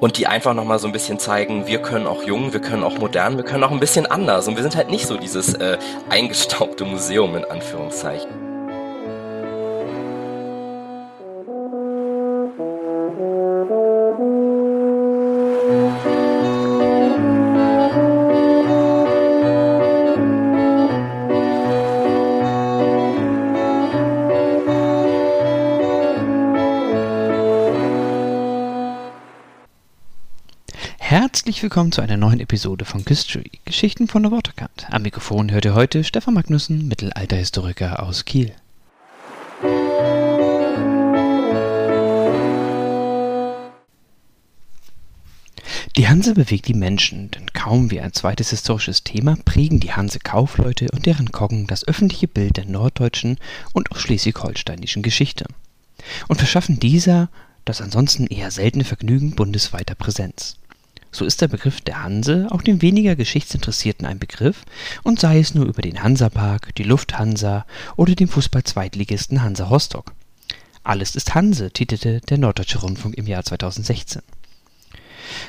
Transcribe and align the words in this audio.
und 0.00 0.18
die 0.18 0.26
einfach 0.26 0.54
nochmal 0.54 0.78
so 0.78 0.86
ein 0.86 0.92
bisschen 0.92 1.18
zeigen, 1.18 1.66
wir 1.66 1.80
können 1.80 2.06
auch 2.06 2.22
jung, 2.22 2.52
wir 2.52 2.60
können 2.60 2.84
auch 2.84 2.98
modern, 2.98 3.36
wir 3.36 3.44
können 3.44 3.64
auch 3.64 3.70
ein 3.70 3.80
bisschen 3.80 4.06
anders 4.06 4.48
und 4.48 4.56
wir 4.56 4.62
sind 4.62 4.76
halt 4.76 4.90
nicht 4.90 5.06
so 5.06 5.16
dieses 5.16 5.54
äh, 5.54 5.78
eingestaubte 6.08 6.84
Museum 6.84 7.36
in 7.36 7.44
Anführungszeichen. 7.44 8.55
Herzlich 31.56 31.72
willkommen 31.72 31.92
zu 31.92 32.02
einer 32.02 32.18
neuen 32.18 32.40
Episode 32.40 32.84
von 32.84 33.02
History, 33.08 33.50
Geschichten 33.64 34.08
von 34.08 34.22
der 34.22 34.30
Waterkant. 34.30 34.88
Am 34.90 35.00
Mikrofon 35.00 35.50
hört 35.50 35.64
ihr 35.64 35.72
heute 35.72 36.04
Stefan 36.04 36.34
Magnussen, 36.34 36.86
Mittelalterhistoriker 36.86 38.02
aus 38.02 38.26
Kiel. 38.26 38.52
Die 45.96 46.06
Hanse 46.06 46.34
bewegt 46.34 46.68
die 46.68 46.74
Menschen, 46.74 47.30
denn 47.30 47.46
kaum 47.54 47.90
wie 47.90 48.02
ein 48.02 48.12
zweites 48.12 48.50
historisches 48.50 49.02
Thema 49.02 49.38
prägen 49.46 49.80
die 49.80 49.94
Hanse-Kaufleute 49.94 50.88
und 50.92 51.06
deren 51.06 51.32
Koggen 51.32 51.66
das 51.66 51.88
öffentliche 51.88 52.28
Bild 52.28 52.58
der 52.58 52.66
norddeutschen 52.66 53.38
und 53.72 53.90
auch 53.92 53.96
schleswig-holsteinischen 53.96 55.02
Geschichte 55.02 55.46
und 56.28 56.36
verschaffen 56.36 56.78
dieser 56.80 57.30
das 57.64 57.80
ansonsten 57.80 58.26
eher 58.26 58.50
seltene 58.50 58.84
Vergnügen 58.84 59.34
bundesweiter 59.34 59.94
Präsenz. 59.94 60.58
So 61.16 61.24
ist 61.24 61.40
der 61.40 61.48
Begriff 61.48 61.80
der 61.80 62.02
Hanse 62.02 62.46
auch 62.50 62.60
den 62.60 62.82
weniger 62.82 63.16
Geschichtsinteressierten 63.16 64.04
ein 64.06 64.18
Begriff 64.18 64.66
und 65.02 65.18
sei 65.18 65.38
es 65.38 65.54
nur 65.54 65.64
über 65.64 65.80
den 65.80 66.02
Hansapark, 66.02 66.74
die 66.74 66.82
Lufthansa 66.82 67.64
oder 67.96 68.14
den 68.14 68.28
Fußball-Zweitligisten 68.28 69.42
Hansa 69.42 69.64
Rostock. 69.64 70.12
Alles 70.84 71.16
ist 71.16 71.34
Hanse, 71.34 71.70
titelte 71.70 72.20
der 72.20 72.36
Norddeutsche 72.36 72.80
Rundfunk 72.80 73.14
im 73.14 73.26
Jahr 73.26 73.42
2016. 73.44 74.20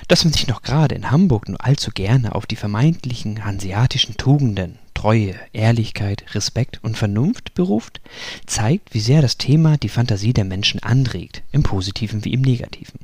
Dass 0.08 0.23
man 0.23 0.31
sich 0.31 0.47
noch 0.47 0.61
gerade 0.61 0.95
in 0.95 1.11
Hamburg 1.11 1.50
nur 1.50 1.61
allzu 1.61 1.91
gerne 1.91 2.34
auf 2.34 2.45
die 2.45 2.56
vermeintlichen 2.56 3.44
hanseatischen 3.44 4.16
Tugenden 4.16 4.80
Treue, 4.94 5.36
Ehrlichkeit, 5.52 6.34
Respekt 6.34 6.80
und 6.81 6.97
Vernunft 6.97 7.56
beruft, 7.56 8.00
zeigt, 8.45 8.94
wie 8.94 9.02
sehr 9.02 9.22
das 9.22 9.38
Thema 9.38 9.75
die 9.75 9.89
Fantasie 9.89 10.31
der 10.31 10.45
Menschen 10.45 10.81
anregt, 10.81 11.44
im 11.52 11.63
positiven 11.63 12.23
wie 12.23 12.31
im 12.31 12.41
negativen. 12.41 13.02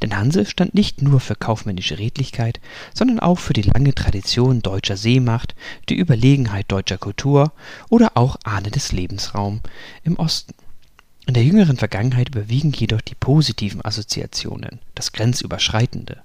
Denn 0.00 0.16
Hanse 0.16 0.46
stand 0.46 0.74
nicht 0.74 1.02
nur 1.02 1.20
für 1.20 1.34
kaufmännische 1.34 1.98
Redlichkeit, 1.98 2.60
sondern 2.94 3.20
auch 3.20 3.38
für 3.38 3.52
die 3.52 3.62
lange 3.62 3.94
Tradition 3.94 4.62
deutscher 4.62 4.96
Seemacht, 4.96 5.54
die 5.88 5.96
Überlegenheit 5.96 6.66
deutscher 6.68 6.98
Kultur 6.98 7.52
oder 7.88 8.12
auch 8.14 8.36
ahnendes 8.44 8.92
Lebensraum 8.92 9.60
im 10.04 10.16
Osten. 10.16 10.54
In 11.26 11.34
der 11.34 11.44
jüngeren 11.44 11.76
Vergangenheit 11.76 12.28
überwiegen 12.28 12.72
jedoch 12.72 13.00
die 13.00 13.14
positiven 13.14 13.84
Assoziationen, 13.84 14.80
das 14.94 15.12
Grenzüberschreitende. 15.12 16.22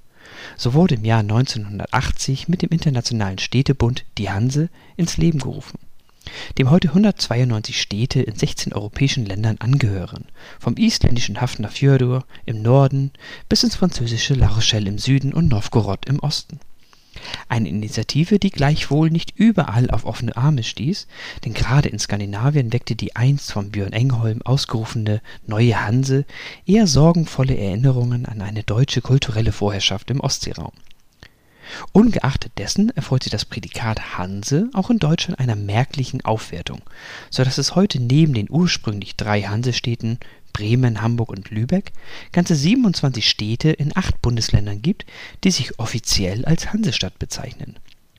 So 0.56 0.74
wurde 0.74 0.96
im 0.96 1.06
Jahr 1.06 1.20
1980 1.20 2.48
mit 2.48 2.62
dem 2.62 2.70
Internationalen 2.70 3.38
Städtebund 3.38 4.06
die 4.18 4.30
Hanse 4.30 4.70
ins 4.96 5.18
Leben 5.18 5.40
gerufen 5.40 5.78
dem 6.58 6.70
heute 6.70 6.90
192 6.90 7.82
Städte 7.82 8.22
in 8.22 8.36
16 8.36 8.74
europäischen 8.74 9.26
Ländern 9.26 9.58
angehören, 9.60 10.26
vom 10.60 10.76
isländischen 10.78 11.42
Hafnarfjörður 11.42 12.26
im 12.46 12.62
Norden 12.62 13.12
bis 13.50 13.64
ins 13.64 13.76
französische 13.76 14.34
La 14.34 14.48
Rochelle 14.48 14.90
im 14.90 14.98
Süden 14.98 15.34
und 15.34 15.48
Nowgorod 15.48 16.06
im 16.08 16.20
Osten. 16.20 16.60
Eine 17.50 17.70
Initiative, 17.70 18.40
die 18.40 18.52
gleichwohl 18.52 19.10
nicht 19.10 19.34
überall 19.36 19.90
auf 19.90 20.06
offene 20.06 20.38
Arme 20.38 20.64
stieß, 20.64 21.08
denn 21.46 21.54
gerade 21.54 21.90
in 21.90 22.00
Skandinavien 22.00 22.72
weckte 22.72 22.96
die 22.96 23.16
einst 23.16 23.52
von 23.52 23.72
Björn 23.72 23.94
Engholm 23.94 24.42
ausgerufene 24.44 25.22
Neue 25.46 25.84
Hanse 25.84 26.26
eher 26.66 26.88
sorgenvolle 26.88 27.58
Erinnerungen 27.58 28.26
an 28.26 28.42
eine 28.42 28.64
deutsche 28.64 29.02
kulturelle 29.02 29.52
Vorherrschaft 29.52 30.12
im 30.12 30.20
Ostseeraum 30.20 30.74
Ungeachtet 31.92 32.52
dessen 32.58 32.90
erfreut 32.96 33.24
sich 33.24 33.32
das 33.32 33.46
Prädikat 33.46 34.18
Hanse 34.18 34.70
auch 34.74 34.90
in 34.90 35.00
Deutschland 35.00 35.40
einer 35.40 35.56
merklichen 35.56 36.24
Aufwertung, 36.24 36.82
so 37.30 37.44
dass 37.44 37.58
es 37.58 37.76
heute 37.76 38.00
neben 38.00 38.34
den 38.34 38.50
ursprünglich 38.50 39.16
drei 39.16 39.44
Hansestädten 39.44 40.20
Bremen, 40.54 41.02
Hamburg 41.02 41.30
und 41.30 41.52
Lübeck 41.52 41.92
ganze 42.32 42.56
27 42.56 43.30
Städte 43.30 43.70
in 43.70 43.96
acht 43.96 44.22
Bundesländern 44.22 44.82
gibt, 44.82 45.06
die 45.44 45.52
sich 45.52 45.78
offiziell 45.80 46.46
als 46.46 46.74
Hansestadt 46.74 47.20
bezeichnen, 47.20 47.78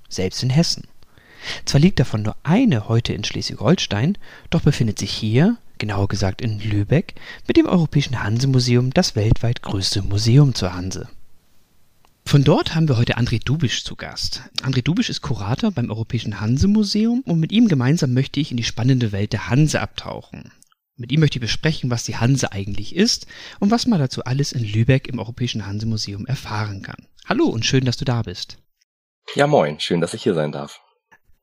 selbst 0.08 0.42
in 0.42 0.50
Hessen. 0.50 0.86
Zwar 1.64 1.80
liegt 1.80 1.98
davon 1.98 2.22
nur 2.22 2.36
eine 2.44 2.88
heute 2.88 3.12
in 3.12 3.24
Schleswig-Holstein, 3.24 4.18
doch 4.50 4.60
befindet 4.60 4.98
sich 4.98 5.10
hier, 5.10 5.56
genauer 5.78 6.08
gesagt 6.08 6.40
in 6.40 6.60
Lübeck, 6.60 7.14
mit 7.46 7.56
dem 7.56 7.66
Europäischen 7.66 8.22
Hansemuseum 8.22 8.92
das 8.92 9.16
weltweit 9.16 9.62
größte 9.62 10.02
Museum 10.02 10.54
zur 10.54 10.74
Hanse 10.74 11.08
von 12.28 12.44
dort 12.44 12.74
haben 12.74 12.88
wir 12.88 12.98
heute 12.98 13.16
André 13.16 13.42
Dubisch 13.42 13.84
zu 13.84 13.96
Gast. 13.96 14.42
André 14.60 14.82
Dubisch 14.82 15.08
ist 15.08 15.22
Kurator 15.22 15.70
beim 15.70 15.88
Europäischen 15.88 16.42
Hanse-Museum 16.42 17.22
und 17.24 17.40
mit 17.40 17.52
ihm 17.52 17.68
gemeinsam 17.68 18.12
möchte 18.12 18.38
ich 18.38 18.50
in 18.50 18.58
die 18.58 18.64
spannende 18.64 19.12
Welt 19.12 19.32
der 19.32 19.48
Hanse 19.48 19.80
abtauchen. 19.80 20.52
Mit 20.96 21.10
ihm 21.10 21.20
möchte 21.20 21.38
ich 21.38 21.40
besprechen, 21.40 21.90
was 21.90 22.04
die 22.04 22.16
Hanse 22.18 22.52
eigentlich 22.52 22.94
ist 22.94 23.26
und 23.60 23.70
was 23.70 23.86
man 23.86 23.98
dazu 23.98 24.24
alles 24.24 24.52
in 24.52 24.62
Lübeck 24.62 25.08
im 25.08 25.18
Europäischen 25.18 25.64
Hanse-Museum 25.64 26.26
erfahren 26.26 26.82
kann. 26.82 27.06
Hallo 27.24 27.46
und 27.46 27.64
schön, 27.64 27.86
dass 27.86 27.96
du 27.96 28.04
da 28.04 28.20
bist. 28.20 28.58
Ja, 29.34 29.46
moin, 29.46 29.80
schön, 29.80 30.02
dass 30.02 30.12
ich 30.12 30.22
hier 30.22 30.34
sein 30.34 30.52
darf. 30.52 30.82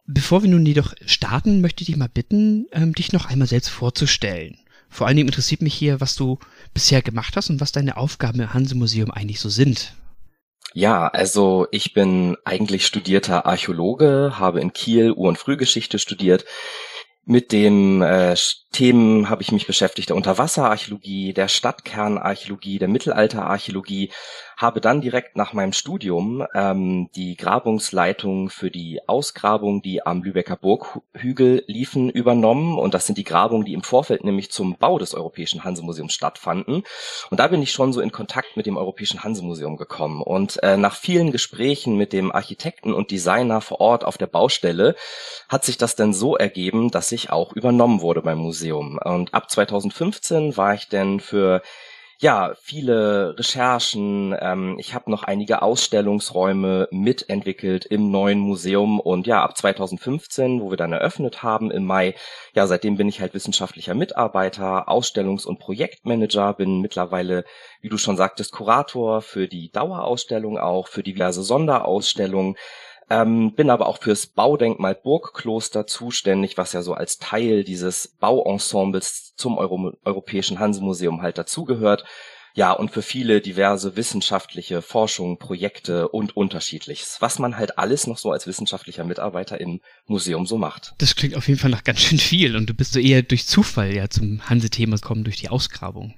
Bevor 0.06 0.44
wir 0.44 0.51
nun 0.51 0.68
jedoch 0.68 0.94
starten, 1.07 1.62
möchte 1.62 1.81
ich 1.81 1.88
dich 1.88 1.97
mal 1.97 2.09
bitten, 2.09 2.68
ähm, 2.72 2.94
dich 2.94 3.12
noch 3.12 3.25
einmal 3.25 3.47
selbst 3.47 3.69
vorzustellen. 3.69 4.59
Vor 4.88 5.07
allen 5.07 5.18
Dingen 5.18 5.29
interessiert 5.29 5.63
mich 5.63 5.74
hier, 5.74 6.00
was 6.00 6.13
du 6.13 6.38
bisher 6.75 7.01
gemacht 7.01 7.35
hast 7.35 7.50
und 7.50 7.59
was 7.59 7.72
deine 7.72 7.97
Aufgaben 7.97 8.40
im 8.40 8.53
Hanse-Museum 8.53 9.09
eigentlich 9.09 9.40
so 9.40 9.50
sind. 9.50 9.95
Ja, 10.74 11.08
also 11.08 11.68
ich 11.72 11.94
bin 11.94 12.38
eigentlich 12.44 12.86
studierter 12.86 13.46
Archäologe, 13.46 14.34
habe 14.38 14.59
in 14.59 14.74
Kiel 14.74 15.12
Ur- 15.12 15.30
und 15.30 15.38
Frühgeschichte 15.38 16.00
studiert. 16.00 16.46
Mit 17.28 17.52
den 17.52 18.03
äh, 18.03 18.36
Themen 18.72 19.30
habe 19.30 19.42
ich 19.42 19.52
mich 19.52 19.66
beschäftigt, 19.66 20.09
der 20.09 20.16
Unterwasserarchäologie, 20.16 21.34
der 21.34 21.48
Stadtkernarchäologie, 21.48 22.78
der 22.78 22.88
Mittelalterarchäologie, 22.88 24.12
habe 24.58 24.82
dann 24.82 25.02
direkt 25.02 25.36
nach 25.36 25.54
meinem 25.54 25.74
Studium 25.74 26.46
ähm, 26.54 27.10
die 27.16 27.36
Grabungsleitung 27.36 28.50
für 28.50 28.72
die 28.72 29.02
Ausgrabungen, 29.08 29.82
die 29.82 30.06
am 30.06 30.24
Lübecker 30.24 30.56
Burghügel 30.56 31.64
liefen, 31.68 32.10
übernommen. 32.10 32.78
Und 32.80 32.94
das 32.94 33.06
sind 33.06 33.18
die 33.18 33.24
Grabungen, 33.24 33.66
die 33.66 33.74
im 33.74 33.84
Vorfeld 33.84 34.24
nämlich 34.24 34.52
zum 34.52 34.78
Bau 34.78 34.98
des 34.98 35.14
Europäischen 35.14 35.64
Hansemuseums 35.64 36.14
stattfanden. 36.14 36.84
Und 37.30 37.40
da 37.40 37.48
bin 37.48 37.62
ich 37.62 37.72
schon 37.72 37.92
so 37.92 38.02
in 38.02 38.12
Kontakt 38.12 38.56
mit 38.56 38.66
dem 38.66 38.78
Europäischen 38.78 39.24
Hansemuseum 39.24 39.78
gekommen. 39.78 40.22
Und 40.22 40.62
äh, 40.64 40.78
nach 40.78 40.96
vielen 40.96 41.32
Gesprächen 41.32 41.98
mit 41.98 42.14
dem 42.14 42.32
Architekten 42.32 42.94
und 42.94 43.12
Designer 43.12 43.62
vor 43.62 43.82
Ort 43.82 44.06
auf 44.06 44.18
der 44.18 44.28
Baustelle 44.28 44.96
hat 45.50 45.66
sich 45.66 45.78
das 45.78 45.96
dann 45.96 46.14
so 46.14 46.38
ergeben, 46.38 46.92
dass 46.92 47.12
ich 47.12 47.30
auch 47.30 47.54
übernommen 47.54 48.02
wurde 48.02 48.22
beim 48.22 48.38
Museum. 48.38 49.00
Und 49.04 49.34
ab 49.34 49.52
2015 49.52 50.56
war 50.56 50.74
ich 50.74 50.88
dann 50.88 51.20
für 51.20 51.62
ja, 52.20 52.53
viele 52.62 53.38
Recherchen. 53.38 54.36
Ähm, 54.40 54.78
ich 54.80 54.94
habe 54.94 55.12
noch 55.12 55.24
einige 55.24 55.62
Ausstellungsräume 55.62 56.88
mitentwickelt 56.92 57.86
im 57.86 58.09
neuen 58.09 58.40
Museum 58.40 59.00
und 59.00 59.28
ja, 59.28 59.44
ab 59.44 59.58
2015, 59.58 60.62
wo 60.62 60.70
wir 60.70 60.78
dann 60.78 60.94
eröffnet 60.94 61.44
haben 61.44 61.72
im 61.72 61.86
Mai, 61.86 62.16
ja, 62.54 62.68
seitdem 62.68 62.98
bin 62.98 63.09
ich 63.09 63.20
halt 63.20 63.34
wissenschaftlicher 63.34 63.96
Mitarbeiter, 63.96 64.88
Ausstellungs- 64.88 65.46
und 65.46 65.59
Projektmanager, 65.59 66.54
bin 66.54 66.81
mittlerweile, 66.81 67.44
wie 67.81 67.90
du 67.90 67.98
schon 67.98 68.18
sagtest, 68.18 68.54
Kurator 68.54 69.22
für 69.22 69.48
die 69.48 69.72
Dauerausstellung 69.72 70.57
auch, 70.57 70.88
für 70.88 71.04
diverse 71.04 71.44
Sonderausstellungen. 71.44 72.56
Ähm, 73.10 73.54
bin 73.54 73.69
aber 73.69 73.88
auch 73.88 74.00
fürs 74.00 74.28
Baudenkmal 74.28 74.96
Burgkloster 74.96 75.86
zuständig, 75.86 76.57
was 76.57 76.74
ja 76.74 76.81
so 76.81 76.94
als 76.94 77.18
Teil 77.18 77.63
dieses 77.63 78.16
Bauensembles 78.19 79.34
zum 79.36 79.57
Euro 79.57 79.94
Europäischen 80.04 80.60
Hansemuseum 80.60 81.22
halt 81.22 81.38
dazugehört. 81.38 82.06
Ja, 82.56 82.72
und 82.72 82.90
für 82.90 83.02
viele 83.02 83.42
diverse 83.42 83.98
wissenschaftliche 83.98 84.81
Forschungen, 84.81 85.38
Projekte 85.38 86.07
und 86.07 86.38
unterschiedliches, 86.38 87.18
was 87.19 87.38
man 87.38 87.57
halt 87.57 87.78
alles 87.78 88.07
noch 88.07 88.18
so 88.18 88.31
als 88.31 88.48
wissenschaftlicher 88.48 89.04
Mitarbeiter 89.04 89.60
im 89.60 89.81
Museum 90.06 90.46
so 90.46 90.58
macht. 90.58 90.94
Das 91.00 91.18
klingt 91.18 91.36
auf 91.36 91.50
jeden 91.50 91.60
Fall 91.60 91.69
nach 91.69 91.84
ganz 91.84 92.00
schön 92.00 92.18
viel 92.18 92.56
und 92.56 92.69
du 92.69 92.74
bist 92.74 92.94
so 92.94 93.00
eher 93.00 93.24
durch 93.24 93.46
Zufall 93.46 93.94
ja 93.94 94.10
zum 94.10 94.50
Hanse-Thema 94.50 94.96
gekommen 94.96 95.25
durch 95.25 95.36
die 95.36 95.50
Ausgrabung. 95.50 96.16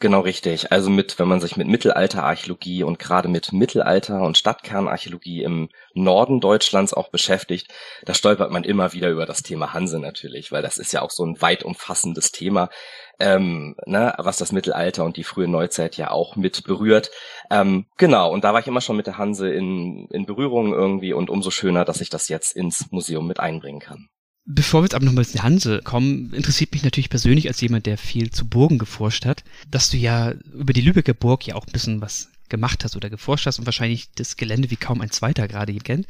Genau 0.00 0.20
richtig. 0.20 0.72
Also 0.72 0.88
mit, 0.88 1.18
wenn 1.18 1.28
man 1.28 1.40
sich 1.40 1.58
mit 1.58 1.68
Mittelalterarchäologie 1.68 2.84
und 2.84 2.98
gerade 2.98 3.28
mit 3.28 3.52
Mittelalter- 3.52 4.22
und 4.22 4.38
Stadtkernarchäologie 4.38 5.42
im 5.42 5.68
Norden 5.92 6.40
Deutschlands 6.40 6.94
auch 6.94 7.10
beschäftigt, 7.10 7.70
da 8.06 8.14
stolpert 8.14 8.50
man 8.50 8.64
immer 8.64 8.94
wieder 8.94 9.10
über 9.10 9.26
das 9.26 9.42
Thema 9.42 9.74
Hanse 9.74 9.98
natürlich, 9.98 10.52
weil 10.52 10.62
das 10.62 10.78
ist 10.78 10.92
ja 10.92 11.02
auch 11.02 11.10
so 11.10 11.26
ein 11.26 11.42
weit 11.42 11.64
umfassendes 11.64 12.32
Thema, 12.32 12.70
ähm, 13.18 13.76
ne, 13.84 14.14
was 14.16 14.38
das 14.38 14.52
Mittelalter 14.52 15.04
und 15.04 15.18
die 15.18 15.24
frühe 15.24 15.48
Neuzeit 15.48 15.98
ja 15.98 16.10
auch 16.10 16.34
mit 16.34 16.64
berührt. 16.64 17.10
Ähm, 17.50 17.84
genau, 17.98 18.32
und 18.32 18.42
da 18.42 18.54
war 18.54 18.60
ich 18.60 18.66
immer 18.66 18.80
schon 18.80 18.96
mit 18.96 19.06
der 19.06 19.18
Hanse 19.18 19.52
in, 19.52 20.08
in 20.10 20.24
Berührung 20.24 20.72
irgendwie 20.72 21.12
und 21.12 21.28
umso 21.28 21.50
schöner, 21.50 21.84
dass 21.84 22.00
ich 22.00 22.08
das 22.08 22.28
jetzt 22.28 22.56
ins 22.56 22.90
Museum 22.90 23.26
mit 23.26 23.38
einbringen 23.38 23.80
kann. 23.80 24.08
Bevor 24.52 24.80
wir 24.80 24.86
jetzt 24.86 24.94
aber 24.94 25.04
nochmal 25.04 25.24
die 25.24 25.40
Hanse 25.40 25.80
kommen, 25.82 26.32
interessiert 26.32 26.72
mich 26.72 26.82
natürlich 26.82 27.08
persönlich 27.08 27.46
als 27.46 27.60
jemand, 27.60 27.86
der 27.86 27.96
viel 27.96 28.30
zu 28.30 28.48
Burgen 28.48 28.78
geforscht 28.78 29.24
hat, 29.24 29.44
dass 29.70 29.90
du 29.90 29.96
ja 29.96 30.32
über 30.52 30.72
die 30.72 30.80
Lübecker 30.80 31.14
Burg 31.14 31.46
ja 31.46 31.54
auch 31.54 31.66
ein 31.66 31.72
bisschen 31.72 32.00
was 32.00 32.28
gemacht 32.48 32.82
hast 32.82 32.96
oder 32.96 33.08
geforscht 33.08 33.46
hast 33.46 33.60
und 33.60 33.66
wahrscheinlich 33.66 34.10
das 34.16 34.36
Gelände 34.36 34.70
wie 34.70 34.76
kaum 34.76 35.00
ein 35.00 35.10
zweiter 35.10 35.46
gerade 35.46 35.70
hier 35.70 35.82
kennt. 35.82 36.08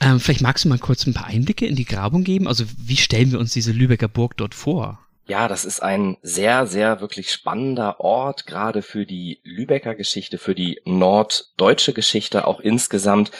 Ähm, 0.00 0.20
vielleicht 0.20 0.40
magst 0.40 0.64
du 0.64 0.68
mal 0.68 0.78
kurz 0.78 1.04
ein 1.06 1.14
paar 1.14 1.26
Einblicke 1.26 1.66
in 1.66 1.74
die 1.74 1.84
Grabung 1.84 2.22
geben. 2.22 2.46
Also 2.46 2.64
wie 2.78 2.96
stellen 2.96 3.32
wir 3.32 3.40
uns 3.40 3.52
diese 3.52 3.72
Lübecker 3.72 4.08
Burg 4.08 4.36
dort 4.36 4.54
vor? 4.54 5.00
Ja, 5.26 5.46
das 5.46 5.64
ist 5.64 5.80
ein 5.80 6.16
sehr, 6.22 6.66
sehr 6.66 7.00
wirklich 7.00 7.30
spannender 7.30 8.00
Ort, 8.00 8.46
gerade 8.46 8.82
für 8.82 9.06
die 9.06 9.40
Lübecker 9.44 9.94
Geschichte, 9.94 10.38
für 10.38 10.54
die 10.54 10.80
norddeutsche 10.84 11.92
Geschichte 11.92 12.46
auch 12.46 12.60
insgesamt. 12.60 13.30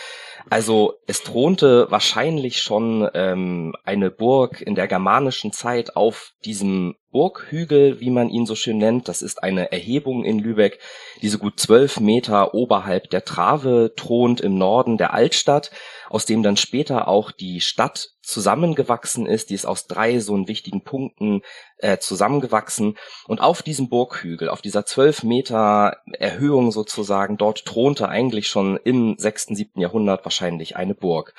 Also 0.48 0.94
es 1.06 1.22
thronte 1.22 1.90
wahrscheinlich 1.90 2.62
schon 2.62 3.08
ähm, 3.14 3.74
eine 3.84 4.10
Burg 4.10 4.60
in 4.60 4.74
der 4.74 4.88
germanischen 4.88 5.52
Zeit 5.52 5.96
auf 5.96 6.32
diesem 6.44 6.96
Burghügel, 7.10 8.00
wie 8.00 8.10
man 8.10 8.30
ihn 8.30 8.46
so 8.46 8.54
schön 8.54 8.78
nennt. 8.78 9.08
Das 9.08 9.20
ist 9.20 9.42
eine 9.42 9.72
Erhebung 9.72 10.24
in 10.24 10.38
Lübeck, 10.38 10.78
die 11.22 11.28
so 11.28 11.38
gut 11.38 11.58
zwölf 11.58 12.00
Meter 12.00 12.54
oberhalb 12.54 13.10
der 13.10 13.24
Trave 13.24 13.92
thront 13.96 14.40
im 14.40 14.56
Norden 14.56 14.96
der 14.96 15.12
Altstadt, 15.12 15.70
aus 16.10 16.26
dem 16.26 16.42
dann 16.42 16.56
später 16.56 17.06
auch 17.06 17.30
die 17.30 17.60
Stadt 17.60 18.10
zusammengewachsen 18.20 19.26
ist. 19.26 19.48
Die 19.48 19.54
ist 19.54 19.64
aus 19.64 19.86
drei 19.86 20.18
so 20.18 20.36
wichtigen 20.48 20.82
Punkten 20.82 21.42
äh, 21.78 21.98
zusammengewachsen. 21.98 22.98
Und 23.26 23.40
auf 23.40 23.62
diesem 23.62 23.88
Burghügel, 23.88 24.48
auf 24.48 24.60
dieser 24.60 24.84
zwölf 24.84 25.22
Meter 25.22 25.98
Erhöhung 26.12 26.72
sozusagen, 26.72 27.36
dort 27.38 27.64
thronte 27.64 28.08
eigentlich 28.08 28.48
schon 28.48 28.76
im 28.76 29.16
sechsten, 29.18 29.54
siebten 29.54 29.80
Jahrhundert 29.80 30.24
wahrscheinlich 30.24 30.76
eine 30.76 30.94
Burg. 30.94 31.32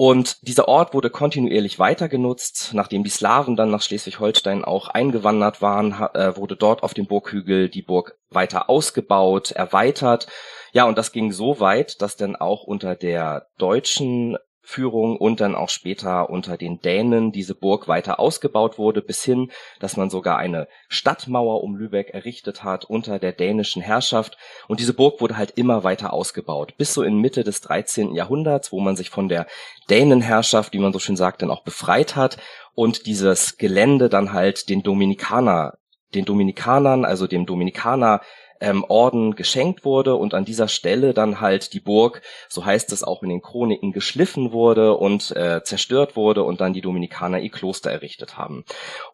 Und 0.00 0.48
dieser 0.48 0.66
Ort 0.66 0.94
wurde 0.94 1.10
kontinuierlich 1.10 1.78
weiter 1.78 2.08
genutzt. 2.08 2.70
Nachdem 2.72 3.04
die 3.04 3.10
Slawen 3.10 3.54
dann 3.54 3.70
nach 3.70 3.82
Schleswig-Holstein 3.82 4.64
auch 4.64 4.88
eingewandert 4.88 5.60
waren, 5.60 5.92
äh, 6.14 6.34
wurde 6.38 6.56
dort 6.56 6.82
auf 6.82 6.94
dem 6.94 7.06
Burghügel 7.06 7.68
die 7.68 7.82
Burg 7.82 8.16
weiter 8.30 8.70
ausgebaut, 8.70 9.50
erweitert. 9.50 10.26
Ja, 10.72 10.84
und 10.84 10.96
das 10.96 11.12
ging 11.12 11.32
so 11.32 11.60
weit, 11.60 12.00
dass 12.00 12.16
dann 12.16 12.34
auch 12.34 12.62
unter 12.62 12.96
der 12.96 13.48
deutschen 13.58 14.38
Führung 14.70 15.16
und 15.16 15.40
dann 15.40 15.54
auch 15.54 15.68
später 15.68 16.30
unter 16.30 16.56
den 16.56 16.80
Dänen 16.80 17.32
diese 17.32 17.54
Burg 17.54 17.88
weiter 17.88 18.20
ausgebaut 18.20 18.78
wurde, 18.78 19.02
bis 19.02 19.24
hin, 19.24 19.50
dass 19.80 19.96
man 19.96 20.10
sogar 20.10 20.38
eine 20.38 20.68
Stadtmauer 20.88 21.62
um 21.62 21.76
Lübeck 21.76 22.10
errichtet 22.10 22.62
hat 22.62 22.84
unter 22.84 23.18
der 23.18 23.32
dänischen 23.32 23.82
Herrschaft. 23.82 24.38
Und 24.68 24.80
diese 24.80 24.94
Burg 24.94 25.20
wurde 25.20 25.36
halt 25.36 25.52
immer 25.56 25.82
weiter 25.82 26.12
ausgebaut, 26.12 26.74
bis 26.78 26.94
so 26.94 27.02
in 27.02 27.18
Mitte 27.18 27.42
des 27.42 27.60
13. 27.60 28.14
Jahrhunderts, 28.14 28.70
wo 28.70 28.80
man 28.80 28.96
sich 28.96 29.10
von 29.10 29.28
der 29.28 29.46
Dänenherrschaft, 29.90 30.72
wie 30.72 30.78
man 30.78 30.92
so 30.92 31.00
schön 31.00 31.16
sagt, 31.16 31.42
dann 31.42 31.50
auch 31.50 31.64
befreit 31.64 32.14
hat 32.14 32.38
und 32.74 33.06
dieses 33.06 33.58
Gelände 33.58 34.08
dann 34.08 34.32
halt 34.32 34.68
den 34.68 34.82
Dominikaner 34.82 35.74
den 36.14 36.24
Dominikanern, 36.24 37.04
also 37.04 37.26
dem 37.26 37.46
Dominikaner 37.46 38.20
ähm, 38.60 38.84
Orden 38.88 39.34
geschenkt 39.34 39.84
wurde 39.84 40.14
und 40.14 40.34
an 40.34 40.44
dieser 40.44 40.68
Stelle 40.68 41.14
dann 41.14 41.40
halt 41.40 41.72
die 41.72 41.80
Burg, 41.80 42.22
so 42.48 42.64
heißt 42.64 42.92
es 42.92 43.02
auch 43.02 43.22
in 43.22 43.28
den 43.30 43.42
Chroniken, 43.42 43.92
geschliffen 43.92 44.52
wurde 44.52 44.96
und 44.96 45.34
äh, 45.36 45.62
zerstört 45.64 46.16
wurde 46.16 46.44
und 46.44 46.60
dann 46.60 46.72
die 46.72 46.80
Dominikaner 46.80 47.40
ihr 47.40 47.50
Kloster 47.50 47.90
errichtet 47.90 48.36
haben. 48.36 48.64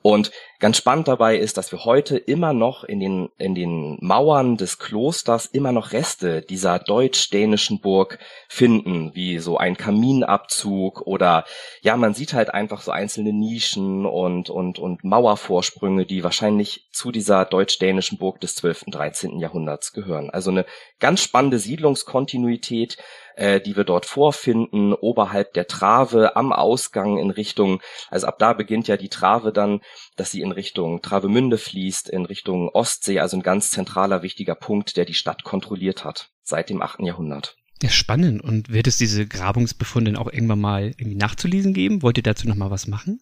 Und 0.02 0.30
Ganz 0.58 0.78
spannend 0.78 1.06
dabei 1.08 1.36
ist, 1.36 1.58
dass 1.58 1.70
wir 1.70 1.84
heute 1.84 2.16
immer 2.16 2.54
noch 2.54 2.84
in 2.84 2.98
den, 2.98 3.28
in 3.36 3.54
den 3.54 3.98
Mauern 4.00 4.56
des 4.56 4.78
Klosters 4.78 5.46
immer 5.46 5.70
noch 5.70 5.92
Reste 5.92 6.40
dieser 6.40 6.78
deutsch-dänischen 6.78 7.80
Burg 7.80 8.18
finden, 8.48 9.14
wie 9.14 9.38
so 9.38 9.58
ein 9.58 9.76
Kaminabzug 9.76 11.02
oder 11.02 11.44
ja, 11.82 11.96
man 11.96 12.14
sieht 12.14 12.32
halt 12.32 12.54
einfach 12.54 12.80
so 12.80 12.90
einzelne 12.90 13.34
Nischen 13.34 14.06
und, 14.06 14.48
und, 14.48 14.78
und 14.78 15.04
Mauervorsprünge, 15.04 16.06
die 16.06 16.24
wahrscheinlich 16.24 16.88
zu 16.90 17.12
dieser 17.12 17.44
deutsch-dänischen 17.44 18.16
Burg 18.16 18.40
des 18.40 18.54
12. 18.54 18.84
und 18.84 18.94
13. 18.94 19.38
Jahrhunderts 19.38 19.92
gehören. 19.92 20.30
Also 20.30 20.50
eine 20.50 20.64
ganz 21.00 21.20
spannende 21.20 21.58
Siedlungskontinuität, 21.58 22.96
äh, 23.36 23.60
die 23.60 23.76
wir 23.76 23.84
dort 23.84 24.06
vorfinden, 24.06 24.92
oberhalb 24.92 25.52
der 25.52 25.66
Trave, 25.66 26.36
am 26.36 26.52
Ausgang 26.52 27.18
in 27.18 27.30
Richtung, 27.30 27.80
also 28.10 28.26
ab 28.26 28.38
da 28.38 28.52
beginnt 28.52 28.88
ja 28.88 28.96
die 28.96 29.08
Trave 29.08 29.52
dann, 29.52 29.80
dass 30.16 30.30
sie 30.30 30.40
in 30.40 30.52
Richtung 30.52 31.02
Travemünde 31.02 31.58
fließt, 31.58 32.08
in 32.08 32.26
Richtung 32.26 32.68
Ostsee, 32.70 33.20
also 33.20 33.36
ein 33.36 33.42
ganz 33.42 33.70
zentraler, 33.70 34.22
wichtiger 34.22 34.54
Punkt, 34.54 34.96
der 34.96 35.04
die 35.04 35.14
Stadt 35.14 35.44
kontrolliert 35.44 36.04
hat, 36.04 36.30
seit 36.42 36.70
dem 36.70 36.82
8. 36.82 37.00
Jahrhundert. 37.00 37.56
Ja, 37.82 37.90
spannend. 37.90 38.42
Und 38.42 38.70
wird 38.70 38.86
es 38.86 38.96
diese 38.96 39.26
Grabungsbefunde 39.26 40.18
auch 40.18 40.32
irgendwann 40.32 40.60
mal 40.60 40.94
irgendwie 40.96 41.16
nachzulesen 41.16 41.74
geben? 41.74 42.02
Wollt 42.02 42.16
ihr 42.16 42.22
dazu 42.22 42.48
noch 42.48 42.54
mal 42.54 42.70
was 42.70 42.86
machen? 42.86 43.20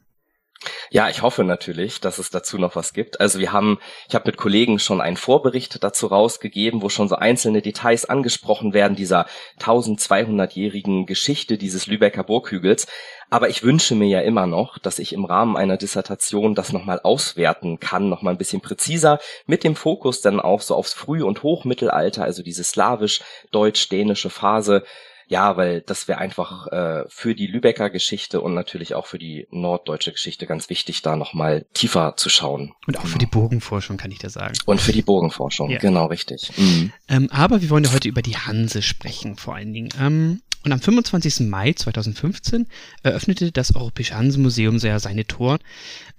Ja, 0.90 1.08
ich 1.08 1.22
hoffe 1.22 1.44
natürlich, 1.44 2.00
dass 2.00 2.18
es 2.18 2.30
dazu 2.30 2.58
noch 2.58 2.76
was 2.76 2.92
gibt. 2.92 3.20
Also 3.20 3.38
wir 3.38 3.52
haben, 3.52 3.78
ich 4.08 4.14
habe 4.14 4.26
mit 4.26 4.36
Kollegen 4.36 4.78
schon 4.78 5.00
einen 5.00 5.16
Vorbericht 5.16 5.82
dazu 5.82 6.06
rausgegeben, 6.06 6.82
wo 6.82 6.88
schon 6.88 7.08
so 7.08 7.16
einzelne 7.16 7.62
Details 7.62 8.04
angesprochen 8.04 8.72
werden 8.72 8.96
dieser 8.96 9.26
1200-jährigen 9.60 11.06
Geschichte 11.06 11.58
dieses 11.58 11.86
Lübecker 11.86 12.24
Burghügels. 12.24 12.86
Aber 13.30 13.48
ich 13.48 13.62
wünsche 13.62 13.94
mir 13.94 14.06
ja 14.06 14.20
immer 14.20 14.46
noch, 14.46 14.78
dass 14.78 14.98
ich 14.98 15.12
im 15.12 15.24
Rahmen 15.24 15.56
einer 15.56 15.76
Dissertation 15.76 16.54
das 16.54 16.72
nochmal 16.72 17.00
auswerten 17.02 17.80
kann, 17.80 18.08
nochmal 18.08 18.34
ein 18.34 18.38
bisschen 18.38 18.60
präziser, 18.60 19.18
mit 19.46 19.64
dem 19.64 19.76
Fokus 19.76 20.20
dann 20.20 20.40
auch 20.40 20.60
so 20.60 20.74
aufs 20.74 20.92
Früh- 20.92 21.24
und 21.24 21.42
Hochmittelalter, 21.42 22.22
also 22.22 22.42
diese 22.42 22.64
slawisch-deutsch-dänische 22.64 24.30
Phase, 24.30 24.84
ja, 25.26 25.56
weil 25.56 25.80
das 25.80 26.08
wäre 26.08 26.18
einfach 26.18 26.66
äh, 26.68 27.04
für 27.08 27.34
die 27.34 27.46
Lübecker 27.46 27.90
Geschichte 27.90 28.40
und 28.40 28.54
natürlich 28.54 28.94
auch 28.94 29.06
für 29.06 29.18
die 29.18 29.46
norddeutsche 29.50 30.12
Geschichte 30.12 30.46
ganz 30.46 30.68
wichtig, 30.70 31.02
da 31.02 31.16
nochmal 31.16 31.66
tiefer 31.74 32.14
zu 32.16 32.28
schauen. 32.28 32.72
Und 32.86 32.98
auch 32.98 33.06
für 33.06 33.18
die 33.18 33.26
Burgenforschung, 33.26 33.96
kann 33.96 34.10
ich 34.10 34.18
da 34.18 34.28
sagen. 34.28 34.54
Und 34.66 34.80
für 34.80 34.92
die 34.92 35.02
Burgenforschung, 35.02 35.70
ja. 35.70 35.78
genau, 35.78 36.06
richtig. 36.06 36.52
Mhm. 36.56 36.92
Ähm, 37.08 37.28
aber 37.30 37.62
wir 37.62 37.70
wollen 37.70 37.84
ja 37.84 37.92
heute 37.92 38.08
über 38.08 38.22
die 38.22 38.36
Hanse 38.36 38.82
sprechen, 38.82 39.36
vor 39.36 39.54
allen 39.54 39.72
Dingen. 39.72 39.90
Ähm, 40.00 40.40
und 40.64 40.72
am 40.72 40.80
25. 40.80 41.40
Mai 41.40 41.74
2015 41.74 42.66
eröffnete 43.02 43.52
das 43.52 43.76
Europäische 43.76 44.14
Hanse-Museum 44.14 44.78
seine 44.78 45.26
Toren. 45.26 45.58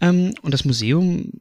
Ähm, 0.02 0.36
und 0.42 0.54
das 0.54 0.66
Museum 0.66 1.31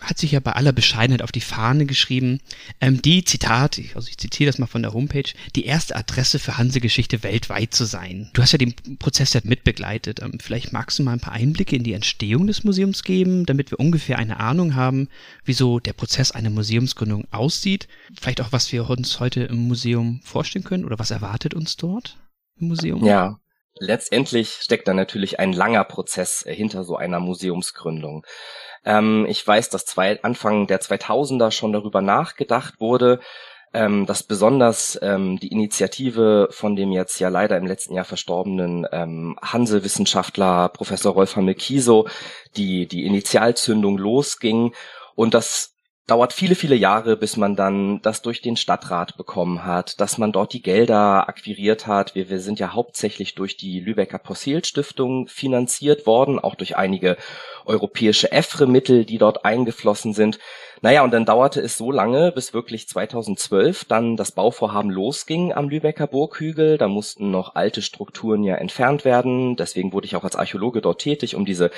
hat 0.00 0.18
sich 0.18 0.32
ja 0.32 0.40
bei 0.40 0.52
aller 0.52 0.72
Bescheidenheit 0.72 1.22
auf 1.22 1.32
die 1.32 1.40
Fahne 1.40 1.84
geschrieben, 1.84 2.40
ähm, 2.80 3.02
die, 3.02 3.24
Zitat, 3.24 3.80
also 3.94 4.08
ich 4.08 4.16
zitiere 4.16 4.48
das 4.48 4.58
mal 4.58 4.66
von 4.66 4.82
der 4.82 4.92
Homepage, 4.92 5.30
die 5.56 5.64
erste 5.64 5.96
Adresse 5.96 6.38
für 6.38 6.56
Hansegeschichte 6.56 7.24
weltweit 7.24 7.74
zu 7.74 7.84
sein. 7.84 8.30
Du 8.32 8.42
hast 8.42 8.52
ja 8.52 8.58
den 8.58 8.74
Prozess 8.98 9.32
ja 9.32 9.40
mitbegleitet. 9.42 10.22
Ähm, 10.22 10.38
vielleicht 10.40 10.72
magst 10.72 10.98
du 10.98 11.02
mal 11.02 11.12
ein 11.12 11.20
paar 11.20 11.34
Einblicke 11.34 11.74
in 11.74 11.82
die 11.82 11.94
Entstehung 11.94 12.46
des 12.46 12.62
Museums 12.62 13.02
geben, 13.02 13.44
damit 13.44 13.72
wir 13.72 13.80
ungefähr 13.80 14.18
eine 14.18 14.38
Ahnung 14.38 14.76
haben, 14.76 15.08
wieso 15.44 15.80
der 15.80 15.94
Prozess 15.94 16.30
einer 16.30 16.50
Museumsgründung 16.50 17.26
aussieht. 17.32 17.88
Vielleicht 18.18 18.40
auch, 18.40 18.52
was 18.52 18.70
wir 18.72 18.88
uns 18.88 19.18
heute 19.18 19.44
im 19.44 19.66
Museum 19.66 20.20
vorstellen 20.24 20.64
können 20.64 20.84
oder 20.84 20.98
was 20.98 21.10
erwartet 21.10 21.54
uns 21.54 21.76
dort 21.76 22.16
im 22.60 22.68
Museum? 22.68 23.04
Ja, 23.04 23.40
letztendlich 23.80 24.50
steckt 24.60 24.86
da 24.86 24.94
natürlich 24.94 25.40
ein 25.40 25.52
langer 25.52 25.84
Prozess 25.84 26.46
äh, 26.46 26.54
hinter 26.54 26.84
so 26.84 26.96
einer 26.96 27.18
Museumsgründung. 27.18 28.24
Ähm, 28.84 29.26
ich 29.28 29.46
weiß, 29.46 29.70
dass 29.70 29.84
zwei, 29.84 30.22
Anfang 30.22 30.66
der 30.66 30.80
2000er 30.80 31.50
schon 31.50 31.72
darüber 31.72 32.00
nachgedacht 32.00 32.80
wurde, 32.80 33.20
ähm, 33.74 34.06
dass 34.06 34.22
besonders 34.22 34.98
ähm, 35.02 35.38
die 35.38 35.48
Initiative 35.48 36.48
von 36.50 36.74
dem 36.74 36.90
jetzt 36.90 37.18
ja 37.18 37.28
leider 37.28 37.56
im 37.56 37.66
letzten 37.66 37.94
Jahr 37.94 38.04
verstorbenen 38.04 38.86
ähm, 38.92 39.38
Hanse-Wissenschaftler 39.42 40.70
Professor 40.70 41.12
Rolf 41.12 41.36
Hamel-Kieso 41.36 42.08
die, 42.56 42.86
die 42.86 43.04
Initialzündung 43.04 43.98
losging 43.98 44.74
und 45.14 45.34
das 45.34 45.77
dauert 46.08 46.32
viele, 46.32 46.54
viele 46.54 46.74
Jahre, 46.74 47.16
bis 47.16 47.36
man 47.36 47.54
dann 47.54 48.00
das 48.02 48.22
durch 48.22 48.40
den 48.40 48.56
Stadtrat 48.56 49.16
bekommen 49.18 49.64
hat, 49.64 50.00
dass 50.00 50.16
man 50.16 50.32
dort 50.32 50.54
die 50.54 50.62
Gelder 50.62 51.28
akquiriert 51.28 51.86
hat. 51.86 52.14
Wir, 52.14 52.30
wir 52.30 52.40
sind 52.40 52.58
ja 52.58 52.72
hauptsächlich 52.72 53.34
durch 53.34 53.58
die 53.58 53.78
Lübecker 53.78 54.18
Possehl-Stiftung 54.18 55.28
finanziert 55.28 56.06
worden, 56.06 56.38
auch 56.38 56.54
durch 56.54 56.76
einige 56.76 57.18
europäische 57.66 58.32
EFRE-Mittel, 58.32 59.04
die 59.04 59.18
dort 59.18 59.44
eingeflossen 59.44 60.14
sind. 60.14 60.38
Naja, 60.80 61.02
und 61.02 61.12
dann 61.12 61.24
dauerte 61.24 61.60
es 61.60 61.76
so 61.76 61.90
lange, 61.90 62.32
bis 62.32 62.54
wirklich 62.54 62.88
2012 62.88 63.84
dann 63.84 64.16
das 64.16 64.32
Bauvorhaben 64.32 64.90
losging 64.90 65.52
am 65.52 65.68
Lübecker 65.68 66.06
Burghügel. 66.06 66.78
Da 66.78 66.88
mussten 66.88 67.30
noch 67.30 67.54
alte 67.54 67.82
Strukturen 67.82 68.44
ja 68.44 68.54
entfernt 68.54 69.04
werden. 69.04 69.56
Deswegen 69.56 69.92
wurde 69.92 70.06
ich 70.06 70.16
auch 70.16 70.24
als 70.24 70.36
Archäologe 70.36 70.80
dort 70.80 71.00
tätig, 71.00 71.34
um 71.34 71.44
diese 71.44 71.70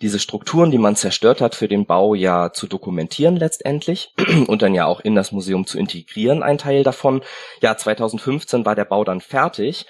diese 0.00 0.20
Strukturen, 0.20 0.70
die 0.70 0.78
man 0.78 0.94
zerstört 0.94 1.40
hat, 1.40 1.56
für 1.56 1.66
den 1.66 1.84
Bau 1.84 2.14
ja 2.14 2.52
zu 2.52 2.68
dokumentieren 2.68 3.36
letztendlich 3.36 4.14
und 4.46 4.62
dann 4.62 4.74
ja 4.74 4.86
auch 4.86 5.00
in 5.00 5.16
das 5.16 5.32
Museum 5.32 5.66
zu 5.66 5.76
integrieren, 5.76 6.42
ein 6.42 6.56
Teil 6.58 6.84
davon. 6.84 7.22
Ja, 7.62 7.76
2015 7.76 8.64
war 8.64 8.76
der 8.76 8.84
Bau 8.84 9.02
dann 9.02 9.20
fertig 9.20 9.86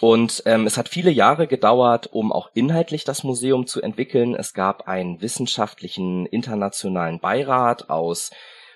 und 0.00 0.42
ähm, 0.46 0.66
es 0.66 0.76
hat 0.76 0.88
viele 0.88 1.10
Jahre 1.10 1.46
gedauert, 1.46 2.08
um 2.12 2.32
auch 2.32 2.50
inhaltlich 2.54 3.04
das 3.04 3.24
Museum 3.24 3.66
zu 3.66 3.80
entwickeln. 3.80 4.34
Es 4.34 4.52
gab 4.52 4.88
einen 4.88 5.20
wissenschaftlichen 5.20 6.26
internationalen 6.26 7.20
Beirat 7.20 7.90
aus 7.90 8.30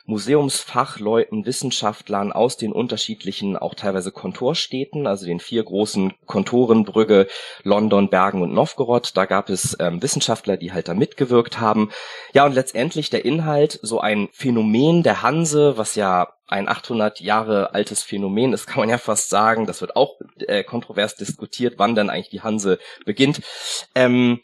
Museumsfachleuten, 0.08 1.44
Wissenschaftlern 1.44 2.32
aus 2.32 2.56
den 2.56 2.72
unterschiedlichen, 2.72 3.58
auch 3.58 3.74
teilweise 3.74 4.10
Kontorstädten, 4.10 5.06
also 5.06 5.26
den 5.26 5.38
vier 5.38 5.62
großen 5.62 6.14
Kontoren 6.24 6.84
Brügge, 6.84 7.28
London, 7.62 8.08
Bergen 8.08 8.40
und 8.40 8.54
Novgorod. 8.54 9.14
Da 9.14 9.26
gab 9.26 9.50
es 9.50 9.76
ähm, 9.78 10.02
Wissenschaftler, 10.02 10.56
die 10.56 10.72
halt 10.72 10.88
da 10.88 10.94
mitgewirkt 10.94 11.60
haben. 11.60 11.90
Ja, 12.32 12.46
und 12.46 12.54
letztendlich 12.54 13.10
der 13.10 13.26
Inhalt, 13.26 13.78
so 13.82 14.00
ein 14.00 14.30
Phänomen 14.32 15.02
der 15.02 15.20
Hanse, 15.20 15.76
was 15.76 15.94
ja 15.94 16.28
ein 16.46 16.68
800 16.68 17.20
Jahre 17.20 17.74
altes 17.74 18.02
Phänomen 18.02 18.54
ist, 18.54 18.66
kann 18.66 18.80
man 18.80 18.88
ja 18.88 18.96
fast 18.96 19.28
sagen. 19.28 19.66
Das 19.66 19.82
wird 19.82 19.94
auch 19.94 20.18
äh, 20.38 20.64
kontrovers 20.64 21.16
diskutiert, 21.16 21.74
wann 21.76 21.94
denn 21.94 22.08
eigentlich 22.08 22.30
die 22.30 22.40
Hanse 22.40 22.78
beginnt. 23.04 23.42
Ähm, 23.94 24.40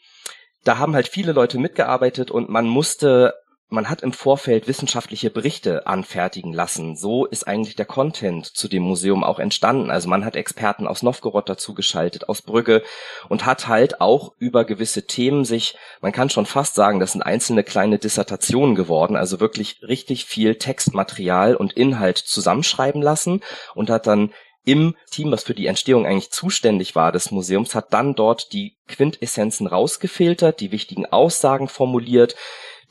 da 0.63 0.77
haben 0.77 0.93
halt 0.93 1.07
viele 1.07 1.31
Leute 1.31 1.57
mitgearbeitet 1.57 2.29
und 2.29 2.49
man 2.49 2.67
musste 2.67 3.33
man 3.67 3.89
hat 3.89 4.03
im 4.03 4.13
Vorfeld 4.13 4.67
wissenschaftliche 4.67 5.31
Berichte 5.31 5.87
anfertigen 5.87 6.53
lassen. 6.53 6.95
So 6.95 7.25
ist 7.25 7.47
eigentlich 7.47 7.75
der 7.75 7.85
Content 7.85 8.45
zu 8.45 8.67
dem 8.67 8.83
Museum 8.83 9.23
auch 9.23 9.39
entstanden. 9.39 9.89
Also 9.89 10.07
man 10.07 10.23
hat 10.23 10.35
Experten 10.35 10.87
aus 10.87 11.01
Novgorod 11.01 11.49
dazu 11.49 11.73
geschaltet, 11.73 12.29
aus 12.29 12.43
Brügge 12.43 12.83
und 13.27 13.45
hat 13.45 13.67
halt 13.67 14.01
auch 14.01 14.33
über 14.37 14.65
gewisse 14.65 15.07
Themen 15.07 15.45
sich, 15.45 15.75
man 15.99 16.11
kann 16.11 16.29
schon 16.29 16.45
fast 16.45 16.75
sagen, 16.75 16.99
das 16.99 17.13
sind 17.13 17.23
einzelne 17.23 17.63
kleine 17.63 17.97
Dissertationen 17.97 18.75
geworden, 18.75 19.15
also 19.15 19.39
wirklich 19.39 19.81
richtig 19.81 20.25
viel 20.25 20.55
Textmaterial 20.55 21.55
und 21.55 21.73
Inhalt 21.73 22.19
zusammenschreiben 22.19 23.01
lassen 23.01 23.41
und 23.73 23.89
hat 23.89 24.05
dann 24.05 24.31
im 24.63 24.95
Team, 25.11 25.31
was 25.31 25.43
für 25.43 25.53
die 25.53 25.67
Entstehung 25.67 26.05
eigentlich 26.05 26.31
zuständig 26.31 26.95
war 26.95 27.11
des 27.11 27.31
Museums, 27.31 27.75
hat 27.75 27.93
dann 27.93 28.15
dort 28.15 28.51
die 28.51 28.77
Quintessenzen 28.87 29.67
rausgefiltert, 29.67 30.59
die 30.59 30.71
wichtigen 30.71 31.05
Aussagen 31.05 31.67
formuliert, 31.67 32.35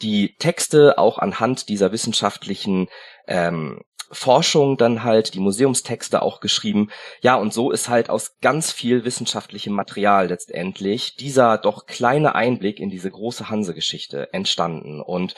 die 0.03 0.37
Texte 0.39 0.99
auch 0.99 1.19
anhand 1.19 1.69
dieser 1.69 1.93
wissenschaftlichen 1.93 2.89
ähm, 3.27 3.83
Forschung 4.11 4.77
dann 4.77 5.03
halt 5.03 5.35
die 5.35 5.41
Museumstexte 5.41 6.23
auch 6.23 6.41
geschrieben. 6.41 6.91
Ja, 7.21 7.37
und 7.37 7.53
so 7.53 7.71
ist 7.71 7.89
halt 7.89 8.11
aus 8.11 8.39
ganz 8.41 8.71
viel 8.73 9.05
wissenschaftlichem 9.05 9.75
Material 9.75 10.29
letztendlich 10.29 11.17
dieser 11.17 11.59
doch 11.59 11.87
kleine 11.87 12.35
Einblick 12.35 12.81
in 12.81 12.91
diese 12.91 13.11
große 13.11 13.49
Hanse-Geschichte 13.51 14.33
entstanden. 14.33 15.01
Und 15.01 15.35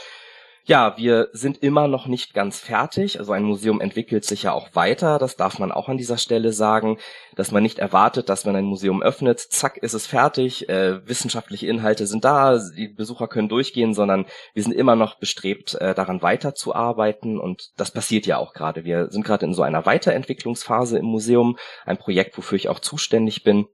ja, 0.69 0.97
wir 0.97 1.29
sind 1.33 1.63
immer 1.63 1.87
noch 1.87 2.09
nicht 2.09 2.35
ganz 2.35 2.59
fertig. 2.59 3.21
Also 3.21 3.31
ein 3.31 3.45
Museum 3.45 3.81
entwickelt 3.81 4.25
sich 4.25 4.43
ja 4.43 4.53
auch 4.53 4.75
weiter. 4.75 5.19
Das 5.21 5.37
darf 5.37 5.61
man 5.61 5.71
auch 5.71 5.89
an 5.89 5.97
dieser 5.97 6.19
Stelle 6.19 6.53
sagen, 6.53 6.99
dass 7.37 7.53
man 7.53 7.63
nicht 7.63 7.79
erwartet, 7.79 8.29
dass 8.29 8.45
man 8.45 8.57
ein 8.57 8.65
Museum 8.65 9.01
öffnet, 9.01 9.39
zack, 9.39 9.77
ist 9.77 9.95
es 9.95 10.09
fertig, 10.09 10.69
äh, 10.69 11.07
wissenschaftliche 11.07 11.69
Inhalte 11.69 12.09
sind 12.09 12.25
da, 12.25 12.59
die 12.59 12.89
Besucher 12.89 13.29
können 13.29 13.49
durchgehen, 13.49 13.95
sondern 13.95 14.27
wir 14.55 14.63
sind 14.65 14.73
immer 14.73 14.97
noch 14.97 15.15
bestrebt, 15.21 15.75
äh, 15.77 15.95
daran 15.95 16.21
weiterzuarbeiten 16.21 17.39
und 17.39 17.71
das 17.77 17.93
passiert 17.93 18.27
ja 18.27 18.39
auch 18.39 18.53
gerade. 18.53 18.85
Wir 18.85 19.09
sind 19.13 19.25
gerade 19.25 19.47
in 19.47 19.55
so 19.55 19.63
einer 19.63 19.87
Weiterentwicklungsphase 19.87 20.99
im 20.99 21.07
Museum, 21.07 21.57
ein 21.85 21.97
Projekt, 21.97 22.37
wofür 22.37 22.57
ich 22.57 22.69
auch 22.69 22.81
zuständig 22.81 23.45
bin 23.45 23.67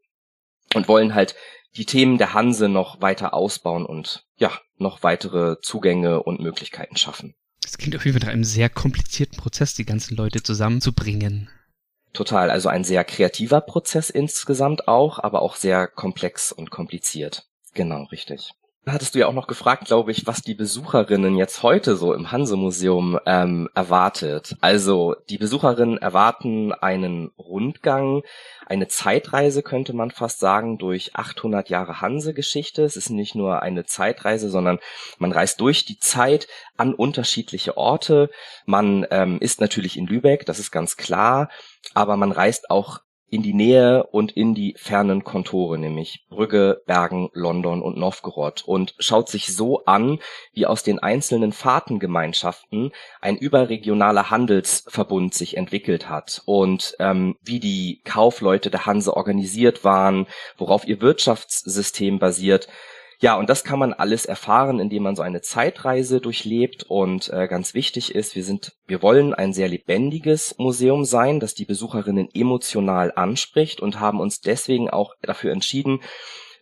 und 0.75 0.89
wollen 0.89 1.15
halt 1.15 1.37
die 1.77 1.87
Themen 1.87 2.19
der 2.19 2.35
Hanse 2.35 2.69
noch 2.69 3.01
weiter 3.01 3.35
ausbauen 3.35 3.87
und 3.87 4.27
ja, 4.37 4.53
noch 4.77 5.03
weitere 5.03 5.57
Zugänge 5.61 6.23
und 6.23 6.41
Möglichkeiten 6.41 6.97
schaffen. 6.97 7.35
Das 7.63 7.79
klingt 7.79 7.97
auf 7.97 8.05
jeden 8.05 8.19
Fall 8.19 8.27
nach 8.27 8.33
einem 8.33 8.45
sehr 8.45 8.69
komplizierten 8.69 9.39
Prozess, 9.39 9.75
die 9.75 9.85
ganzen 9.85 10.17
Leute 10.17 10.43
zusammenzubringen. 10.43 11.49
Total, 12.13 12.51
also 12.51 12.69
ein 12.69 12.85
sehr 12.85 13.05
kreativer 13.05 13.63
Prozess 13.63 14.11
insgesamt 14.11 14.87
auch, 14.87 15.19
aber 15.19 15.41
auch 15.41 15.57
sehr 15.57 15.87
komplex 15.87 16.53
und 16.53 16.71
kompliziert. 16.71 17.47
Genau, 17.73 18.05
richtig 18.05 18.53
hattest 18.87 19.15
du 19.15 19.21
ja 19.21 19.29
auch 19.29 19.33
noch 19.33 19.47
gefragt, 19.47 19.85
glaube 19.85 20.11
ich, 20.11 20.27
was 20.27 20.43
die 20.43 20.55
Besucherinnen 20.55 21.37
jetzt 21.37 21.63
heute 21.63 21.95
so 21.95 22.15
im 22.15 22.33
Hanse-Museum 22.33 23.19
ähm, 23.27 23.69
erwartet. 23.75 24.57
Also 24.61 25.15
die 25.29 25.39
Besucherinnen 25.39 25.99
erwarten 25.99 26.73
einen 26.73 27.31
Rundgang, 27.39 28.23
eine 28.67 28.89
Zeitreise 28.89 29.63
könnte 29.63 29.93
man 29.93 30.11
fast 30.11 30.41
sagen, 30.41 30.79
durch 30.79 31.15
800 31.15 31.69
Jahre 31.69 32.01
Hanse-Geschichte. 32.01 32.83
Es 32.83 32.97
ist 32.97 33.11
nicht 33.11 33.35
nur 33.35 33.63
eine 33.63 33.85
Zeitreise, 33.85 34.51
sondern 34.51 34.81
man 35.19 35.31
reist 35.31 35.61
durch 35.61 35.85
die 35.85 35.99
Zeit 35.99 36.49
an 36.77 36.95
unterschiedliche 36.95 37.77
Orte. 37.77 38.31
Man 38.67 39.07
ähm, 39.11 39.39
ist 39.41 39.61
natürlich 39.61 39.97
in 39.97 40.07
Lübeck, 40.07 40.45
das 40.47 40.59
ist 40.59 40.73
ganz 40.73 40.97
klar, 40.97 41.51
aber 41.95 42.17
man 42.17 42.33
reist 42.33 42.71
auch 42.71 43.01
in 43.33 43.43
die 43.43 43.55
Nähe 43.55 44.05
und 44.05 44.33
in 44.33 44.55
die 44.55 44.75
fernen 44.77 45.25
Kontore, 45.25 45.79
nämlich 45.79 46.27
Brügge, 46.29 46.83
Bergen, 46.85 47.31
London 47.33 47.81
und 47.81 47.97
Novgorod 47.97 48.63
und 48.67 48.95
schaut 48.99 49.31
sich 49.31 49.57
so 49.57 49.87
an, 49.87 50.19
wie 50.53 50.67
aus 50.67 50.83
den 50.83 50.99
einzelnen 50.99 51.53
Fahrtengemeinschaften 51.53 52.93
ein 53.23 53.39
überregionaler 53.39 54.29
Handelsverbund 54.29 55.33
sich 55.33 55.57
entwickelt 55.57 56.11
hat 56.11 56.43
und 56.45 56.95
ähm, 56.99 57.39
wie 57.43 57.59
die 57.59 58.03
Kaufleute 58.05 58.69
der 58.69 58.85
Hanse 58.85 59.17
organisiert 59.17 59.83
waren, 59.83 60.27
worauf 60.59 60.87
ihr 60.87 61.01
Wirtschaftssystem 61.01 62.19
basiert 62.19 62.69
ja, 63.23 63.37
und 63.37 63.49
das 63.49 63.63
kann 63.63 63.79
man 63.79 63.93
alles 63.93 64.27
erfahren, 64.27 64.81
indem 64.81 65.05
man 65.05 65.15
so 65.15 65.23
eine 65.23 65.43
Zeitreise 65.43 66.21
durchlebt. 66.21 66.83
Und 66.83 67.29
äh, 67.29 67.47
ganz 67.47 67.73
wichtig 67.73 68.17
ist, 68.17 68.35
wir 68.35 68.43
sind, 68.43 68.73
wir 68.89 69.01
wollen 69.01 69.33
ein 69.33 69.53
sehr 69.53 69.69
lebendiges 69.69 70.57
Museum 70.59 71.05
sein, 71.05 71.39
das 71.39 71.55
die 71.55 71.65
Besucherinnen 71.65 72.29
emotional 72.35 73.13
anspricht 73.15 73.81
und 73.81 74.01
haben 74.01 74.19
uns 74.19 74.41
deswegen 74.41 74.91
auch 74.91 75.15
dafür 75.23 75.53
entschieden, 75.53 76.01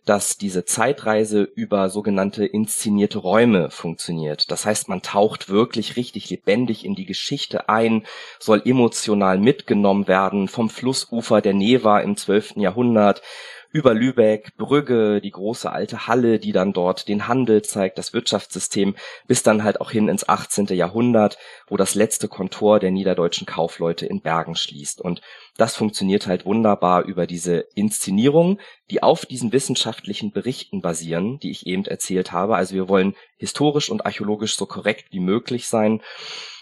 dass 0.05 0.37
diese 0.37 0.63
Zeitreise 0.63 1.41
über 1.41 1.89
sogenannte 1.89 2.45
inszenierte 2.45 3.17
Räume 3.17 3.71
funktioniert. 3.71 4.51
Das 4.51 4.63
heißt, 4.63 4.87
man 4.87 5.01
taucht 5.01 5.49
wirklich 5.49 5.95
richtig 5.95 6.29
lebendig 6.29 6.85
in 6.85 6.93
die 6.93 7.05
Geschichte 7.05 7.69
ein, 7.69 8.05
soll 8.39 8.61
emotional 8.65 9.39
mitgenommen 9.39 10.07
werden 10.07 10.47
vom 10.47 10.69
Flussufer 10.69 11.41
der 11.41 11.55
Neva 11.55 12.01
im 12.01 12.17
12. 12.17 12.57
Jahrhundert 12.57 13.23
über 13.71 13.93
Lübeck, 13.93 14.55
Brügge, 14.57 15.21
die 15.21 15.31
große 15.31 15.71
alte 15.71 16.07
Halle, 16.07 16.39
die 16.39 16.51
dann 16.51 16.73
dort 16.73 17.07
den 17.07 17.27
Handel 17.27 17.61
zeigt, 17.61 17.97
das 17.97 18.13
Wirtschaftssystem, 18.13 18.95
bis 19.27 19.43
dann 19.43 19.63
halt 19.63 19.79
auch 19.81 19.91
hin 19.91 20.09
ins 20.09 20.27
18. 20.27 20.67
Jahrhundert, 20.67 21.37
wo 21.67 21.77
das 21.77 21.95
letzte 21.95 22.27
Kontor 22.27 22.79
der 22.79 22.91
niederdeutschen 22.91 23.47
Kaufleute 23.47 24.05
in 24.05 24.21
Bergen 24.21 24.55
schließt. 24.55 25.01
Und 25.01 25.21
das 25.57 25.75
funktioniert 25.75 26.27
halt 26.27 26.45
wunderbar 26.45 27.03
über 27.03 27.27
diese 27.27 27.65
Inszenierung, 27.75 28.59
die 28.89 29.03
auf 29.03 29.25
diesen 29.25 29.51
wissenschaftlichen 29.51 30.31
Berichten 30.31 30.81
basieren, 30.81 31.39
die 31.39 31.51
ich 31.51 31.65
eben 31.65 31.85
erzählt 31.85 32.31
habe. 32.31 32.55
Also 32.55 32.75
wir 32.75 32.89
wollen 32.89 33.15
historisch 33.37 33.89
und 33.89 34.05
archäologisch 34.05 34.55
so 34.55 34.65
korrekt 34.65 35.05
wie 35.11 35.19
möglich 35.19 35.67
sein. 35.67 36.01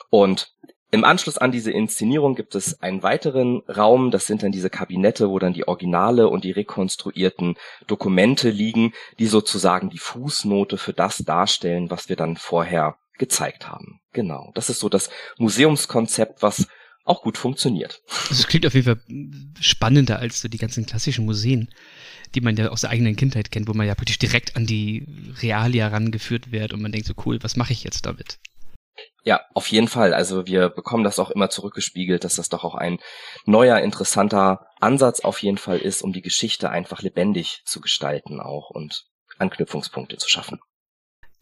Und 0.09 0.53
im 0.91 1.03
Anschluss 1.03 1.37
an 1.37 1.51
diese 1.51 1.71
Inszenierung 1.71 2.35
gibt 2.35 2.55
es 2.55 2.81
einen 2.81 3.03
weiteren 3.03 3.61
Raum, 3.67 4.09
das 4.09 4.25
sind 4.25 4.41
dann 4.41 4.51
diese 4.51 4.69
Kabinette, 4.69 5.29
wo 5.29 5.37
dann 5.37 5.53
die 5.53 5.67
Originale 5.67 6.29
und 6.29 6.43
die 6.43 6.51
rekonstruierten 6.51 7.55
Dokumente 7.85 8.49
liegen, 8.49 8.93
die 9.19 9.27
sozusagen 9.27 9.89
die 9.89 9.99
Fußnote 9.99 10.77
für 10.77 10.93
das 10.93 11.17
darstellen, 11.17 11.91
was 11.91 12.09
wir 12.09 12.15
dann 12.15 12.37
vorher 12.37 12.97
gezeigt 13.17 13.67
haben. 13.67 13.99
Genau, 14.13 14.51
das 14.55 14.69
ist 14.69 14.79
so 14.79 14.89
das 14.89 15.09
Museumskonzept, 15.37 16.41
was 16.41 16.67
auch 17.03 17.21
gut 17.21 17.37
funktioniert. 17.37 18.01
Das 18.29 18.47
klingt 18.47 18.65
auf 18.65 18.73
jeden 18.73 18.85
Fall 18.85 19.01
spannender 19.59 20.19
als 20.19 20.41
so 20.41 20.47
die 20.47 20.57
ganzen 20.57 20.85
klassischen 20.85 21.25
Museen, 21.25 21.69
die 22.35 22.41
man 22.41 22.55
ja 22.55 22.69
aus 22.69 22.81
der 22.81 22.89
eigenen 22.89 23.15
Kindheit 23.15 23.51
kennt, 23.51 23.67
wo 23.67 23.73
man 23.73 23.87
ja 23.87 23.95
praktisch 23.95 24.19
direkt 24.19 24.55
an 24.55 24.65
die 24.65 25.05
Realia 25.41 25.87
rangeführt 25.87 26.51
wird 26.51 26.73
und 26.73 26.81
man 26.81 26.91
denkt 26.91 27.07
so 27.07 27.13
cool, 27.25 27.39
was 27.41 27.55
mache 27.55 27.73
ich 27.73 27.83
jetzt 27.83 28.05
damit? 28.05 28.39
Ja, 29.23 29.41
auf 29.53 29.67
jeden 29.67 29.87
Fall. 29.87 30.13
Also 30.13 30.47
wir 30.47 30.69
bekommen 30.69 31.03
das 31.03 31.19
auch 31.19 31.29
immer 31.29 31.49
zurückgespiegelt, 31.49 32.23
dass 32.23 32.35
das 32.35 32.49
doch 32.49 32.63
auch 32.63 32.75
ein 32.75 32.99
neuer, 33.45 33.79
interessanter 33.79 34.67
Ansatz 34.79 35.19
auf 35.21 35.41
jeden 35.41 35.57
Fall 35.57 35.79
ist, 35.79 36.01
um 36.01 36.13
die 36.13 36.21
Geschichte 36.21 36.69
einfach 36.69 37.01
lebendig 37.01 37.61
zu 37.65 37.81
gestalten 37.81 38.39
auch 38.39 38.69
und 38.69 39.05
Anknüpfungspunkte 39.37 40.17
zu 40.17 40.29
schaffen. 40.29 40.59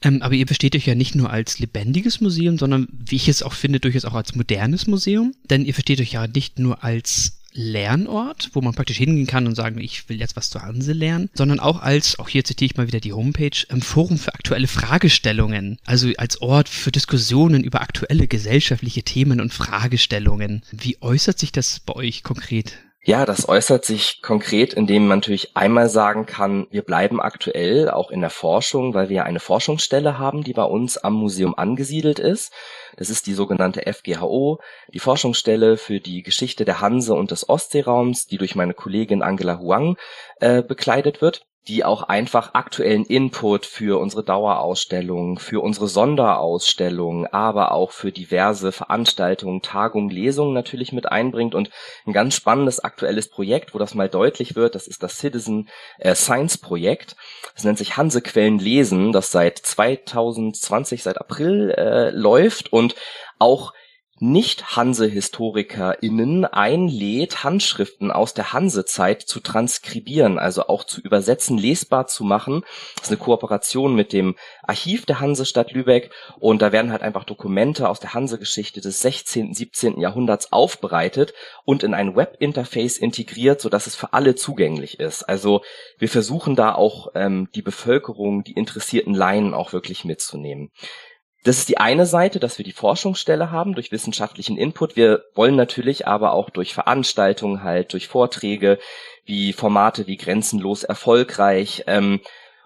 Ähm, 0.02 0.22
aber 0.22 0.36
ihr 0.36 0.46
besteht 0.46 0.76
euch 0.76 0.86
ja 0.86 0.96
nicht 0.96 1.16
nur 1.16 1.32
als 1.32 1.60
lebendiges 1.60 2.22
Museum, 2.22 2.58
sondern 2.58 2.88
wie 2.92 3.16
ich 3.16 3.30
es 3.30 3.42
auch 3.42 3.54
finde, 3.54 3.80
durchaus 3.80 4.06
auch 4.06 4.14
als 4.14 4.36
modernes 4.36 4.88
Museum. 4.88 5.34
Denn 5.50 5.66
ihr 5.66 5.74
versteht 5.74 6.00
euch 6.00 6.12
ja 6.12 6.28
nicht 6.28 6.60
nur 6.60 6.84
als 6.84 7.40
Lernort, 7.58 8.52
wo 8.54 8.62
man 8.62 8.76
praktisch 8.76 8.98
hingehen 8.98 9.26
kann 9.26 9.48
und 9.48 9.56
sagen, 9.56 9.80
ich 9.80 10.08
will 10.08 10.20
jetzt 10.20 10.36
was 10.36 10.52
zur 10.52 10.62
Hanse 10.62 10.94
lernen, 10.94 11.30
sondern 11.34 11.60
auch 11.60 11.82
als, 11.82 12.20
auch 12.20 12.30
hier 12.30 12.44
zitiere 12.44 12.68
ich 12.72 12.78
mal 12.78 12.88
wieder 12.88 13.00
die 13.00 13.14
Homepage, 13.14 13.66
ein 13.70 13.82
Forum 13.82 14.20
für 14.20 14.36
aktuelle 14.36 14.68
Fragestellungen, 14.68 15.80
also 15.84 16.10
als 16.18 16.42
Ort 16.42 16.70
für 16.70 16.92
Diskussionen 16.92 17.64
über 17.64 17.82
aktuelle 17.82 18.28
gesellschaftliche 18.28 19.02
Themen 19.02 19.42
und 19.42 19.54
Fragestellungen. 19.54 20.62
Wie 20.72 21.02
äußert 21.02 21.40
sich 21.40 21.52
das 21.52 21.80
bei 21.80 21.96
euch 21.96 22.24
konkret? 22.24 22.78
Ja, 23.08 23.26
das 23.26 23.48
äußert 23.48 23.86
sich 23.86 24.22
konkret, 24.22 24.74
indem 24.74 25.08
man 25.08 25.20
natürlich 25.20 25.56
einmal 25.56 25.90
sagen 25.90 26.26
kann, 26.26 26.68
wir 26.72 26.82
bleiben 26.82 27.22
aktuell 27.22 27.90
auch 27.90 28.12
in 28.12 28.20
der 28.20 28.30
Forschung, 28.30 28.94
weil 28.94 29.08
wir 29.08 29.24
eine 29.24 29.40
Forschungsstelle 29.40 30.20
haben, 30.20 30.44
die 30.44 30.52
bei 30.52 30.66
uns 30.66 30.98
am 30.98 31.14
Museum 31.14 31.58
angesiedelt 31.58 32.20
ist. 32.20 32.52
Das 32.98 33.10
ist 33.10 33.28
die 33.28 33.34
sogenannte 33.34 33.82
FGHO, 33.92 34.60
die 34.94 35.00
Forschungsstelle 35.00 35.78
für 35.78 36.02
die 36.02 36.24
Geschichte 36.24 36.66
der 36.66 36.82
Hanse 36.82 37.14
und 37.14 37.32
des 37.32 37.48
Ostseeraums, 37.48 38.28
die 38.28 38.38
durch 38.38 38.56
meine 38.56 38.74
Kollegin 38.74 39.22
Angela 39.22 39.60
Huang 39.60 39.98
äh, 40.42 40.62
bekleidet 40.62 41.22
wird 41.22 41.46
die 41.68 41.84
auch 41.84 42.04
einfach 42.04 42.54
aktuellen 42.54 43.06
Input 43.06 43.66
für 43.66 44.00
unsere 44.00 44.24
Dauerausstellung, 44.24 45.38
für 45.40 45.62
unsere 45.62 45.88
Sonderausstellung, 45.88 47.28
aber 47.28 47.74
auch 47.74 47.92
für 47.92 48.12
diverse 48.12 48.72
Veranstaltungen, 48.72 49.62
Tagungen, 49.62 50.10
Lesungen 50.10 50.54
natürlich 50.54 50.94
mit 50.94 51.12
einbringt 51.12 51.56
und 51.56 51.70
ein 52.06 52.14
ganz 52.14 52.36
spannendes 52.36 52.80
aktuelles 52.80 53.30
Projekt, 53.30 53.74
wo 53.74 53.80
das 53.80 53.96
mal 53.96 54.10
deutlich 54.10 54.56
wird, 54.56 54.76
das 54.76 54.88
ist 54.88 55.04
das 55.04 55.20
Citizen 55.20 55.68
äh, 56.00 56.16
Science 56.16 56.58
Projekt. 56.58 57.16
Das 57.54 57.64
nennt 57.64 57.78
sich 57.78 57.98
Hansequellen 57.98 58.60
lesen, 58.60 59.12
das 59.12 59.32
seit 59.32 59.58
2020, 59.58 61.04
seit 61.04 61.20
April 61.20 61.72
äh, 61.72 62.12
läuft 62.12 62.72
und 62.72 62.96
auch 63.40 63.74
nicht-Hanse-HistorikerInnen 64.20 66.46
einlädt, 66.46 67.44
Handschriften 67.44 68.12
aus 68.12 68.34
der 68.34 68.54
Hansezeit 68.54 69.22
zu 69.22 69.40
transkribieren, 69.40 70.40
also 70.40 70.68
auch 70.68 70.84
zu 70.84 71.02
übersetzen, 71.02 71.58
lesbar 71.58 72.08
zu 72.08 72.24
machen. 72.24 72.64
Das 72.96 73.06
ist 73.06 73.10
eine 73.10 73.18
Kooperation 73.18 73.96
mit 73.96 74.14
dem 74.14 74.36
Archiv 74.64 75.06
der 75.06 75.20
Hansestadt 75.20 75.72
Lübeck 75.72 76.12
und 76.40 76.62
da 76.62 76.72
werden 76.72 76.92
halt 76.92 77.04
einfach 77.04 77.26
Dokumente 77.26 77.90
aus 77.90 78.00
der 78.00 78.14
Hansegeschichte 78.14 78.82
des 78.82 79.02
16., 79.02 79.54
17. 79.54 80.00
Jahrhunderts 80.00 80.52
aufbereitet 80.52 81.34
und 81.64 81.84
in 81.84 81.94
ein 81.94 82.16
Webinterface 82.16 82.98
integriert, 82.98 83.62
sodass 83.62 83.88
es 83.88 83.96
für 83.96 84.14
alle 84.14 84.36
zugänglich 84.36 85.00
ist. 85.00 85.24
Also 85.24 85.62
wir 85.98 86.10
versuchen 86.10 86.56
da 86.56 86.74
auch 86.74 87.12
ähm, 87.16 87.50
die 87.54 87.62
Bevölkerung, 87.62 88.44
die 88.44 88.54
interessierten 88.54 89.14
Laien 89.14 89.54
auch 89.54 89.74
wirklich 89.74 90.06
mitzunehmen. 90.06 90.72
Das 91.48 91.60
ist 91.60 91.70
die 91.70 91.78
eine 91.78 92.06
Seite, 92.06 92.42
dass 92.42 92.58
wir 92.58 92.66
die 92.66 92.74
Forschungsstelle 92.74 93.52
haben 93.52 93.74
durch 93.74 93.94
wissenschaftlichen 93.94 94.58
Input. 94.58 94.98
Wir 94.98 95.24
wollen 95.34 95.56
natürlich 95.56 96.06
aber 96.06 96.34
auch 96.34 96.50
durch 96.50 96.74
Veranstaltungen 96.74 97.64
halt, 97.64 97.94
durch 97.94 98.10
Vorträge, 98.10 98.80
wie 99.24 99.54
Formate 99.54 100.08
wie 100.08 100.18
Grenzenlos 100.18 100.84
erfolgreich, 100.84 101.86
ähm, 101.88 102.20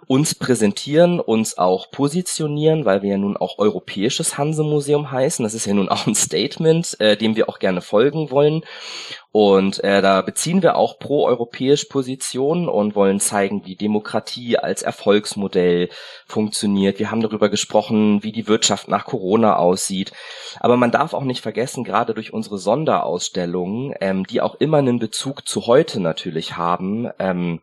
uns 0.08 0.36
präsentieren, 0.36 1.20
uns 1.20 1.58
auch 1.58 1.92
positionieren, 1.92 2.86
weil 2.86 3.02
wir 3.02 3.12
ja 3.12 3.18
nun 3.18 3.38
auch 3.38 3.60
Europäisches 3.60 4.38
Hanse-Museum 4.38 5.12
heißen. 5.12 5.44
Das 5.44 5.54
ist 5.54 5.66
ja 5.66 5.74
nun 5.74 5.90
auch 5.90 6.08
ein 6.08 6.16
Statement, 6.16 7.00
äh, 7.00 7.16
dem 7.16 7.36
wir 7.36 7.50
auch 7.50 7.60
gerne 7.60 7.82
folgen 7.82 8.32
wollen. 8.32 8.64
Und 9.32 9.82
äh, 9.84 10.02
da 10.02 10.22
beziehen 10.22 10.62
wir 10.62 10.76
auch 10.76 11.00
pro-europäisch 11.00 11.86
Positionen 11.86 12.68
und 12.68 12.96
wollen 12.96 13.22
zeigen, 13.22 13.66
wie 13.66 13.78
Demokratie 13.78 14.58
als 14.58 14.82
Erfolgsmodell 14.82 15.90
funktioniert. 16.26 17.00
Wir 17.00 17.12
haben 17.12 17.22
darüber 17.22 17.48
gesprochen, 17.48 18.24
wie 18.24 18.34
die 18.34 18.48
Wirtschaft 18.48 18.90
nach 18.90 19.06
Corona 19.06 19.56
aussieht. 19.56 20.12
Aber 20.60 20.76
man 20.76 20.92
darf 20.92 21.14
auch 21.14 21.24
nicht 21.24 21.42
vergessen, 21.42 21.86
gerade 21.86 22.14
durch 22.14 22.34
unsere 22.34 22.58
Sonderausstellungen, 22.58 23.94
ähm, 24.02 24.26
die 24.28 24.42
auch 24.42 24.56
immer 24.56 24.80
einen 24.80 25.00
Bezug 25.00 25.48
zu 25.48 25.68
heute 25.68 26.02
natürlich 26.02 26.58
haben, 26.58 27.10
ähm, 27.18 27.62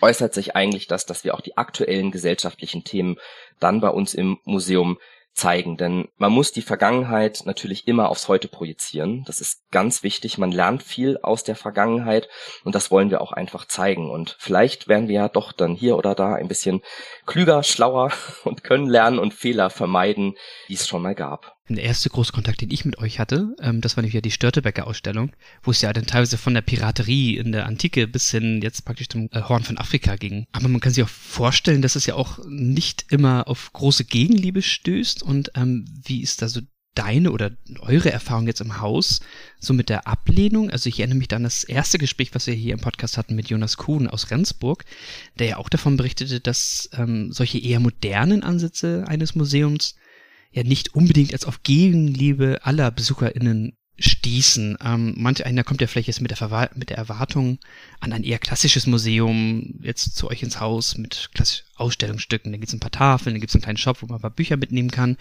äußert 0.00 0.34
sich 0.34 0.54
eigentlich 0.54 0.86
das, 0.86 1.06
dass 1.06 1.24
wir 1.24 1.34
auch 1.34 1.40
die 1.40 1.56
aktuellen 1.56 2.10
gesellschaftlichen 2.10 2.84
Themen 2.84 3.16
dann 3.58 3.80
bei 3.80 3.90
uns 3.90 4.14
im 4.14 4.38
Museum 4.44 4.98
zeigen. 5.38 5.76
Denn 5.76 6.08
man 6.16 6.32
muss 6.32 6.52
die 6.52 6.62
Vergangenheit 6.62 7.42
natürlich 7.44 7.86
immer 7.88 8.10
aufs 8.10 8.28
Heute 8.28 8.48
projizieren. 8.48 9.24
Das 9.26 9.40
ist 9.40 9.70
ganz 9.70 10.02
wichtig. 10.02 10.36
Man 10.36 10.52
lernt 10.52 10.82
viel 10.82 11.18
aus 11.22 11.44
der 11.44 11.56
Vergangenheit 11.56 12.28
und 12.64 12.74
das 12.74 12.90
wollen 12.90 13.10
wir 13.10 13.20
auch 13.20 13.32
einfach 13.32 13.66
zeigen. 13.66 14.10
Und 14.10 14.36
vielleicht 14.38 14.88
werden 14.88 15.08
wir 15.08 15.14
ja 15.14 15.28
doch 15.28 15.52
dann 15.52 15.74
hier 15.74 15.96
oder 15.96 16.14
da 16.14 16.34
ein 16.34 16.48
bisschen 16.48 16.82
klüger, 17.26 17.62
schlauer 17.62 18.12
und 18.44 18.64
können 18.64 18.88
lernen 18.88 19.18
und 19.18 19.32
Fehler 19.32 19.70
vermeiden, 19.70 20.34
die 20.68 20.74
es 20.74 20.86
schon 20.86 21.02
mal 21.02 21.14
gab. 21.14 21.57
Der 21.68 21.84
erste 21.84 22.08
große 22.08 22.32
Kontakt, 22.32 22.62
den 22.62 22.70
ich 22.70 22.86
mit 22.86 22.98
euch 22.98 23.18
hatte, 23.18 23.54
ähm, 23.60 23.82
das 23.82 23.96
war 23.96 24.02
nämlich 24.02 24.14
ja 24.14 24.22
die 24.22 24.30
Störtebecker 24.30 24.86
Ausstellung, 24.86 25.32
wo 25.62 25.70
es 25.70 25.82
ja 25.82 25.92
dann 25.92 26.06
teilweise 26.06 26.38
von 26.38 26.54
der 26.54 26.62
Piraterie 26.62 27.36
in 27.36 27.52
der 27.52 27.66
Antike 27.66 28.08
bis 28.08 28.30
hin 28.30 28.62
jetzt 28.62 28.84
praktisch 28.86 29.08
zum 29.08 29.28
äh, 29.32 29.42
Horn 29.42 29.64
von 29.64 29.76
Afrika 29.76 30.16
ging. 30.16 30.46
Aber 30.52 30.68
man 30.68 30.80
kann 30.80 30.92
sich 30.92 31.04
auch 31.04 31.08
vorstellen, 31.08 31.82
dass 31.82 31.96
es 31.96 32.06
ja 32.06 32.14
auch 32.14 32.38
nicht 32.48 33.06
immer 33.10 33.48
auf 33.48 33.72
große 33.74 34.04
Gegenliebe 34.04 34.62
stößt. 34.62 35.22
Und 35.22 35.50
ähm, 35.56 35.84
wie 36.04 36.22
ist 36.22 36.40
da 36.40 36.48
so 36.48 36.60
deine 36.94 37.30
oder 37.30 37.52
eure 37.80 38.10
Erfahrung 38.10 38.46
jetzt 38.46 38.60
im 38.60 38.80
Haus 38.80 39.20
so 39.60 39.74
mit 39.74 39.88
der 39.88 40.06
Ablehnung? 40.06 40.70
Also 40.70 40.88
ich 40.88 40.98
erinnere 40.98 41.18
mich 41.18 41.28
dann 41.28 41.40
an 41.40 41.44
das 41.44 41.64
erste 41.64 41.98
Gespräch, 41.98 42.34
was 42.34 42.46
wir 42.46 42.54
hier 42.54 42.72
im 42.72 42.80
Podcast 42.80 43.18
hatten 43.18 43.34
mit 43.34 43.50
Jonas 43.50 43.76
Kuhn 43.76 44.08
aus 44.08 44.30
Rendsburg, 44.30 44.84
der 45.38 45.46
ja 45.48 45.56
auch 45.58 45.68
davon 45.68 45.96
berichtete, 45.96 46.40
dass 46.40 46.88
ähm, 46.94 47.30
solche 47.30 47.58
eher 47.58 47.78
modernen 47.78 48.42
Ansätze 48.42 49.04
eines 49.06 49.34
Museums 49.34 49.94
ja 50.50 50.62
nicht 50.62 50.94
unbedingt 50.94 51.32
als 51.32 51.44
auf 51.44 51.62
Gegenliebe 51.62 52.60
aller 52.62 52.90
BesucherInnen 52.90 53.72
stießen. 53.98 54.78
Ähm, 54.82 55.14
manch 55.16 55.44
einer 55.44 55.64
kommt 55.64 55.80
ja 55.80 55.86
vielleicht 55.86 56.06
jetzt 56.06 56.20
mit 56.20 56.30
der, 56.30 56.70
mit 56.74 56.90
der 56.90 56.98
Erwartung 56.98 57.58
an 58.00 58.12
ein 58.12 58.22
eher 58.22 58.38
klassisches 58.38 58.86
Museum 58.86 59.74
jetzt 59.82 60.16
zu 60.16 60.28
euch 60.28 60.42
ins 60.42 60.60
Haus 60.60 60.96
mit 60.96 61.30
klassischen 61.34 61.66
Ausstellungsstücken. 61.74 62.52
Da 62.52 62.58
gibt's 62.58 62.72
ein 62.72 62.80
paar 62.80 62.92
Tafeln, 62.92 63.34
da 63.34 63.40
gibt's 63.40 63.54
einen 63.54 63.62
kleinen 63.62 63.76
Shop, 63.76 64.00
wo 64.00 64.06
man 64.06 64.18
ein 64.18 64.22
paar 64.22 64.30
Bücher 64.30 64.56
mitnehmen 64.56 64.90
kann. 64.90 65.16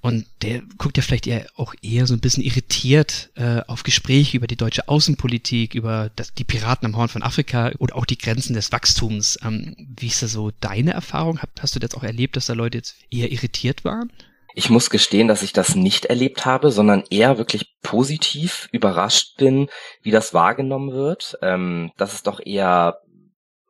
Und 0.00 0.26
der 0.42 0.62
guckt 0.78 0.96
ja 0.96 1.02
vielleicht 1.02 1.26
eher 1.26 1.46
auch 1.56 1.74
eher 1.82 2.06
so 2.06 2.14
ein 2.14 2.20
bisschen 2.20 2.44
irritiert 2.44 3.30
äh, 3.34 3.62
auf 3.66 3.82
Gespräche 3.82 4.36
über 4.36 4.46
die 4.46 4.56
deutsche 4.56 4.88
Außenpolitik, 4.88 5.74
über 5.74 6.10
das, 6.14 6.32
die 6.32 6.44
Piraten 6.44 6.86
am 6.86 6.96
Horn 6.96 7.08
von 7.08 7.22
Afrika 7.22 7.72
oder 7.78 7.96
auch 7.96 8.04
die 8.04 8.18
Grenzen 8.18 8.54
des 8.54 8.70
Wachstums. 8.70 9.38
Ähm, 9.42 9.74
wie 9.98 10.06
ist 10.06 10.22
da 10.22 10.28
so 10.28 10.52
deine 10.60 10.92
Erfahrung? 10.92 11.38
Hast, 11.38 11.50
hast 11.60 11.74
du 11.74 11.80
das 11.80 11.94
auch 11.94 12.04
erlebt, 12.04 12.36
dass 12.36 12.46
da 12.46 12.52
Leute 12.52 12.78
jetzt 12.78 12.94
eher 13.10 13.32
irritiert 13.32 13.84
waren? 13.84 14.12
Ich 14.58 14.70
muss 14.70 14.88
gestehen, 14.88 15.28
dass 15.28 15.42
ich 15.42 15.52
das 15.52 15.74
nicht 15.74 16.06
erlebt 16.06 16.46
habe, 16.46 16.70
sondern 16.70 17.04
eher 17.10 17.36
wirklich 17.36 17.74
positiv 17.82 18.70
überrascht 18.72 19.36
bin, 19.36 19.68
wie 20.00 20.10
das 20.10 20.32
wahrgenommen 20.32 20.92
wird. 20.92 21.36
Ähm, 21.42 21.92
dass 21.98 22.14
es 22.14 22.22
doch 22.22 22.40
eher 22.42 23.02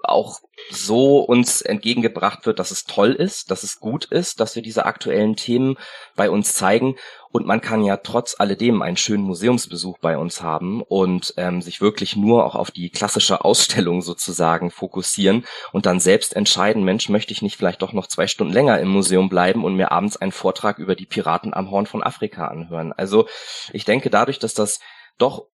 auch 0.03 0.41
so 0.71 1.21
uns 1.21 1.63
entgegengebracht 1.63 2.47
wird, 2.47 2.59
dass 2.59 2.71
es 2.71 2.85
toll 2.85 3.13
ist, 3.13 3.51
dass 3.51 3.63
es 3.63 3.81
gut 3.81 4.05
ist, 4.07 4.41
dass 4.41 4.55
wir 4.55 4.63
diese 4.63 4.87
aktuellen 4.87 5.37
Themen 5.37 5.77
bei 6.15 6.31
uns 6.31 6.55
zeigen 6.55 6.97
und 7.31 7.47
man 7.47 7.61
kann 7.61 7.85
ja 7.85 7.99
trotz 7.99 8.37
alledem 8.39 8.81
einen 8.81 8.97
schönen 8.97 9.25
Museumsbesuch 9.25 9.99
bei 9.99 10.17
uns 10.17 10.41
haben 10.41 10.81
und 10.81 11.35
ähm, 11.37 11.61
sich 11.61 11.83
wirklich 11.83 12.17
nur 12.17 12.47
auch 12.47 12.55
auf 12.55 12.71
die 12.71 12.89
klassische 12.89 13.45
Ausstellung 13.45 14.01
sozusagen 14.01 14.71
fokussieren 14.71 15.45
und 15.73 15.85
dann 15.85 16.01
selbst 16.01 16.35
entscheiden, 16.35 16.83
Mensch, 16.85 17.09
möchte 17.11 17.33
ich 17.33 17.43
nicht 17.43 17.57
vielleicht 17.57 17.83
doch 17.83 17.93
noch 17.93 18.07
zwei 18.07 18.27
Stunden 18.27 18.55
länger 18.55 18.81
im 18.81 18.89
Museum 18.89 19.29
bleiben 19.29 19.65
und 19.65 19.77
mir 19.77 19.93
abends 19.93 20.17
einen 20.17 20.33
Vortrag 20.33 20.79
über 20.79 20.95
die 20.95 21.07
Piraten 21.07 21.53
am 21.53 21.71
Horn 21.71 21.87
von 21.87 22.03
Afrika 22.03 22.49
anhören. 22.49 22.93
Also 22.93 23.27
ich 23.73 23.85
denke 23.85 24.09
dadurch, 24.09 24.39
dass 24.39 24.55
das 24.55 24.81
doch 25.19 25.47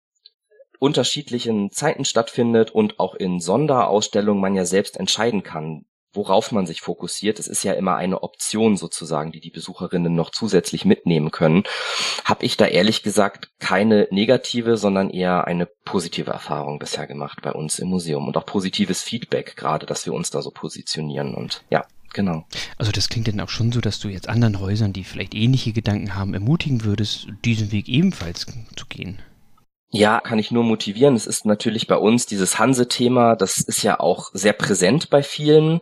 unterschiedlichen 0.83 1.71
Zeiten 1.71 2.05
stattfindet 2.05 2.73
und 2.73 2.99
auch 2.99 3.15
in 3.15 3.39
Sonderausstellungen 3.39 4.43
man 4.43 4.57
ja 4.57 4.65
selbst 4.65 4.97
entscheiden 4.97 5.45
kann, 5.45 5.85
worauf 6.13 6.51
man 6.51 6.67
sich 6.67 6.81
fokussiert. 6.81 7.39
Es 7.39 7.47
ist 7.47 7.63
ja 7.63 7.73
immer 7.75 7.95
eine 7.95 8.25
Option 8.25 8.77
sozusagen, 8.77 9.31
die 9.31 9.39
die 9.39 9.51
Besucherinnen 9.51 10.13
noch 10.13 10.31
zusätzlich 10.31 10.85
mitnehmen 10.85 11.31
können. 11.31 11.63
Habe 12.25 12.45
ich 12.45 12.57
da 12.57 12.67
ehrlich 12.67 13.05
gesagt 13.05 13.51
keine 13.61 14.09
negative, 14.11 14.77
sondern 14.77 15.09
eher 15.09 15.47
eine 15.47 15.67
positive 15.85 16.33
Erfahrung 16.33 16.81
bisher 16.81 17.07
gemacht 17.07 17.39
bei 17.43 17.53
uns 17.53 17.79
im 17.79 17.87
Museum 17.87 18.27
und 18.27 18.37
auch 18.37 18.45
positives 18.45 19.03
Feedback 19.03 19.55
gerade, 19.55 19.87
dass 19.87 20.05
wir 20.05 20.13
uns 20.13 20.31
da 20.31 20.43
so 20.43 20.51
positionieren 20.51 21.35
und 21.35 21.63
ja. 21.71 21.85
Genau. 22.15 22.45
Also 22.77 22.93
das 22.93 23.09
klingt 23.09 23.29
dann 23.29 23.41
auch 23.41 23.49
schon 23.49 23.73
so, 23.73 23.81
dass 23.81 23.99
du 23.99 24.09
jetzt 24.09 24.29
anderen 24.29 24.61
Häusern, 24.61 24.93
die 24.93 25.03
vielleicht 25.03 25.35
ähnliche 25.35 25.73
Gedanken 25.73 26.15
haben, 26.15 26.35
ermutigen 26.35 26.85
würdest, 26.85 27.29
diesen 27.43 27.73
Weg 27.73 27.89
ebenfalls 27.89 28.45
zu 28.77 28.85
gehen. 28.87 29.23
Ja, 29.95 30.21
kann 30.21 30.39
ich 30.39 30.51
nur 30.51 30.65
motivieren. 30.65 31.15
Es 31.15 31.27
ist 31.27 31.45
natürlich 31.45 31.87
bei 31.87 31.97
uns 31.97 32.25
dieses 32.25 32.59
Hanse-Thema, 32.59 33.37
das 33.37 33.61
ist 33.61 33.83
ja 33.83 34.01
auch 34.01 34.31
sehr 34.33 34.55
präsent 34.55 35.11
bei 35.11 35.23
vielen. 35.23 35.81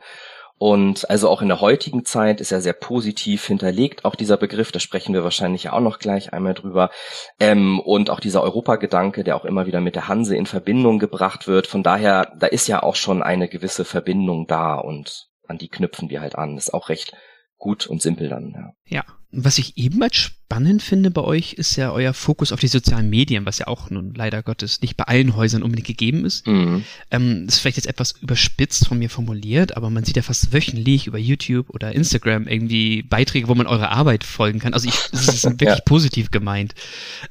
Und 0.59 1.09
also 1.09 1.31
auch 1.31 1.42
in 1.42 1.49
der 1.49 1.61
heutigen 1.61 2.05
Zeit 2.05 2.40
ist 2.40 2.51
er 2.51 2.61
sehr 2.61 2.73
positiv 2.73 3.46
hinterlegt, 3.46 4.05
auch 4.05 4.16
dieser 4.16 4.37
Begriff, 4.37 4.73
da 4.73 4.79
sprechen 4.79 5.14
wir 5.14 5.25
wahrscheinlich 5.25 5.62
ja 5.62 5.73
auch 5.73 5.81
noch 5.81 6.01
gleich 6.01 6.35
einmal 6.35 6.55
drüber. 6.55 6.90
Ähm, 7.38 7.79
und 7.79 8.11
auch 8.11 8.20
dieser 8.20 8.42
Europagedanke, 8.42 9.23
der 9.23 9.37
auch 9.37 9.44
immer 9.44 9.66
wieder 9.66 9.81
mit 9.81 9.94
der 9.94 10.09
Hanse 10.09 10.37
in 10.37 10.44
Verbindung 10.44 10.99
gebracht 10.99 11.46
wird. 11.46 11.68
Von 11.68 11.85
daher, 11.85 12.33
da 12.37 12.49
ist 12.49 12.66
ja 12.66 12.83
auch 12.83 12.96
schon 12.96 13.23
eine 13.23 13.49
gewisse 13.49 13.85
Verbindung 13.85 14.49
da 14.49 14.75
und 14.75 15.29
an 15.46 15.57
die 15.57 15.68
knüpfen 15.68 16.11
wir 16.11 16.20
halt 16.20 16.35
an. 16.35 16.57
Das 16.57 16.66
ist 16.66 16.75
auch 16.75 16.88
recht 16.88 17.14
gut 17.57 17.87
und 17.87 18.03
simpel 18.03 18.29
dann. 18.29 18.75
Ja. 18.87 18.99
ja. 18.99 19.05
Was 19.33 19.59
ich 19.59 19.77
ebenfalls 19.77 20.16
spannend 20.16 20.83
finde 20.83 21.12
bei 21.12 21.21
euch, 21.21 21.53
ist 21.53 21.77
ja 21.77 21.93
euer 21.93 22.12
Fokus 22.12 22.51
auf 22.51 22.59
die 22.59 22.66
sozialen 22.66 23.09
Medien, 23.09 23.47
was 23.47 23.59
ja 23.59 23.69
auch 23.69 23.88
nun 23.88 24.12
leider 24.14 24.43
Gottes 24.43 24.83
nicht 24.83 24.97
bei 24.97 25.05
allen 25.05 25.37
Häusern 25.37 25.62
unbedingt 25.62 25.87
gegeben 25.87 26.25
ist. 26.25 26.45
Mhm. 26.49 26.85
Ähm, 27.12 27.47
das 27.47 27.55
ist 27.55 27.61
vielleicht 27.61 27.77
jetzt 27.77 27.87
etwas 27.87 28.16
überspitzt 28.21 28.88
von 28.88 28.99
mir 28.99 29.09
formuliert, 29.09 29.77
aber 29.77 29.88
man 29.88 30.03
sieht 30.03 30.16
ja 30.16 30.23
fast 30.23 30.53
wöchentlich 30.53 31.07
über 31.07 31.19
YouTube 31.19 31.71
oder 31.71 31.93
Instagram 31.93 32.49
irgendwie 32.49 33.03
Beiträge, 33.03 33.47
wo 33.47 33.55
man 33.55 33.69
eure 33.69 33.90
Arbeit 33.90 34.25
folgen 34.25 34.59
kann. 34.59 34.75
Also 34.75 34.88
ich, 34.88 34.97
das 35.12 35.29
ist 35.29 35.45
wirklich 35.61 35.69
ja. 35.69 35.81
positiv 35.85 36.33
gemeint. 36.33 36.75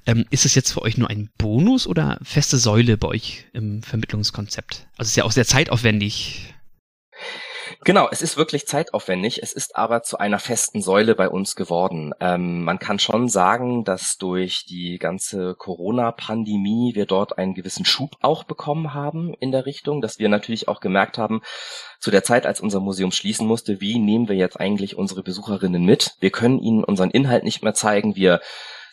Ähm, 0.06 0.24
ist 0.30 0.46
es 0.46 0.56
jetzt 0.56 0.72
für 0.72 0.82
euch 0.82 0.98
nur 0.98 1.10
ein 1.10 1.30
Bonus 1.38 1.86
oder 1.86 2.18
feste 2.24 2.58
Säule 2.58 2.96
bei 2.96 3.10
euch 3.10 3.44
im 3.52 3.84
Vermittlungskonzept? 3.84 4.88
Also 4.96 5.08
es 5.08 5.10
ist 5.10 5.16
ja 5.18 5.26
auch 5.26 5.34
sehr 5.34 5.46
zeitaufwendig. 5.46 6.54
Genau, 7.86 8.10
es 8.12 8.22
ist 8.22 8.36
wirklich 8.36 8.68
zeitaufwendig. 8.68 9.42
Es 9.42 9.54
ist 9.54 9.78
aber 9.78 10.04
zu 10.04 10.18
einer 10.18 10.40
festen 10.40 10.82
Säule 10.82 11.16
bei 11.16 11.30
uns 11.30 11.56
geworden. 11.56 12.14
Ähm, 12.20 12.64
man 12.64 12.78
kann 12.78 13.00
schon 13.00 13.30
sagen, 13.30 13.86
dass 13.86 14.18
durch 14.18 14.66
die 14.66 14.98
ganze 15.00 15.56
Corona-Pandemie 15.56 16.92
wir 16.96 17.06
dort 17.06 17.38
einen 17.38 17.54
gewissen 17.54 17.86
Schub 17.86 18.18
auch 18.22 18.44
bekommen 18.44 18.94
haben 18.94 19.34
in 19.40 19.54
der 19.54 19.66
Richtung, 19.66 20.02
dass 20.02 20.20
wir 20.20 20.28
natürlich 20.28 20.68
auch 20.68 20.82
gemerkt 20.82 21.18
haben, 21.18 21.42
zu 22.00 22.12
der 22.12 22.24
Zeit, 22.24 22.46
als 22.46 22.60
unser 22.60 22.82
Museum 22.82 23.12
schließen 23.12 23.48
musste, 23.48 23.80
wie 23.80 23.98
nehmen 23.98 24.28
wir 24.28 24.36
jetzt 24.36 24.60
eigentlich 24.60 24.98
unsere 24.98 25.24
Besucherinnen 25.24 25.84
mit? 25.84 26.16
Wir 26.20 26.32
können 26.32 26.60
ihnen 26.60 26.84
unseren 26.84 27.12
Inhalt 27.12 27.46
nicht 27.46 27.64
mehr 27.64 27.74
zeigen. 27.74 28.16
Wir 28.16 28.42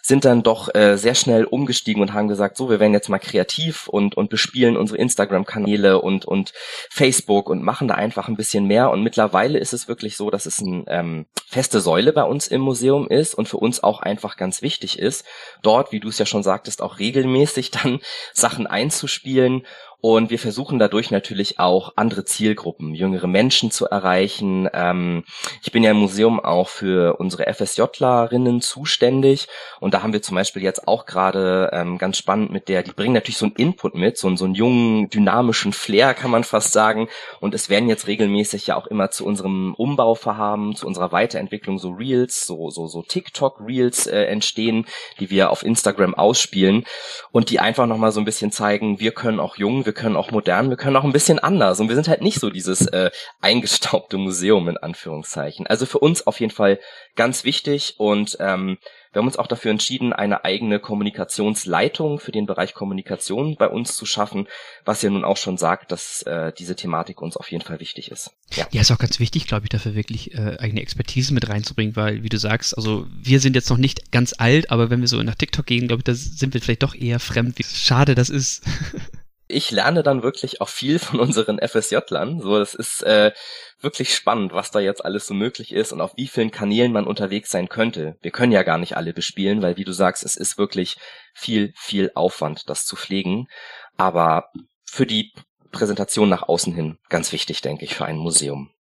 sind 0.07 0.25
dann 0.25 0.45
doch 0.45 0.73
äh, 0.73 0.97
sehr 0.97 1.17
schnell 1.17 1.45
umgestiegen 1.45 2.01
und 2.01 2.13
haben 2.13 2.29
gesagt, 2.29 2.57
so, 2.57 2.71
wir 2.71 2.79
werden 2.79 2.93
jetzt 2.93 3.09
mal 3.09 3.19
kreativ 3.19 3.89
und, 3.89 4.17
und 4.17 4.31
bespielen 4.31 4.77
unsere 4.77 4.99
Instagram-Kanäle 4.99 6.01
und, 6.01 6.25
und 6.25 6.53
Facebook 6.91 7.51
und 7.51 7.61
machen 7.65 7.89
da 7.89 7.97
einfach 7.97 8.29
ein 8.29 8.37
bisschen 8.37 8.67
mehr. 8.67 8.91
Und 8.91 9.03
mittlerweile 9.03 9.59
ist 9.59 9.73
es 9.73 9.89
wirklich 9.89 10.17
so, 10.17 10.31
dass 10.31 10.47
es 10.47 10.63
eine 10.63 10.85
ähm, 10.87 11.27
feste 11.49 11.81
Säule 11.81 12.13
bei 12.13 12.23
uns 12.23 12.47
im 12.47 12.61
Museum 12.61 13.09
ist 13.09 13.35
und 13.35 13.49
für 13.49 13.57
uns 13.57 13.83
auch 13.83 13.99
einfach 13.99 14.37
ganz 14.37 14.63
wichtig 14.63 15.01
ist, 15.01 15.25
dort, 15.63 15.91
wie 15.91 15.99
du 15.99 16.09
es 16.09 16.19
ja 16.19 16.27
schon 16.27 16.45
sagtest, 16.45 16.83
auch 16.83 17.01
regelmäßig 17.01 17.73
dann 17.73 17.99
Sachen 18.33 18.69
einzuspielen 18.69 19.67
und 20.01 20.31
wir 20.31 20.39
versuchen 20.39 20.79
dadurch 20.79 21.11
natürlich 21.11 21.59
auch 21.59 21.95
andere 21.97 22.25
Zielgruppen, 22.25 22.95
jüngere 22.95 23.27
Menschen 23.27 23.71
zu 23.71 23.87
erreichen. 23.87 24.69
Ähm, 24.75 25.25
ich 25.63 25.73
bin 25.73 25.83
ja 25.83 25.93
im 25.93 25.97
Museum 25.97 26.39
auch 26.39 26.69
für 26.69 27.17
unsere 27.19 27.53
FSJlerinnen 27.53 28.61
zuständig. 28.61 29.49
Und 29.81 29.95
da 29.95 30.03
haben 30.03 30.13
wir 30.13 30.21
zum 30.21 30.35
Beispiel 30.35 30.63
jetzt 30.63 30.87
auch 30.87 31.07
gerade 31.07 31.71
ähm, 31.73 31.97
ganz 31.97 32.19
spannend 32.19 32.53
mit 32.53 32.69
der, 32.69 32.83
die 32.83 32.93
bringen 32.93 33.15
natürlich 33.15 33.39
so 33.39 33.47
einen 33.47 33.57
Input 33.57 33.95
mit, 33.95 34.19
so, 34.19 34.35
so 34.37 34.45
einen 34.45 34.55
jungen, 34.55 35.09
dynamischen 35.09 35.73
Flair, 35.73 36.13
kann 36.13 36.31
man 36.31 36.45
fast 36.45 36.73
sagen. 36.73 37.09
Und 37.41 37.55
es 37.55 37.71
werden 37.71 37.89
jetzt 37.89 38.07
regelmäßig 38.07 38.67
ja 38.67 38.77
auch 38.77 38.87
immer 38.87 39.11
zu 39.11 39.25
unserem 39.25 39.75
Umbauvorhaben, 39.75 40.77
zu 40.77 40.87
unserer 40.87 41.11
Weiterentwicklung 41.11 41.79
so 41.79 41.91
Reels, 41.93 42.47
so, 42.47 42.69
so, 42.69 42.87
so 42.87 43.03
TikTok-Reels 43.03 44.07
äh, 44.09 44.25
entstehen, 44.25 44.87
die 45.21 45.31
wir 45.31 45.51
auf 45.51 45.63
Instagram 45.65 46.15
ausspielen 46.15 46.85
und 47.33 47.49
die 47.49 47.61
einfach 47.61 47.87
nochmal 47.87 48.13
so 48.13 48.21
ein 48.21 48.27
bisschen 48.27 48.53
zeigen, 48.53 49.01
wir 49.01 49.13
können 49.13 49.41
auch 49.41 49.57
jung 49.57 49.86
wir 49.87 49.93
können 49.93 50.17
auch 50.17 50.31
modern, 50.31 50.69
wir 50.69 50.77
können 50.77 50.97
auch 50.97 51.05
ein 51.05 51.13
bisschen 51.13 51.39
anders. 51.39 51.81
Und 51.81 51.89
wir 51.89 51.95
sind 51.95 52.09
halt 52.09 52.21
nicht 52.21 52.41
so 52.41 52.51
dieses 52.51 52.87
äh, 52.89 53.11
eingestaubte 53.41 54.19
Museum 54.19 54.69
in 54.69 54.77
Anführungszeichen. 54.77 55.67
Also 55.67 55.87
für 55.87 55.99
uns 55.99 56.27
auf 56.27 56.41
jeden 56.41 56.53
Fall 56.53 56.79
ganz 57.15 57.45
wichtig 57.45 57.95
und 57.99 58.37
ähm, 58.41 58.79
wir 59.17 59.21
haben 59.21 59.29
uns 59.29 59.39
auch 59.39 59.47
dafür 59.47 59.71
entschieden, 59.71 60.13
eine 60.13 60.45
eigene 60.45 60.79
Kommunikationsleitung 60.79 62.19
für 62.19 62.33
den 62.33 62.45
Bereich 62.45 62.75
Kommunikation 62.75 63.57
bei 63.57 63.67
uns 63.67 63.97
zu 63.97 64.05
schaffen, 64.05 64.47
was 64.85 65.01
ja 65.01 65.09
nun 65.09 65.25
auch 65.25 65.39
schon 65.39 65.57
sagt, 65.57 65.91
dass 65.91 66.21
äh, 66.25 66.53
diese 66.53 66.77
Thematik 66.77 67.23
uns 67.23 67.39
auf 67.39 67.51
jeden 67.51 67.65
Fall 67.65 67.81
wichtig 67.81 68.11
ist. 68.11 68.33
Ja, 68.53 68.67
ja 68.71 68.83
ist 68.83 68.91
auch 68.91 68.99
ganz 68.99 69.19
wichtig, 69.19 69.47
glaube 69.47 69.65
ich, 69.65 69.71
dafür 69.71 69.95
wirklich 69.95 70.35
äh, 70.35 70.59
eigene 70.59 70.83
Expertise 70.83 71.33
mit 71.33 71.49
reinzubringen, 71.49 71.97
weil, 71.97 72.25
wie 72.25 72.29
du 72.29 72.37
sagst, 72.37 72.77
also 72.77 73.07
wir 73.11 73.41
sind 73.41 73.57
jetzt 73.57 73.71
noch 73.71 73.79
nicht 73.79 74.13
ganz 74.13 74.35
alt, 74.37 74.71
aber 74.71 74.91
wenn 74.91 75.01
wir 75.01 75.09
so 75.09 75.23
nach 75.23 75.35
TikTok 75.35 75.65
gehen, 75.65 75.89
glaube 75.89 76.01
ich, 76.01 76.05
da 76.05 76.13
sind 76.13 76.53
wir 76.53 76.61
vielleicht 76.61 76.83
doch 76.83 76.95
eher 76.95 77.19
fremd. 77.19 77.59
Wie 77.59 77.65
schade 77.65 78.15
das 78.15 78.29
ist. 78.29 78.65
ich 79.49 79.71
lerne 79.71 80.03
dann 80.03 80.23
wirklich 80.23 80.61
auch 80.61 80.69
viel 80.69 80.99
von 80.99 81.21
unseren 81.21 81.59
FSJ-Lern. 81.59 82.41
So, 82.41 82.59
das 82.59 82.75
ist 82.75 83.03
äh, 83.03 83.33
wirklich 83.81 84.15
spannend, 84.15 84.53
was 84.53 84.71
da 84.71 84.81
jetzt 84.81 85.05
alles 85.05 85.27
so 85.27 85.35
möglich 85.35 85.73
ist 85.73 85.93
und 85.93 86.01
auf 86.01 86.17
wie 86.17 86.27
vielen 86.27 86.51
Kanälen 86.51 86.93
man 86.93 87.07
unterwegs 87.07 87.51
sein 87.51 87.69
könnte. 87.69 88.17
Wir 88.23 88.31
können 88.31 88.53
ja 88.53 88.63
gar 88.63 88.79
nicht 88.79 88.97
alle 88.97 89.13
bespielen, 89.13 89.63
weil 89.63 89.77
wie 89.77 89.85
du 89.85 89.93
sagst, 89.93 90.25
es 90.25 90.37
ist 90.37 90.59
wirklich 90.59 90.97
viel, 91.35 91.73
viel 91.77 92.11
Aufwand, 92.15 92.69
das 92.69 92.85
zu 92.85 92.97
pflegen. 92.97 93.49
Aber 93.97 94.51
für 94.85 95.07
die 95.07 95.33
Präsentation 95.71 96.29
nach 96.29 96.43
außen 96.43 96.75
hin 96.75 96.99
ganz 97.09 97.33
wichtig, 97.33 97.61
denke 97.61 97.85
ich, 97.85 97.95
für 97.95 98.05
ein 98.05 98.17
Museum. 98.17 98.71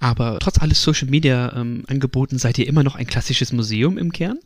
Aber 0.00 0.38
trotz 0.40 0.58
alles 0.58 0.82
Social 0.82 1.08
Media 1.08 1.52
ähm, 1.56 1.84
Angeboten 1.86 2.38
seid 2.38 2.58
ihr 2.58 2.66
immer 2.66 2.82
noch 2.82 2.96
ein 2.96 3.06
klassisches 3.06 3.52
Museum 3.52 3.98
im 3.98 4.12
Kern. 4.12 4.38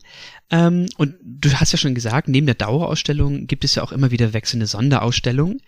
Ähm, 0.49 0.87
und 0.97 1.15
du 1.23 1.51
hast 1.53 1.71
ja 1.71 1.77
schon 1.77 1.95
gesagt, 1.95 2.27
neben 2.27 2.45
der 2.45 2.55
Dauerausstellung 2.55 3.47
gibt 3.47 3.63
es 3.63 3.75
ja 3.75 3.83
auch 3.83 3.91
immer 3.91 4.11
wieder 4.11 4.33
wechselnde 4.33 4.67
Sonderausstellungen. 4.67 5.61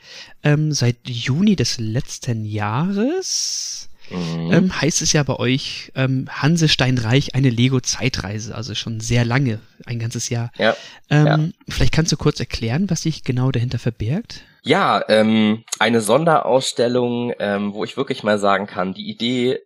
Ähm, 0.44 0.72
seit 0.72 0.98
Juni 1.08 1.56
des 1.56 1.80
letzten 1.80 2.46
Jahres 2.46 3.90
mhm. 4.10 4.52
ähm, 4.52 4.82
heißt 4.82 5.02
es 5.02 5.14
ja 5.14 5.24
bei 5.24 5.36
euch 5.36 5.92
ähm, 5.96 6.28
Hansesteinreich 6.30 7.36
eine 7.36 7.50
Lego-Zeitreise, 7.50 8.56
also 8.56 8.76
schon 8.76 9.00
sehr 9.00 9.26
lange, 9.26 9.60
ein 9.86 10.00
ganzes 10.00 10.30
Jahr. 10.30 10.52
Ja. 10.58 10.76
Ähm, 11.10 11.26
ja. 11.26 11.40
Vielleicht 11.68 11.94
kannst 11.94 12.12
du 12.12 12.18
kurz 12.18 12.40
erklären, 12.40 12.90
was 12.90 13.02
sich 13.02 13.24
genau 13.24 13.52
dahinter 13.52 13.80
verbirgt? 13.80 14.44
Ja, 14.64 15.04
ähm, 15.08 15.64
eine 15.80 16.02
Sonderausstellung, 16.02 17.34
ähm, 17.40 17.74
wo 17.74 17.84
ich 17.84 17.98
wirklich 17.98 18.24
mal 18.24 18.38
sagen 18.38 18.68
kann, 18.68 18.94
die 18.94 19.10
Idee 19.10 19.60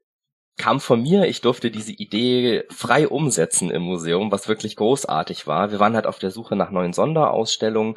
kam 0.58 0.80
von 0.80 1.02
mir. 1.02 1.26
Ich 1.26 1.42
durfte 1.42 1.72
diese 1.72 1.94
Idee 1.94 2.64
frei 2.70 3.08
umsetzen 3.08 3.72
im 3.72 3.82
Museum, 3.82 4.32
was 4.32 4.48
wirklich 4.48 4.76
großartig 4.76 5.48
war. 5.48 5.72
Wir 5.72 5.80
waren 5.80 5.96
halt 5.96 6.06
auf 6.06 6.20
der 6.20 6.32
Suche 6.32 6.56
nach 6.56 6.70
neuen 6.70 6.94
Sonderausstellungen 6.94 7.96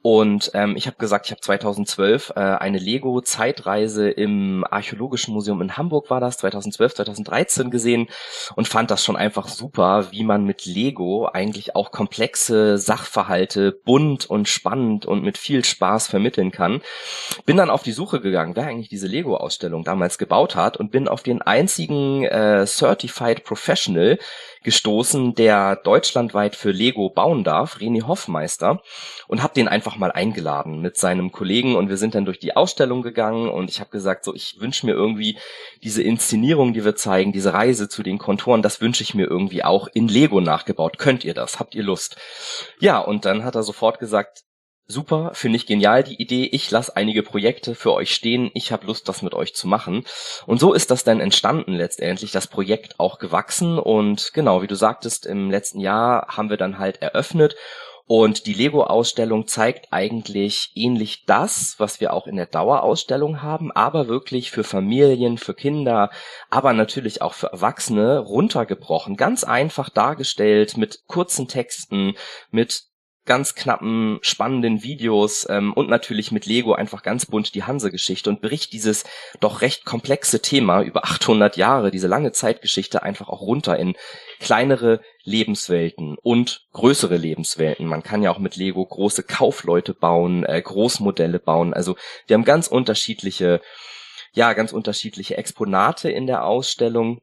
und 0.00 0.52
ähm, 0.54 0.76
ich 0.76 0.86
habe 0.86 0.96
gesagt, 0.96 1.26
ich 1.26 1.32
habe 1.32 1.40
2012 1.40 2.32
äh, 2.36 2.40
eine 2.40 2.78
Lego-Zeitreise 2.78 4.08
im 4.08 4.64
Archäologischen 4.70 5.34
Museum 5.34 5.60
in 5.60 5.76
Hamburg 5.76 6.08
war 6.08 6.20
das, 6.20 6.38
2012, 6.38 6.94
2013 6.94 7.70
gesehen 7.70 8.06
und 8.54 8.68
fand 8.68 8.92
das 8.92 9.04
schon 9.04 9.16
einfach 9.16 9.48
super, 9.48 10.12
wie 10.12 10.22
man 10.22 10.44
mit 10.44 10.66
Lego 10.66 11.26
eigentlich 11.26 11.74
auch 11.74 11.90
komplexe 11.90 12.78
Sachverhalte 12.78 13.72
bunt 13.72 14.30
und 14.30 14.48
spannend 14.48 15.04
und 15.04 15.24
mit 15.24 15.36
viel 15.36 15.64
Spaß 15.64 16.06
vermitteln 16.06 16.52
kann. 16.52 16.80
Bin 17.44 17.56
dann 17.56 17.70
auf 17.70 17.82
die 17.82 17.92
Suche 17.92 18.20
gegangen, 18.20 18.54
wer 18.54 18.66
eigentlich 18.66 18.88
diese 18.88 19.08
Lego-Ausstellung 19.08 19.82
damals 19.82 20.16
gebaut 20.16 20.54
hat 20.54 20.76
und 20.76 20.92
bin 20.92 21.08
auf 21.08 21.24
den 21.24 21.42
einzigen 21.42 22.22
äh, 22.22 22.66
Certified 22.66 23.42
Professional 23.42 24.18
gestoßen, 24.68 25.34
der 25.34 25.76
deutschlandweit 25.76 26.54
für 26.54 26.72
Lego 26.72 27.08
bauen 27.08 27.42
darf, 27.42 27.78
René 27.78 28.06
Hoffmeister, 28.06 28.82
und 29.26 29.42
habe 29.42 29.54
den 29.54 29.66
einfach 29.66 29.96
mal 29.96 30.12
eingeladen 30.12 30.82
mit 30.82 30.98
seinem 30.98 31.32
Kollegen 31.32 31.74
und 31.74 31.88
wir 31.88 31.96
sind 31.96 32.14
dann 32.14 32.26
durch 32.26 32.38
die 32.38 32.54
Ausstellung 32.54 33.00
gegangen 33.00 33.48
und 33.48 33.70
ich 33.70 33.80
habe 33.80 33.88
gesagt, 33.88 34.26
so 34.26 34.34
ich 34.34 34.56
wünsche 34.60 34.84
mir 34.84 34.92
irgendwie 34.92 35.38
diese 35.82 36.02
Inszenierung, 36.02 36.74
die 36.74 36.84
wir 36.84 36.96
zeigen, 36.96 37.32
diese 37.32 37.54
Reise 37.54 37.88
zu 37.88 38.02
den 38.02 38.18
Konturen, 38.18 38.60
das 38.60 38.82
wünsche 38.82 39.02
ich 39.02 39.14
mir 39.14 39.26
irgendwie 39.26 39.64
auch 39.64 39.88
in 39.94 40.06
Lego 40.06 40.42
nachgebaut. 40.42 40.98
Könnt 40.98 41.24
ihr 41.24 41.32
das? 41.32 41.58
Habt 41.58 41.74
ihr 41.74 41.82
Lust? 41.82 42.18
Ja, 42.78 42.98
und 42.98 43.24
dann 43.24 43.44
hat 43.44 43.54
er 43.54 43.62
sofort 43.62 44.00
gesagt, 44.00 44.44
super, 44.88 45.32
finde 45.34 45.56
ich 45.56 45.66
genial 45.66 46.02
die 46.02 46.20
Idee. 46.20 46.48
Ich 46.50 46.70
lasse 46.70 46.96
einige 46.96 47.22
Projekte 47.22 47.74
für 47.74 47.92
euch 47.92 48.14
stehen. 48.14 48.50
Ich 48.54 48.72
habe 48.72 48.86
Lust, 48.86 49.08
das 49.08 49.22
mit 49.22 49.34
euch 49.34 49.54
zu 49.54 49.68
machen. 49.68 50.04
Und 50.46 50.58
so 50.58 50.72
ist 50.72 50.90
das 50.90 51.04
dann 51.04 51.20
entstanden 51.20 51.74
letztendlich, 51.74 52.32
das 52.32 52.46
Projekt 52.46 52.98
auch 52.98 53.18
gewachsen. 53.18 53.78
Und 53.78 54.32
genau, 54.32 54.62
wie 54.62 54.66
du 54.66 54.74
sagtest, 54.74 55.26
im 55.26 55.50
letzten 55.50 55.80
Jahr 55.80 56.26
haben 56.28 56.50
wir 56.50 56.56
dann 56.56 56.78
halt 56.78 57.02
eröffnet. 57.02 57.54
Und 58.06 58.46
die 58.46 58.54
Lego-Ausstellung 58.54 59.46
zeigt 59.46 59.88
eigentlich 59.92 60.72
ähnlich 60.74 61.26
das, 61.26 61.74
was 61.76 62.00
wir 62.00 62.14
auch 62.14 62.26
in 62.26 62.36
der 62.36 62.46
Dauerausstellung 62.46 63.42
haben, 63.42 63.70
aber 63.70 64.08
wirklich 64.08 64.50
für 64.50 64.64
Familien, 64.64 65.36
für 65.36 65.52
Kinder, 65.52 66.10
aber 66.48 66.72
natürlich 66.72 67.20
auch 67.20 67.34
für 67.34 67.52
Erwachsene 67.52 68.20
runtergebrochen, 68.20 69.18
ganz 69.18 69.44
einfach 69.44 69.90
dargestellt 69.90 70.78
mit 70.78 71.06
kurzen 71.06 71.48
Texten, 71.48 72.14
mit 72.50 72.88
ganz 73.28 73.54
knappen, 73.54 74.18
spannenden 74.22 74.82
Videos 74.82 75.46
ähm, 75.48 75.72
und 75.72 75.88
natürlich 75.88 76.32
mit 76.32 76.46
Lego 76.46 76.72
einfach 76.72 77.04
ganz 77.04 77.26
bunt 77.26 77.54
die 77.54 77.62
Hanse-Geschichte 77.62 78.28
und 78.28 78.40
bricht 78.40 78.72
dieses 78.72 79.04
doch 79.38 79.60
recht 79.60 79.84
komplexe 79.84 80.42
Thema 80.42 80.82
über 80.82 81.04
800 81.04 81.56
Jahre, 81.56 81.92
diese 81.92 82.08
lange 82.08 82.32
Zeitgeschichte 82.32 83.04
einfach 83.04 83.28
auch 83.28 83.42
runter 83.42 83.78
in 83.78 83.94
kleinere 84.40 85.00
Lebenswelten 85.22 86.16
und 86.20 86.66
größere 86.72 87.16
Lebenswelten. 87.16 87.86
Man 87.86 88.02
kann 88.02 88.22
ja 88.22 88.32
auch 88.32 88.38
mit 88.38 88.56
Lego 88.56 88.84
große 88.84 89.22
Kaufleute 89.22 89.94
bauen, 89.94 90.44
äh, 90.44 90.60
Großmodelle 90.60 91.38
bauen. 91.38 91.74
Also 91.74 91.96
wir 92.26 92.34
haben 92.34 92.44
ganz 92.44 92.66
unterschiedliche, 92.66 93.60
ja, 94.32 94.54
ganz 94.54 94.72
unterschiedliche 94.72 95.36
Exponate 95.36 96.10
in 96.10 96.26
der 96.26 96.44
Ausstellung 96.44 97.20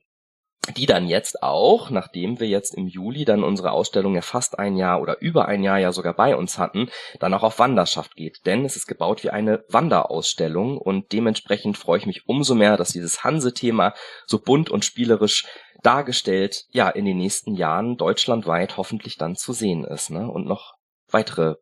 die 0.73 0.86
dann 0.86 1.08
jetzt 1.08 1.43
auch, 1.43 1.89
nachdem 1.89 2.39
wir 2.39 2.47
jetzt 2.47 2.75
im 2.75 2.88
Juli 2.88 3.25
dann 3.25 3.43
unsere 3.43 3.71
Ausstellung 3.71 4.15
ja 4.15 4.21
fast 4.21 4.60
ein 4.60 4.75
Jahr 4.78 5.01
oder 5.01 5.21
über 5.21 5.47
ein 5.47 5.63
Jahr 5.63 5.80
ja 5.80 5.91
sogar 5.91 6.13
bei 6.13 6.36
uns 6.36 6.58
hatten, 6.58 6.89
dann 7.19 7.34
auch 7.34 7.43
auf 7.43 7.60
Wanderschaft 7.60 8.15
geht. 8.15 8.45
Denn 8.45 8.65
es 8.65 8.75
ist 8.75 8.88
gebaut 8.88 9.23
wie 9.23 9.30
eine 9.30 9.63
Wanderausstellung 9.69 10.78
und 10.78 11.12
dementsprechend 11.12 11.78
freue 11.78 11.99
ich 11.99 12.06
mich 12.06 12.28
umso 12.28 12.56
mehr, 12.56 12.78
dass 12.78 12.89
dieses 12.89 13.23
Hanse-Thema 13.23 13.93
so 14.25 14.39
bunt 14.39 14.69
und 14.69 14.86
spielerisch 14.86 15.45
dargestellt, 15.84 16.65
ja, 16.71 16.89
in 16.89 17.06
den 17.06 17.17
nächsten 17.17 17.56
Jahren 17.56 17.97
deutschlandweit 17.97 18.78
hoffentlich 18.78 19.17
dann 19.17 19.36
zu 19.36 19.54
sehen 19.54 19.84
ist, 19.84 20.10
ne? 20.10 20.30
Und 20.30 20.47
noch 20.47 20.73
weitere 21.10 21.56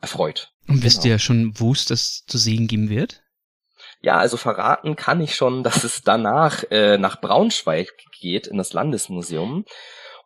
erfreut. 0.00 0.52
Und 0.68 0.82
wisst 0.82 1.02
genau. 1.02 1.14
ihr 1.14 1.18
schon, 1.18 1.52
wo 1.56 1.72
es 1.72 1.86
das 1.86 2.24
zu 2.26 2.38
sehen 2.38 2.66
geben 2.66 2.90
wird? 2.90 3.22
Ja, 4.02 4.16
also 4.16 4.36
verraten 4.36 4.96
kann 4.96 5.20
ich 5.20 5.34
schon, 5.34 5.62
dass 5.62 5.84
es 5.84 6.02
danach 6.02 6.64
äh, 6.70 6.98
nach 6.98 7.20
Braunschweig 7.20 7.92
geht, 8.20 8.46
in 8.46 8.58
das 8.58 8.72
Landesmuseum. 8.72 9.64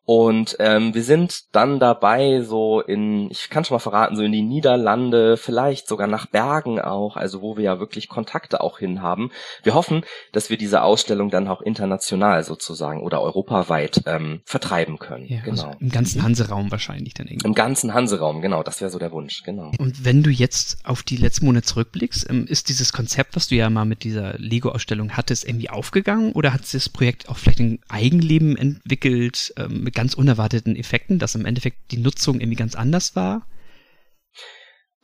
Und 0.07 0.57
ähm, 0.59 0.95
wir 0.95 1.03
sind 1.03 1.45
dann 1.53 1.81
dabei, 1.81 2.43
so 2.43 2.81
in, 2.81 3.31
ich 3.31 3.49
kann 3.49 3.65
schon 3.65 3.77
mal 3.77 3.81
verraten, 3.81 4.17
so 4.17 4.23
in 4.23 4.33
die 4.33 4.43
Niederlande, 4.43 5.39
vielleicht 5.39 5.89
sogar 5.89 6.07
nach 6.07 6.27
Bergen 6.27 6.79
auch, 6.79 7.17
also 7.17 7.41
wo 7.41 7.57
wir 7.57 7.65
ja 7.65 7.81
wirklich 7.81 8.09
Kontakte 8.09 8.61
auch 8.61 8.79
hin 8.79 9.01
haben. 9.01 9.31
Wir 9.63 9.75
hoffen, 9.75 10.05
dass 10.33 10.51
wir 10.51 10.59
diese 10.59 10.83
Ausstellung 10.83 11.31
dann 11.31 11.49
auch 11.49 11.63
international 11.63 12.45
sozusagen 12.45 13.03
oder 13.03 13.23
europaweit 13.23 14.03
ähm, 14.07 14.43
vertreiben 14.45 14.99
können. 14.99 15.25
Ja, 15.27 15.41
genau. 15.41 15.65
Also 15.65 15.79
Im 15.81 15.89
ganzen 15.89 16.23
Hanseraum 16.23 16.71
wahrscheinlich 16.71 17.15
dann 17.15 17.27
irgendwie. 17.27 17.47
Im 17.47 17.55
ganzen 17.55 17.95
Hanseraum, 17.95 18.43
genau, 18.43 18.63
das 18.63 18.83
wäre 18.83 18.91
so 18.91 18.99
der 18.99 19.13
Wunsch, 19.13 19.43
genau. 19.43 19.73
Und 19.79 20.05
wenn 20.05 20.23
du 20.23 20.29
jetzt 20.31 20.79
auf 20.85 21.03
die 21.03 21.17
letzten 21.17 21.47
Monate 21.47 21.65
zurückblickst, 21.67 22.29
ähm, 22.29 22.47
ist 22.47 22.69
dieses 22.69 22.93
Konzept, 22.93 23.37
was 23.37 23.49
du 23.49 23.55
ja 23.55 23.71
mal 23.71 23.87
mit 23.87 24.05
dieser 24.05 24.39
Lego-Ausstellung 24.39 25.17
hattest, 25.17 25.49
irgendwie 25.49 25.71
aufgegangen 25.71 26.33
oder 26.33 26.53
hat 26.53 26.63
das 26.75 26.91
Projekt 26.91 27.31
auch 27.31 27.39
vielleicht 27.39 27.61
ein 27.61 27.79
Eigenleben 27.89 28.57
entwickelt? 28.59 29.55
Ähm, 29.57 29.94
ganz 29.95 30.15
unerwarteten 30.15 30.77
Effekten, 30.77 31.19
dass 31.19 31.35
im 31.35 31.47
Endeffekt 31.47 31.91
die 31.91 31.99
Nutzung 31.99 32.41
irgendwie 32.41 32.57
ganz 32.57 32.75
anders 32.75 33.17
war? 33.17 33.47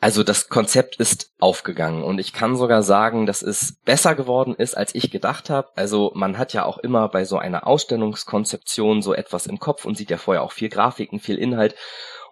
Also 0.03 0.23
das 0.23 0.49
Konzept 0.49 0.97
ist 0.97 1.35
aufgegangen 1.41 2.03
und 2.03 2.19
ich 2.19 2.33
kann 2.33 2.57
sogar 2.57 2.83
sagen, 2.83 3.27
dass 3.27 3.43
es 3.43 3.77
besser 3.85 4.15
geworden 4.15 4.55
ist, 4.55 4.75
als 4.75 4.95
ich 4.95 5.11
gedacht 5.11 5.51
habe. 5.51 5.69
Also 5.77 6.13
man 6.15 6.39
hat 6.39 6.55
ja 6.55 6.65
auch 6.65 6.79
immer 6.79 7.09
bei 7.11 7.27
so 7.27 7.37
einer 7.37 7.67
Ausstellungskonzeption 7.67 9.03
so 9.03 9.13
etwas 9.13 9.47
im 9.47 9.59
Kopf 9.59 9.85
und 9.85 9.99
sieht 9.99 10.11
ja 10.11 10.17
vorher 10.17 10.43
auch 10.43 10.53
viel 10.53 10.71
Grafiken, 10.71 11.21
viel 11.21 11.37
Inhalt. 11.37 11.75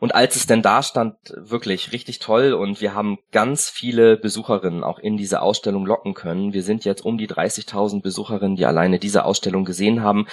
Und 0.00 0.14
als 0.14 0.36
es 0.36 0.46
denn 0.46 0.62
da 0.62 0.82
stand, 0.82 1.16
wirklich 1.34 1.92
richtig 1.92 2.18
toll 2.18 2.52
und 2.52 2.80
wir 2.80 2.94
haben 2.94 3.18
ganz 3.32 3.68
viele 3.68 4.16
Besucherinnen 4.16 4.84
auch 4.84 4.98
in 4.98 5.16
diese 5.16 5.42
Ausstellung 5.42 5.86
locken 5.86 6.14
können. 6.14 6.52
Wir 6.52 6.62
sind 6.62 6.84
jetzt 6.84 7.04
um 7.04 7.18
die 7.18 7.28
30.000 7.28 8.02
Besucherinnen, 8.02 8.56
die 8.56 8.66
alleine 8.66 8.98
diese 8.98 9.24
Ausstellung 9.24 9.64
gesehen 9.64 10.02
haben, 10.02 10.26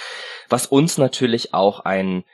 was 0.48 0.66
uns 0.66 0.98
natürlich 0.98 1.52
auch 1.54 1.80
ein 1.80 2.24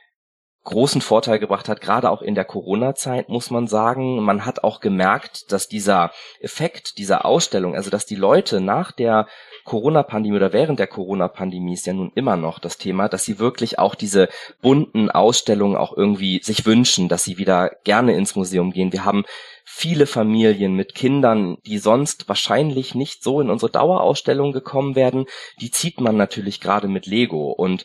großen 0.65 1.01
Vorteil 1.01 1.39
gebracht 1.39 1.69
hat, 1.69 1.81
gerade 1.81 2.11
auch 2.11 2.23
in 2.23 2.35
der 2.35 2.45
Corona-Zeit, 2.45 3.29
muss 3.29 3.51
man 3.51 3.67
sagen. 3.67 4.23
Man 4.23 4.47
hat 4.47 4.63
auch 4.63 4.81
gemerkt, 4.81 5.51
dass 5.51 5.69
dieser 5.69 6.13
Effekt 6.41 6.99
dieser 6.99 7.25
Ausstellung, 7.25 7.75
also 7.75 7.91
dass 7.91 8.07
die 8.07 8.15
Leute 8.15 8.61
nach 8.61 8.93
der 8.93 9.27
Corona-Pandemie 9.65 10.37
oder 10.37 10.53
während 10.53 10.79
der 10.79 10.87
Corona-Pandemie 10.87 11.75
ist 11.75 11.87
ja 11.87 11.93
nun 11.93 12.13
immer 12.15 12.37
noch 12.37 12.59
das 12.59 12.79
Thema, 12.79 13.09
dass 13.09 13.25
sie 13.25 13.39
wirklich 13.39 13.79
auch 13.79 13.95
diese 13.95 14.29
bunten 14.61 15.11
Ausstellungen 15.11 15.77
auch 15.77 15.97
irgendwie 15.97 16.41
sich 16.43 16.65
wünschen, 16.65 17.09
dass 17.09 17.25
sie 17.25 17.39
wieder 17.39 17.71
gerne 17.85 18.15
ins 18.15 18.37
Museum 18.37 18.73
gehen. 18.73 18.93
Wir 18.93 19.05
haben 19.05 19.25
viele 19.65 20.07
Familien 20.07 20.75
mit 20.75 20.95
Kindern, 20.95 21.57
die 21.67 21.79
sonst 21.79 22.29
wahrscheinlich 22.29 22.95
nicht 22.95 23.23
so 23.23 23.41
in 23.41 23.51
unsere 23.51 23.71
Dauerausstellung 23.71 24.53
gekommen 24.53 24.95
werden, 24.95 25.27
die 25.61 25.71
zieht 25.71 26.01
man 26.01 26.17
natürlich 26.17 26.61
gerade 26.61 26.89
mit 26.89 27.07
Lego 27.07 27.51
und 27.51 27.85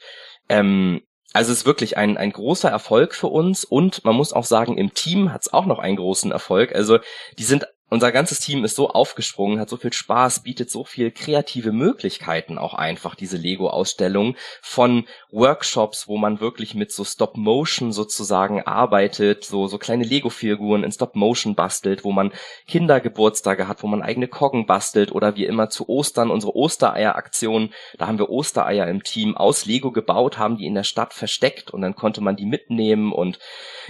ähm, 0.50 1.02
also 1.38 1.52
es 1.52 1.60
ist 1.60 1.66
wirklich 1.68 1.98
ein, 1.98 2.18
ein 2.18 2.32
großer 2.32 2.68
Erfolg 2.68 3.14
für 3.14 3.28
uns 3.28 3.64
und 3.64 4.04
man 4.04 4.16
muss 4.16 4.34
auch 4.34 4.44
sagen, 4.44 4.76
im 4.76 4.96
Team 4.96 5.32
hat 5.32 5.42
es 5.42 5.54
auch 5.54 5.68
noch 5.68 5.78
einen 5.78 5.98
großen 5.98 6.32
Erfolg. 6.32 6.74
Also 6.74 6.98
die 7.38 7.44
sind 7.44 7.68
unser 7.90 8.12
ganzes 8.12 8.40
Team 8.40 8.66
ist 8.66 8.76
so 8.76 8.90
aufgesprungen, 8.90 9.60
hat 9.60 9.70
so 9.70 9.78
viel 9.78 9.94
Spaß, 9.94 10.42
bietet 10.42 10.70
so 10.70 10.84
viel 10.84 11.10
kreative 11.12 11.72
Möglichkeiten 11.72 12.58
auch 12.58 12.74
einfach, 12.74 13.16
diese 13.16 13.38
Lego-Ausstellung 13.38 14.36
von 14.62 15.06
Workshops, 15.32 16.08
wo 16.08 16.18
man 16.18 16.42
wirklich 16.42 16.76
mit 16.76 16.92
so 16.92 17.06
Stop-Motion 17.06 17.94
sozusagen 17.94 18.62
arbeitet, 18.62 19.46
so, 19.46 19.68
so 19.68 19.78
kleine 19.78 20.04
Lego-Figuren 20.04 20.84
in 20.84 20.92
Stop-Motion 20.92 21.56
bastelt, 21.56 22.04
wo 22.04 22.12
man 22.12 22.34
Kindergeburtstage 22.68 23.70
hat, 23.70 23.84
wo 23.84 23.88
man 23.88 24.02
eigene 24.02 24.28
Koggen 24.28 24.66
bastelt 24.66 25.14
oder 25.14 25.38
wie 25.38 25.46
immer 25.46 25.70
zu 25.70 25.88
Ostern 25.88 26.30
unsere 26.30 26.56
Ostereier-Aktion, 26.56 27.74
da 27.98 28.08
haben 28.08 28.20
wir 28.20 28.30
Ostereier 28.30 28.88
im 28.88 29.04
Team 29.04 29.38
aus 29.38 29.66
Lego 29.66 29.92
gebaut, 29.92 30.38
haben 30.38 30.58
die 30.58 30.66
in 30.66 30.76
der 30.76 30.84
Stadt 30.84 31.14
versteckt 31.14 31.72
und 31.72 31.82
dann 31.82 31.96
konnte 31.96 32.20
man 32.20 32.36
die 32.36 32.46
mitnehmen 32.46 33.14
und 33.14 33.40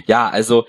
ja, 0.06 0.28
also 0.28 0.66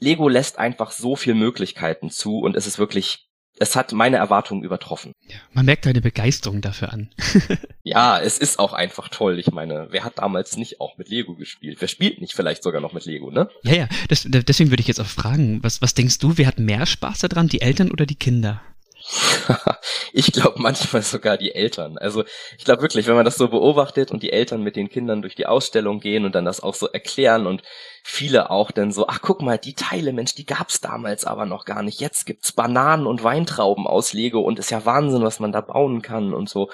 Lego 0.00 0.28
lässt 0.28 0.58
einfach 0.58 0.90
so 0.90 1.14
viel 1.14 1.34
Möglichkeiten 1.34 2.10
zu 2.10 2.38
und 2.38 2.56
es 2.56 2.66
ist 2.66 2.78
wirklich, 2.78 3.28
es 3.58 3.76
hat 3.76 3.92
meine 3.92 4.16
Erwartungen 4.16 4.64
übertroffen. 4.64 5.12
Man 5.52 5.66
merkt 5.66 5.84
deine 5.84 6.00
Begeisterung 6.00 6.62
dafür 6.62 6.92
an. 6.92 7.10
ja, 7.82 8.18
es 8.18 8.38
ist 8.38 8.58
auch 8.58 8.72
einfach 8.72 9.08
toll. 9.08 9.38
Ich 9.38 9.50
meine, 9.52 9.88
wer 9.90 10.02
hat 10.02 10.18
damals 10.18 10.56
nicht 10.56 10.80
auch 10.80 10.96
mit 10.96 11.10
Lego 11.10 11.34
gespielt? 11.34 11.76
Wer 11.80 11.88
spielt 11.88 12.20
nicht 12.20 12.32
vielleicht 12.32 12.62
sogar 12.62 12.80
noch 12.80 12.94
mit 12.94 13.04
Lego, 13.04 13.30
ne? 13.30 13.50
Ja, 13.62 13.74
ja, 13.74 13.88
das, 14.08 14.26
deswegen 14.26 14.70
würde 14.70 14.80
ich 14.80 14.88
jetzt 14.88 15.00
auch 15.00 15.06
fragen, 15.06 15.62
was, 15.62 15.82
was 15.82 15.94
denkst 15.94 16.18
du, 16.18 16.38
wer 16.38 16.46
hat 16.46 16.58
mehr 16.58 16.86
Spaß 16.86 17.20
daran, 17.20 17.48
die 17.48 17.60
Eltern 17.60 17.90
oder 17.90 18.06
die 18.06 18.16
Kinder? 18.16 18.62
ich 20.12 20.32
glaube 20.32 20.60
manchmal 20.60 21.02
sogar 21.02 21.36
die 21.36 21.54
Eltern. 21.54 21.98
Also 21.98 22.24
ich 22.58 22.64
glaube 22.64 22.82
wirklich, 22.82 23.06
wenn 23.06 23.16
man 23.16 23.24
das 23.24 23.36
so 23.36 23.48
beobachtet 23.48 24.10
und 24.10 24.22
die 24.22 24.32
Eltern 24.32 24.62
mit 24.62 24.76
den 24.76 24.88
Kindern 24.88 25.22
durch 25.22 25.34
die 25.34 25.46
Ausstellung 25.46 26.00
gehen 26.00 26.24
und 26.24 26.34
dann 26.34 26.44
das 26.44 26.60
auch 26.60 26.74
so 26.74 26.86
erklären 26.86 27.46
und 27.46 27.62
viele 28.02 28.50
auch 28.50 28.70
dann 28.70 28.92
so, 28.92 29.06
ach 29.08 29.20
guck 29.20 29.42
mal, 29.42 29.58
die 29.58 29.74
Teile, 29.74 30.12
Mensch, 30.12 30.34
die 30.34 30.46
gab's 30.46 30.80
damals 30.80 31.24
aber 31.24 31.46
noch 31.46 31.64
gar 31.64 31.82
nicht. 31.82 32.00
Jetzt 32.00 32.24
gibt's 32.26 32.52
Bananen 32.52 33.06
und 33.06 33.24
Weintrauben 33.24 33.86
aus 33.86 34.12
Lego 34.12 34.40
und 34.40 34.58
ist 34.58 34.70
ja 34.70 34.84
Wahnsinn, 34.84 35.22
was 35.22 35.40
man 35.40 35.52
da 35.52 35.60
bauen 35.60 36.02
kann 36.02 36.32
und 36.32 36.48
so. 36.48 36.70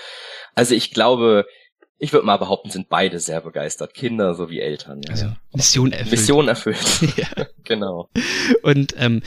Also 0.54 0.74
ich 0.74 0.92
glaube, 0.92 1.46
ich 1.98 2.12
würde 2.12 2.26
mal 2.26 2.36
behaupten, 2.36 2.70
sind 2.70 2.88
beide 2.88 3.18
sehr 3.20 3.40
begeistert, 3.40 3.94
Kinder 3.94 4.34
sowie 4.34 4.60
Eltern. 4.60 5.00
Ja. 5.02 5.10
Also 5.10 5.26
Mission 5.54 5.92
erfüllt. 5.92 6.10
Mission 6.10 6.48
erfüllt. 6.48 6.76
ja. 7.16 7.46
genau. 7.64 8.10
Und 8.62 8.94
ähm, 8.98 9.22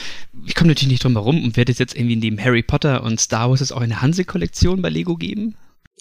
ich 0.46 0.54
komme 0.54 0.70
natürlich 0.70 0.92
nicht 0.92 1.04
drum 1.04 1.14
herum 1.14 1.44
und 1.44 1.58
werde 1.58 1.72
es 1.72 1.80
jetzt 1.80 1.96
irgendwie 1.96 2.16
neben 2.16 2.44
Harry 2.44 2.62
Potter 2.62 3.04
und 3.04 3.20
Star 3.20 3.50
Wars 3.50 3.62
es 3.62 3.72
auch 3.72 3.82
eine 3.82 4.02
Hanse-Kollektion 4.02 4.82
bei 4.82 4.90
Lego 4.90 5.16
geben? 5.16 5.56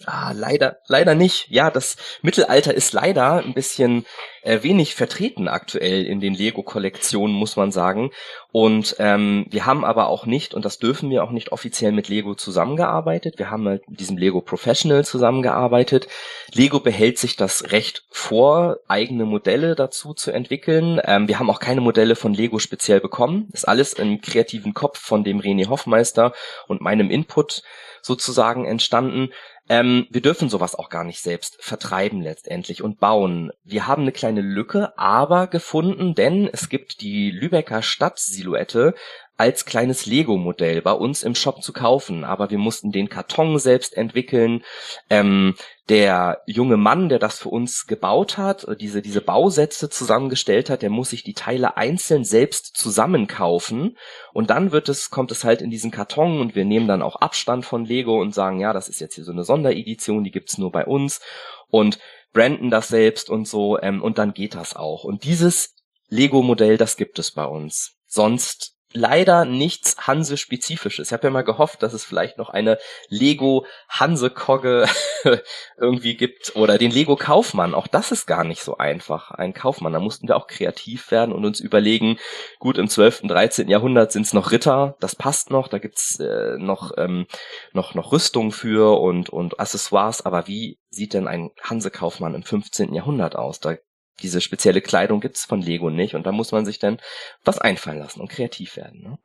Ah, 0.07 0.33
leider, 0.33 0.79
leider 0.87 1.15
nicht. 1.15 1.49
Ja, 1.49 1.71
das 1.71 1.97
Mittelalter 2.23 2.73
ist 2.73 2.93
leider 2.93 3.39
ein 3.45 3.53
bisschen 3.53 4.07
äh, 4.43 4.63
wenig 4.63 4.95
vertreten 4.95 5.49
aktuell 5.49 6.07
in 6.07 6.21
den 6.21 6.35
Lego-Kollektionen, 6.35 7.35
muss 7.35 7.57
man 7.57 7.73
sagen. 7.73 8.11
Und 8.53 8.97
ähm, 9.01 9.47
wir 9.51 9.67
haben 9.67 9.85
aber 9.85 10.09
auch 10.09 10.25
nicht, 10.25 10.55
und 10.55 10.65
das 10.65 10.79
dürfen 10.79 11.11
wir 11.11 11.25
auch 11.25 11.33
nicht 11.33 11.51
offiziell 11.51 11.91
mit 11.93 12.09
Lego 12.09 12.35
zusammengearbeitet. 12.35 13.39
Wir 13.39 13.51
haben 13.51 13.67
halt 13.67 13.89
mit 13.89 13.99
diesem 13.99 14.17
Lego 14.17 14.41
Professional 14.41 15.05
zusammengearbeitet. 15.05 16.07
Lego 16.53 16.79
behält 16.79 17.19
sich 17.19 17.37
das 17.37 17.73
Recht 17.73 18.05
vor, 18.11 18.79
eigene 18.87 19.25
Modelle 19.25 19.75
dazu 19.75 20.15
zu 20.15 20.31
entwickeln. 20.31 21.01
Ähm, 21.05 21.27
wir 21.27 21.41
haben 21.41 21.51
auch 21.51 21.61
keine 21.61 21.81
Modelle 21.81 22.15
von 22.15 22.35
Lego 22.35 22.61
speziell 22.61 23.01
bekommen. 23.01 23.49
Das 23.51 23.63
ist 23.63 23.69
alles 23.69 23.95
im 23.95 24.21
kreativen 24.21 24.75
Kopf 24.75 25.01
von 25.01 25.25
dem 25.25 25.41
René 25.41 25.69
Hoffmeister 25.69 26.33
und 26.69 26.81
meinem 26.81 27.11
Input 27.11 27.63
sozusagen 28.09 28.64
entstanden. 28.64 29.33
Ähm, 29.68 30.07
wir 30.11 30.23
dürfen 30.23 30.49
sowas 30.49 30.75
auch 30.75 30.88
gar 30.88 31.05
nicht 31.05 31.21
selbst 31.21 31.59
vertreiben 31.61 32.21
letztendlich 32.21 32.83
und 32.83 32.99
bauen. 32.99 33.53
Wir 33.62 33.87
haben 33.87 34.03
eine 34.03 34.12
kleine 34.12 34.40
Lücke 34.40 34.99
aber 34.99 35.47
gefunden, 35.47 36.16
denn 36.16 36.49
es 36.53 36.68
gibt 36.68 37.01
die 37.01 37.31
Lübecker 37.31 37.83
Stadtsilhouette 37.83 38.94
als 39.38 39.64
kleines 39.64 40.05
Lego-Modell 40.05 40.83
bei 40.83 40.92
uns 40.92 41.22
im 41.22 41.37
Shop 41.37 41.62
zu 41.62 41.72
kaufen. 41.72 42.24
Aber 42.24 42.51
wir 42.51 42.59
mussten 42.59 42.90
den 42.90 43.09
Karton 43.09 43.59
selbst 43.59 43.96
entwickeln. 43.96 44.64
Ähm, 45.09 45.55
der 45.88 46.42
junge 46.44 46.77
Mann, 46.77 47.09
der 47.09 47.20
das 47.20 47.38
für 47.38 47.48
uns 47.48 47.87
gebaut 47.87 48.37
hat, 48.37 48.66
diese, 48.81 49.01
diese 49.01 49.20
Bausätze 49.20 49.88
zusammengestellt 49.88 50.68
hat, 50.68 50.83
der 50.83 50.90
muss 50.90 51.11
sich 51.11 51.22
die 51.22 51.35
Teile 51.35 51.77
einzeln 51.77 52.24
selbst 52.24 52.77
zusammenkaufen. 52.77 53.96
Und 54.33 54.51
dann 54.51 54.72
wird 54.72 54.88
es, 54.88 55.09
kommt 55.09 55.31
es 55.31 55.44
halt 55.44 55.62
in 55.62 55.70
diesen 55.70 55.92
Karton 55.92 56.40
und 56.40 56.57
wir 56.57 56.64
nehmen 56.64 56.88
dann 56.88 57.01
auch 57.01 57.16
Abstand 57.16 57.64
von 57.64 57.85
Lego 57.85 58.20
und 58.20 58.35
sagen, 58.35 58.59
ja, 58.59 58.72
das 58.72 58.88
ist 58.88 59.01
jetzt 59.01 59.14
hier 59.14 59.24
so 59.24 59.33
eine 59.33 59.44
Sonderedition, 59.44 60.24
die 60.24 60.33
gibt's 60.33 60.59
nur 60.59 60.72
bei 60.72 60.85
uns. 60.85 61.20
Und 61.68 62.01
branden 62.33 62.70
das 62.70 62.88
selbst 62.88 63.31
und 63.31 63.46
so, 63.46 63.79
ähm, 63.81 64.03
und 64.03 64.18
dann 64.18 64.35
geht 64.35 64.55
das 64.55 64.74
auch. 64.74 65.05
Und 65.05 65.24
dieses 65.24 65.77
Lego-Modell, 66.09 66.77
das 66.77 66.96
gibt 66.96 67.18
es 67.18 67.31
bei 67.31 67.44
uns. 67.44 67.94
Sonst 68.07 68.78
leider 68.92 69.44
nichts 69.44 70.07
Hanse-spezifisches. 70.07 71.09
Ich 71.09 71.12
habe 71.12 71.27
ja 71.27 71.31
mal 71.31 71.42
gehofft, 71.42 71.83
dass 71.83 71.92
es 71.92 72.05
vielleicht 72.05 72.38
noch 72.38 72.48
eine 72.48 72.79
Lego 73.09 73.66
Hanse-Kogge 73.88 74.87
irgendwie 75.77 76.16
gibt 76.16 76.57
oder 76.57 76.79
den 76.79 76.90
Lego 76.90 77.16
Kaufmann. 77.16 77.74
Auch 77.74 77.87
das 77.87 78.12
ist 78.12 78.27
gar 78.27 78.44
nicht 78.44 78.62
so 78.62 78.79
einfach. 78.79 79.31
Ein 79.33 79.53
Kaufmann, 79.53 79.92
da 79.92 80.01
mussten 80.01 80.29
wir 80.29 80.37
auch 80.37 80.46
kreativ 80.46 81.11
werden 81.11 81.35
und 81.35 81.44
uns 81.44 81.61
überlegen, 81.61 82.18
gut, 82.59 82.79
im 82.79 82.88
12., 82.88 83.22
13. 83.24 83.68
Jahrhundert 83.68 84.12
sind 84.12 84.27
es 84.27 84.33
noch 84.33 84.53
Ritter, 84.53 84.96
das 85.01 85.14
passt 85.14 85.51
noch, 85.51 85.68
da 85.68 85.79
gibt's 85.79 86.18
äh, 86.20 86.57
noch, 86.59 86.92
ähm, 86.96 87.27
noch, 87.72 87.94
noch 87.94 88.12
Rüstung 88.12 88.53
für 88.53 88.98
und, 89.01 89.29
und 89.29 89.61
Accessoires, 89.61 90.24
aber 90.24 90.46
wie 90.46 90.79
sieht 90.90 91.12
denn 91.12 91.29
ein 91.29 91.51
Hanse-Kaufmann 91.62 92.35
im 92.35 92.42
15. 92.42 92.94
Jahrhundert 92.94 93.37
aus? 93.37 93.61
Da 93.61 93.77
diese 94.20 94.40
spezielle 94.40 94.81
Kleidung 94.81 95.20
gibt's 95.20 95.44
von 95.44 95.62
Lego 95.62 95.90
nicht 95.90 96.14
und 96.14 96.26
da 96.26 96.33
muss 96.33 96.52
man 96.52 96.64
sich 96.66 96.78
dann 96.78 96.98
was 97.44 97.59
einfallen 97.59 97.98
lassen 97.98 98.20
und 98.20 98.28
kreativ 98.28 98.76
werden. 98.76 99.02
Ne? 99.02 99.18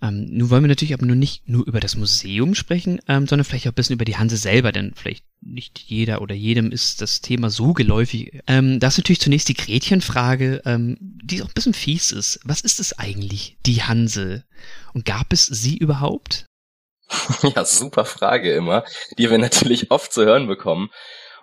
Ähm, 0.00 0.26
nun 0.30 0.50
wollen 0.50 0.62
wir 0.62 0.68
natürlich 0.68 0.94
aber 0.94 1.06
nur 1.06 1.16
nicht 1.16 1.48
nur 1.48 1.66
über 1.66 1.80
das 1.80 1.96
Museum 1.96 2.54
sprechen, 2.54 3.00
ähm, 3.08 3.26
sondern 3.26 3.44
vielleicht 3.44 3.66
auch 3.66 3.72
ein 3.72 3.74
bisschen 3.74 3.94
über 3.94 4.04
die 4.04 4.16
Hanse 4.16 4.36
selber, 4.36 4.70
denn 4.70 4.92
vielleicht 4.94 5.24
nicht 5.40 5.78
jeder 5.78 6.22
oder 6.22 6.34
jedem 6.34 6.70
ist 6.70 7.02
das 7.02 7.20
Thema 7.20 7.50
so 7.50 7.72
geläufig. 7.72 8.40
Ähm, 8.46 8.78
das 8.78 8.94
ist 8.94 8.98
natürlich 8.98 9.20
zunächst 9.20 9.48
die 9.48 9.54
Gretchenfrage, 9.54 10.62
ähm, 10.64 10.96
die 11.00 11.42
auch 11.42 11.48
ein 11.48 11.54
bisschen 11.54 11.74
fies 11.74 12.12
ist. 12.12 12.38
Was 12.44 12.60
ist 12.60 12.78
es 12.78 12.98
eigentlich, 12.98 13.56
die 13.66 13.82
Hanse? 13.82 14.44
Und 14.94 15.04
gab 15.04 15.32
es 15.32 15.46
sie 15.46 15.76
überhaupt? 15.76 16.47
Ja, 17.54 17.64
super 17.64 18.04
Frage 18.04 18.52
immer, 18.52 18.84
die 19.16 19.30
wir 19.30 19.38
natürlich 19.38 19.90
oft 19.90 20.12
zu 20.12 20.24
hören 20.24 20.46
bekommen 20.46 20.90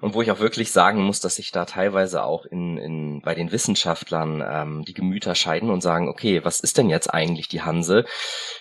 und 0.01 0.13
wo 0.13 0.21
ich 0.21 0.31
auch 0.31 0.39
wirklich 0.39 0.71
sagen 0.71 1.01
muss, 1.01 1.19
dass 1.19 1.37
sich 1.37 1.51
da 1.51 1.65
teilweise 1.65 2.23
auch 2.23 2.45
in, 2.45 2.77
in 2.77 3.21
bei 3.21 3.33
den 3.33 3.51
Wissenschaftlern 3.51 4.43
ähm, 4.45 4.85
die 4.85 4.93
Gemüter 4.93 5.35
scheiden 5.35 5.69
und 5.69 5.81
sagen, 5.81 6.09
okay, 6.09 6.43
was 6.43 6.59
ist 6.59 6.77
denn 6.77 6.89
jetzt 6.89 7.13
eigentlich 7.13 7.47
die 7.47 7.61
Hanse? 7.61 8.05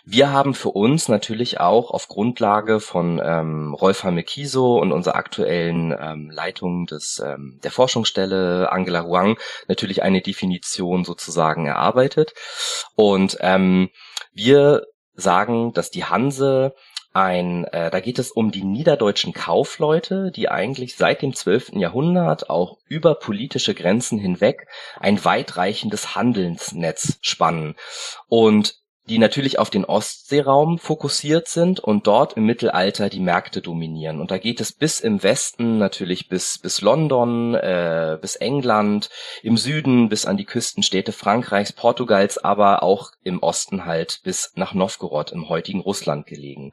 Wir 0.04 0.30
haben 0.30 0.54
für 0.54 0.70
uns 0.70 1.08
natürlich 1.08 1.60
auch 1.60 1.90
auf 1.90 2.08
Grundlage 2.08 2.80
von 2.80 3.20
ähm, 3.22 3.74
Rolf 3.74 4.04
Hamekiso 4.04 4.78
und 4.78 4.92
unserer 4.92 5.16
aktuellen 5.16 5.94
ähm, 5.98 6.30
Leitung 6.30 6.86
des 6.86 7.22
ähm, 7.24 7.60
der 7.62 7.70
Forschungsstelle 7.70 8.70
Angela 8.70 9.04
Huang 9.04 9.36
natürlich 9.68 10.02
eine 10.02 10.22
Definition 10.22 11.04
sozusagen 11.04 11.66
erarbeitet 11.66 12.32
und 12.94 13.36
ähm, 13.40 13.90
wir 14.32 14.86
sagen, 15.16 15.72
dass 15.72 15.90
die 15.90 16.04
Hanse 16.04 16.74
ein, 17.14 17.64
äh, 17.64 17.90
da 17.90 18.00
geht 18.00 18.18
es 18.18 18.32
um 18.32 18.50
die 18.50 18.64
niederdeutschen 18.64 19.32
Kaufleute, 19.32 20.32
die 20.32 20.48
eigentlich 20.48 20.96
seit 20.96 21.22
dem 21.22 21.32
12. 21.32 21.74
Jahrhundert 21.74 22.50
auch 22.50 22.78
über 22.88 23.14
politische 23.14 23.74
Grenzen 23.74 24.18
hinweg 24.18 24.66
ein 24.98 25.24
weitreichendes 25.24 26.16
Handelsnetz 26.16 27.18
spannen. 27.22 27.76
Und 28.28 28.83
die 29.08 29.18
natürlich 29.18 29.58
auf 29.58 29.68
den 29.68 29.84
Ostseeraum 29.84 30.78
fokussiert 30.78 31.46
sind 31.46 31.78
und 31.78 32.06
dort 32.06 32.34
im 32.34 32.46
Mittelalter 32.46 33.10
die 33.10 33.20
Märkte 33.20 33.60
dominieren. 33.60 34.20
Und 34.20 34.30
da 34.30 34.38
geht 34.38 34.60
es 34.60 34.72
bis 34.72 35.00
im 35.00 35.22
Westen 35.22 35.76
natürlich 35.76 36.28
bis, 36.28 36.58
bis 36.58 36.80
London, 36.80 37.54
äh, 37.54 38.16
bis 38.20 38.36
England, 38.36 39.10
im 39.42 39.58
Süden 39.58 40.08
bis 40.08 40.24
an 40.24 40.38
die 40.38 40.46
Küstenstädte 40.46 41.12
Frankreichs, 41.12 41.72
Portugals, 41.72 42.38
aber 42.38 42.82
auch 42.82 43.10
im 43.22 43.42
Osten 43.42 43.84
halt 43.84 44.20
bis 44.24 44.52
nach 44.54 44.72
Novgorod 44.72 45.32
im 45.32 45.50
heutigen 45.50 45.80
Russland 45.80 46.26
gelegen. 46.26 46.72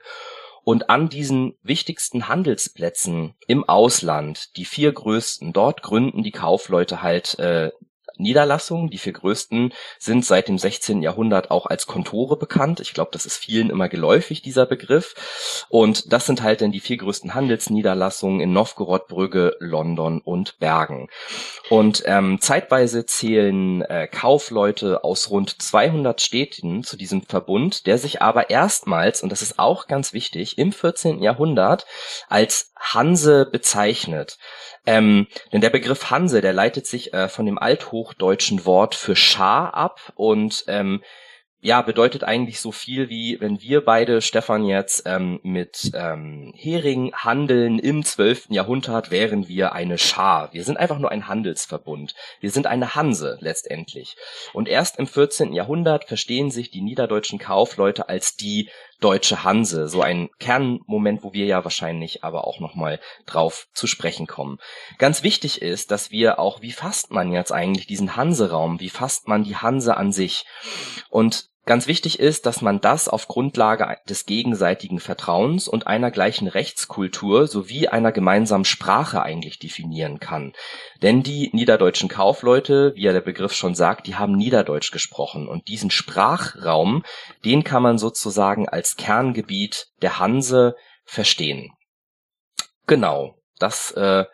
Und 0.64 0.90
an 0.90 1.10
diesen 1.10 1.56
wichtigsten 1.64 2.28
Handelsplätzen 2.28 3.34
im 3.48 3.68
Ausland, 3.68 4.56
die 4.58 4.66
vier 4.66 4.94
größten, 4.94 5.54
dort 5.54 5.82
gründen 5.82 6.24
die 6.24 6.32
Kaufleute 6.32 7.02
halt 7.02 7.38
äh, 7.40 7.72
Niederlassungen. 8.18 8.90
Die 8.90 8.98
vier 8.98 9.14
größten 9.14 9.74
sind 10.00 10.26
seit 10.26 10.48
dem 10.48 10.58
16. 10.58 11.02
Jahrhundert 11.02 11.52
auch 11.52 11.66
als 11.66 11.88
Kontore 11.88 12.38
bekannt. 12.38 12.80
Ich 12.80 12.94
glaube, 12.94 13.12
das 13.14 13.26
ist 13.26 13.38
vielen 13.38 13.70
immer 13.70 13.90
geläufig, 13.90 14.42
dieser 14.42 14.66
Begriff. 14.66 15.66
Und 15.70 16.12
das 16.12 16.26
sind 16.26 16.42
halt 16.42 16.62
dann 16.62 16.72
die 16.72 16.80
vier 16.80 16.98
größten 16.98 17.34
Handelsniederlassungen 17.34 18.42
in 18.42 18.54
Novgorod, 18.54 19.08
Brügge, 19.08 19.56
London 19.60 20.22
und 20.22 20.60
Bergen. 20.60 21.08
Und 21.70 22.04
ähm, 22.06 22.40
zeitweise 22.42 23.06
zählen 23.06 23.82
äh, 23.84 24.08
Kaufleute 24.08 25.04
aus 25.04 25.30
rund 25.30 25.62
200 25.62 26.22
Städten 26.22 26.84
zu 26.84 26.98
diesem 26.98 27.24
Verbund, 27.24 27.86
der 27.88 27.98
sich 27.98 28.22
aber 28.22 28.50
erstmals, 28.50 29.24
und 29.24 29.32
das 29.32 29.42
ist 29.42 29.60
auch 29.60 29.88
ganz 29.88 30.14
wichtig, 30.14 30.58
im 30.58 30.72
14. 30.72 31.22
Jahrhundert 31.22 31.86
als 32.28 32.72
Hanse 32.78 33.46
bezeichnet. 33.46 34.38
Ähm, 34.86 35.28
denn 35.52 35.62
der 35.62 35.70
Begriff 35.70 36.10
Hanse, 36.10 36.42
der 36.42 36.54
leitet 36.54 36.88
sich 36.88 37.14
äh, 37.14 37.30
von 37.30 37.46
dem 37.46 37.60
althochdeutschen 37.60 38.66
Wort 38.66 38.96
für 38.96 39.16
Schar 39.16 39.74
ab 39.74 40.12
und 40.16 40.64
ähm, 40.68 41.02
ja, 41.64 41.84
bedeutet 41.84 42.24
eigentlich 42.24 42.60
so 42.60 42.72
viel 42.72 43.10
wie, 43.10 43.40
wenn 43.40 43.62
wir 43.62 43.86
beide, 43.86 44.22
Stefan, 44.22 44.66
jetzt 44.66 45.04
ähm, 45.06 45.40
mit 45.44 45.92
ähm, 45.94 46.54
Hering 46.56 47.14
handeln 47.14 47.78
im 47.78 48.04
12. 48.04 48.48
Jahrhundert, 48.50 49.12
wären 49.12 49.48
wir 49.48 49.74
eine 49.74 50.00
Schar. 50.00 50.52
Wir 50.54 50.64
sind 50.64 50.78
einfach 50.78 50.98
nur 50.98 51.12
ein 51.12 51.28
Handelsverbund. 51.28 52.16
Wir 52.40 52.50
sind 52.50 52.66
eine 52.66 52.96
Hanse 52.96 53.38
letztendlich. 53.42 54.16
Und 54.54 54.68
erst 54.68 54.98
im 54.98 55.06
14. 55.06 55.54
Jahrhundert 55.54 56.06
verstehen 56.06 56.50
sich 56.50 56.72
die 56.72 56.82
niederdeutschen 56.82 57.38
Kaufleute 57.38 58.10
als 58.10 58.36
die 58.36 58.68
deutsche 59.02 59.44
Hanse. 59.44 59.90
So 59.90 60.02
ein 60.02 60.30
Kernmoment, 60.40 61.24
wo 61.24 61.34
wir 61.34 61.46
ja 61.46 61.64
wahrscheinlich 61.64 62.24
aber 62.24 62.48
auch 62.48 62.60
nochmal 62.60 63.00
drauf 63.26 63.68
zu 63.74 63.88
sprechen 63.88 64.28
kommen. 64.28 64.60
Ganz 64.98 65.24
wichtig 65.24 65.62
ist, 65.62 65.92
dass 65.92 66.12
wir 66.12 66.40
auch, 66.40 66.62
wie 66.62 66.72
fasst 66.72 67.12
man 67.12 67.32
jetzt 67.32 67.52
eigentlich 67.52 67.88
diesen 67.88 68.16
Hanseraum? 68.16 68.80
Wie 68.80 68.90
fasst 68.90 69.28
man 69.28 69.44
die 69.44 69.58
Hanse 69.58 69.98
an 69.98 70.14
sich? 70.14 70.46
Und 71.10 71.51
Ganz 71.68 71.86
wichtig 71.86 72.20
ist, 72.20 72.48
dass 72.48 72.64
man 72.64 72.82
das 72.82 73.08
auf 73.08 73.28
Grundlage 73.28 73.96
des 74.10 74.26
gegenseitigen 74.26 75.00
Vertrauens 75.00 75.68
und 75.68 75.86
einer 75.86 76.10
gleichen 76.10 76.48
Rechtskultur 76.48 77.46
sowie 77.46 77.88
einer 77.88 78.12
gemeinsamen 78.12 78.66
Sprache 78.66 79.22
eigentlich 79.22 79.60
definieren 79.60 80.20
kann. 80.20 80.54
Denn 81.04 81.22
die 81.22 81.52
niederdeutschen 81.54 82.10
Kaufleute, 82.10 82.94
wie 82.96 83.04
ja 83.04 83.14
der 83.14 83.22
Begriff 83.22 83.54
schon 83.54 83.76
sagt, 83.76 84.08
die 84.08 84.16
haben 84.16 84.36
Niederdeutsch 84.36 84.92
gesprochen 84.92 85.48
und 85.48 85.68
diesen 85.68 85.92
Sprachraum, 85.92 87.04
den 87.46 87.64
kann 87.64 87.84
man 87.84 88.00
sozusagen 88.00 88.68
als 88.68 88.96
Kerngebiet 88.96 89.88
der 90.02 90.18
Hanse 90.18 90.76
verstehen. 91.06 91.72
Genau, 92.88 93.36
das 93.60 93.92
äh, 93.92 94.26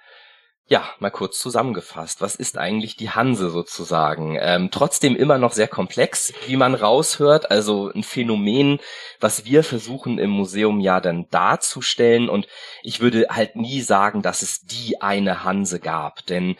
ja, 0.69 0.83
mal 0.99 1.11
kurz 1.11 1.39
zusammengefasst. 1.39 2.19
Was 2.19 2.35
ist 2.35 2.57
eigentlich 2.57 2.97
die 2.97 3.09
Hanse 3.09 3.49
sozusagen? 3.49 4.37
Ähm, 4.39 4.69
trotzdem 4.69 5.15
immer 5.15 5.37
noch 5.37 5.53
sehr 5.53 5.69
komplex, 5.69 6.33
wie 6.45 6.57
man 6.57 6.75
raushört. 6.75 7.51
Also 7.51 7.89
ein 7.89 8.03
Phänomen, 8.03 8.79
was 9.21 9.45
wir 9.45 9.63
versuchen 9.63 10.19
im 10.19 10.29
Museum 10.29 10.81
ja 10.81 10.99
dann 10.99 11.29
darzustellen. 11.29 12.27
Und 12.27 12.47
ich 12.83 12.99
würde 12.99 13.27
halt 13.29 13.55
nie 13.55 13.79
sagen, 13.81 14.21
dass 14.21 14.41
es 14.41 14.61
die 14.61 15.01
eine 15.01 15.45
Hanse 15.45 15.79
gab. 15.79 16.25
Denn 16.25 16.57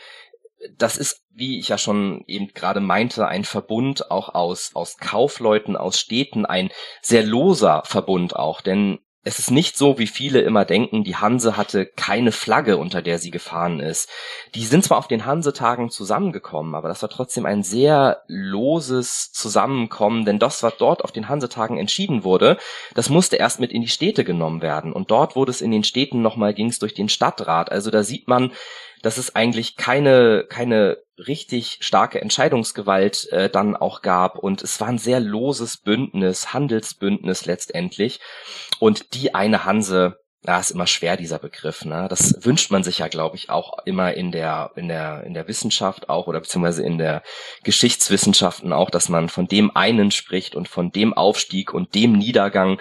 das 0.77 0.95
ist, 0.95 1.23
wie 1.33 1.59
ich 1.59 1.67
ja 1.67 1.77
schon 1.77 2.23
eben 2.27 2.47
gerade 2.53 2.79
meinte, 2.79 3.27
ein 3.27 3.43
Verbund 3.43 4.09
auch 4.09 4.33
aus, 4.33 4.71
aus 4.73 4.97
Kaufleuten, 4.97 5.75
aus 5.75 5.99
Städten, 5.99 6.45
ein 6.45 6.69
sehr 7.01 7.23
loser 7.23 7.83
Verbund 7.85 8.37
auch. 8.37 8.61
Denn 8.61 8.99
es 9.27 9.39
ist 9.39 9.51
nicht 9.51 9.77
so, 9.77 9.99
wie 9.99 10.07
viele 10.07 10.39
immer 10.39 10.63
denken, 10.63 11.03
die 11.03 11.17
Hanse 11.17 11.57
hatte 11.57 11.85
keine 11.85 12.31
Flagge, 12.31 12.77
unter 12.77 13.01
der 13.01 13.19
sie 13.19 13.29
gefahren 13.29 13.81
ist. 13.81 14.09
Die 14.55 14.63
sind 14.63 14.85
zwar 14.85 14.97
auf 14.97 15.09
den 15.09 15.25
Hansetagen 15.25 15.89
zusammengekommen, 15.89 16.75
aber 16.75 16.87
das 16.87 17.01
war 17.01 17.09
trotzdem 17.09 17.45
ein 17.45 17.61
sehr 17.61 18.23
loses 18.27 19.33
Zusammenkommen, 19.33 20.23
denn 20.23 20.39
das, 20.39 20.63
was 20.63 20.77
dort 20.77 21.03
auf 21.03 21.11
den 21.11 21.27
Hansetagen 21.27 21.77
entschieden 21.77 22.23
wurde, 22.23 22.57
das 22.95 23.09
musste 23.09 23.35
erst 23.35 23.59
mit 23.59 23.73
in 23.73 23.81
die 23.81 23.89
Städte 23.89 24.23
genommen 24.23 24.61
werden. 24.61 24.93
Und 24.93 25.11
dort 25.11 25.35
wurde 25.35 25.51
es 25.51 25.59
in 25.59 25.71
den 25.71 25.83
Städten 25.83 26.21
nochmal, 26.21 26.53
ging 26.53 26.69
es 26.69 26.79
durch 26.79 26.93
den 26.93 27.09
Stadtrat. 27.09 27.69
Also 27.69 27.91
da 27.91 28.03
sieht 28.03 28.29
man, 28.29 28.53
dass 29.01 29.17
es 29.17 29.35
eigentlich 29.35 29.75
keine, 29.75 30.45
keine 30.47 30.97
richtig 31.17 31.79
starke 31.81 32.21
Entscheidungsgewalt 32.21 33.27
äh, 33.31 33.49
dann 33.49 33.75
auch 33.75 34.01
gab. 34.01 34.37
Und 34.37 34.61
es 34.61 34.79
war 34.79 34.87
ein 34.87 34.97
sehr 34.97 35.19
loses 35.19 35.77
Bündnis, 35.77 36.53
Handelsbündnis 36.53 37.45
letztendlich. 37.45 38.19
Und 38.79 39.13
die 39.13 39.33
eine 39.33 39.65
Hanse 39.65 40.19
ja, 40.45 40.59
ist 40.59 40.71
immer 40.71 40.87
schwer, 40.87 41.17
dieser 41.17 41.39
Begriff. 41.39 41.83
Ne? 41.83 42.07
Das 42.09 42.45
wünscht 42.45 42.71
man 42.71 42.83
sich 42.83 42.99
ja, 42.99 43.07
glaube 43.07 43.35
ich, 43.35 43.49
auch 43.49 43.79
immer 43.85 44.13
in 44.13 44.31
der, 44.31 44.71
in 44.75 44.87
der, 44.87 45.23
in 45.23 45.33
der 45.33 45.47
Wissenschaft 45.47 46.09
auch 46.09 46.27
oder 46.27 46.39
beziehungsweise 46.39 46.83
in 46.83 46.97
der 46.97 47.23
Geschichtswissenschaften 47.63 48.71
auch, 48.71 48.89
dass 48.89 49.09
man 49.09 49.29
von 49.29 49.47
dem 49.47 49.75
einen 49.75 50.11
spricht 50.11 50.55
und 50.55 50.67
von 50.67 50.91
dem 50.91 51.13
Aufstieg 51.13 51.73
und 51.73 51.95
dem 51.95 52.13
Niedergang. 52.13 52.79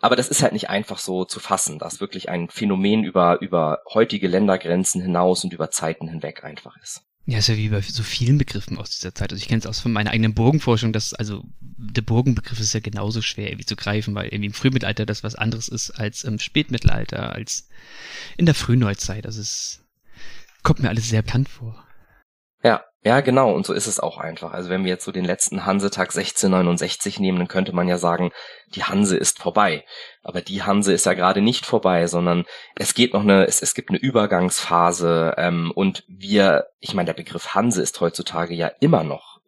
Aber 0.00 0.14
das 0.14 0.28
ist 0.28 0.42
halt 0.42 0.52
nicht 0.52 0.70
einfach 0.70 0.98
so 0.98 1.24
zu 1.24 1.40
fassen, 1.40 1.78
dass 1.78 2.00
wirklich 2.00 2.28
ein 2.28 2.48
Phänomen 2.48 3.02
über, 3.02 3.40
über 3.40 3.80
heutige 3.92 4.28
Ländergrenzen 4.28 5.00
hinaus 5.00 5.42
und 5.42 5.52
über 5.52 5.70
Zeiten 5.70 6.06
hinweg 6.06 6.44
einfach 6.44 6.76
ist. 6.82 7.09
Ja, 7.26 7.38
ist 7.38 7.48
ja 7.48 7.56
wie 7.56 7.68
bei 7.68 7.80
so 7.80 8.02
vielen 8.02 8.38
Begriffen 8.38 8.78
aus 8.78 8.90
dieser 8.90 9.14
Zeit. 9.14 9.32
Also 9.32 9.40
ich 9.40 9.48
kenne 9.48 9.60
es 9.60 9.66
aus 9.66 9.80
von 9.80 9.92
meiner 9.92 10.10
eigenen 10.10 10.34
Burgenforschung, 10.34 10.92
dass 10.92 11.14
also 11.14 11.44
der 11.60 12.02
Burgenbegriff 12.02 12.58
ist 12.58 12.72
ja 12.72 12.80
genauso 12.80 13.22
schwer 13.22 13.48
irgendwie 13.48 13.66
zu 13.66 13.76
greifen, 13.76 14.14
weil 14.14 14.26
irgendwie 14.26 14.46
im 14.46 14.52
Frühmittelalter 14.52 15.06
das 15.06 15.22
was 15.22 15.34
anderes 15.34 15.68
ist 15.68 15.90
als 15.90 16.24
im 16.24 16.38
Spätmittelalter, 16.38 17.32
als 17.32 17.68
in 18.36 18.46
der 18.46 18.54
Frühneuzeit. 18.54 19.26
Also 19.26 19.40
es 19.40 19.84
kommt 20.62 20.80
mir 20.80 20.88
alles 20.88 21.08
sehr 21.08 21.22
bekannt 21.22 21.48
vor. 21.48 21.86
Ja, 23.02 23.20
genau. 23.20 23.54
Und 23.54 23.64
so 23.64 23.72
ist 23.72 23.86
es 23.86 23.98
auch 23.98 24.18
einfach. 24.18 24.52
Also 24.52 24.68
wenn 24.68 24.84
wir 24.84 24.90
jetzt 24.90 25.06
so 25.06 25.12
den 25.12 25.24
letzten 25.24 25.64
Hansetag 25.64 26.08
1669 26.08 27.18
nehmen, 27.18 27.38
dann 27.38 27.48
könnte 27.48 27.72
man 27.72 27.88
ja 27.88 27.96
sagen, 27.96 28.30
die 28.74 28.84
Hanse 28.84 29.16
ist 29.16 29.38
vorbei. 29.38 29.86
Aber 30.22 30.42
die 30.42 30.62
Hanse 30.62 30.92
ist 30.92 31.06
ja 31.06 31.14
gerade 31.14 31.40
nicht 31.40 31.64
vorbei, 31.64 32.06
sondern 32.06 32.44
es 32.76 32.92
geht 32.92 33.14
noch 33.14 33.22
eine, 33.22 33.46
es, 33.46 33.62
es 33.62 33.74
gibt 33.74 33.88
eine 33.88 33.98
Übergangsphase 33.98 35.34
ähm, 35.38 35.72
und 35.74 36.04
wir, 36.08 36.66
ich 36.78 36.92
meine, 36.92 37.06
der 37.06 37.14
Begriff 37.14 37.54
Hanse 37.54 37.80
ist 37.80 37.98
heutzutage 38.02 38.54
ja 38.54 38.70
immer 38.80 39.02
noch 39.02 39.40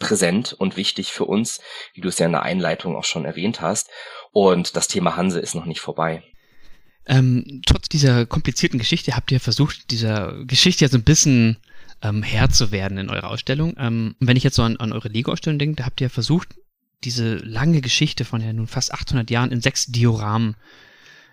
präsent 0.00 0.52
und 0.52 0.76
wichtig 0.76 1.12
für 1.12 1.24
uns, 1.24 1.60
wie 1.94 2.00
du 2.00 2.08
es 2.08 2.18
ja 2.18 2.26
in 2.26 2.32
der 2.32 2.42
Einleitung 2.42 2.96
auch 2.96 3.04
schon 3.04 3.24
erwähnt 3.24 3.60
hast. 3.60 3.88
Und 4.32 4.76
das 4.76 4.88
Thema 4.88 5.16
Hanse 5.16 5.38
ist 5.38 5.54
noch 5.54 5.64
nicht 5.64 5.80
vorbei. 5.80 6.24
Ähm, 7.06 7.62
trotz 7.66 7.88
dieser 7.88 8.26
komplizierten 8.26 8.80
Geschichte 8.80 9.14
habt 9.14 9.30
ihr 9.30 9.38
versucht, 9.38 9.92
dieser 9.92 10.44
Geschichte 10.44 10.84
ja 10.84 10.88
so 10.90 10.98
ein 10.98 11.04
bisschen 11.04 11.58
ähm, 12.02 12.22
Herr 12.22 12.50
zu 12.50 12.70
werden 12.70 12.98
in 12.98 13.10
eurer 13.10 13.30
Ausstellung. 13.30 13.74
Ähm, 13.78 14.14
wenn 14.20 14.36
ich 14.36 14.44
jetzt 14.44 14.56
so 14.56 14.62
an, 14.62 14.76
an 14.76 14.92
eure 14.92 15.08
Lego-Ausstellung 15.08 15.58
denke, 15.58 15.76
da 15.76 15.86
habt 15.86 16.00
ihr 16.00 16.10
versucht, 16.10 16.56
diese 17.04 17.36
lange 17.36 17.80
Geschichte 17.80 18.24
von 18.24 18.40
ja 18.40 18.52
nun 18.52 18.66
fast 18.66 18.92
800 18.92 19.30
Jahren 19.30 19.52
in 19.52 19.60
sechs 19.60 19.86
Dioramen 19.86 20.56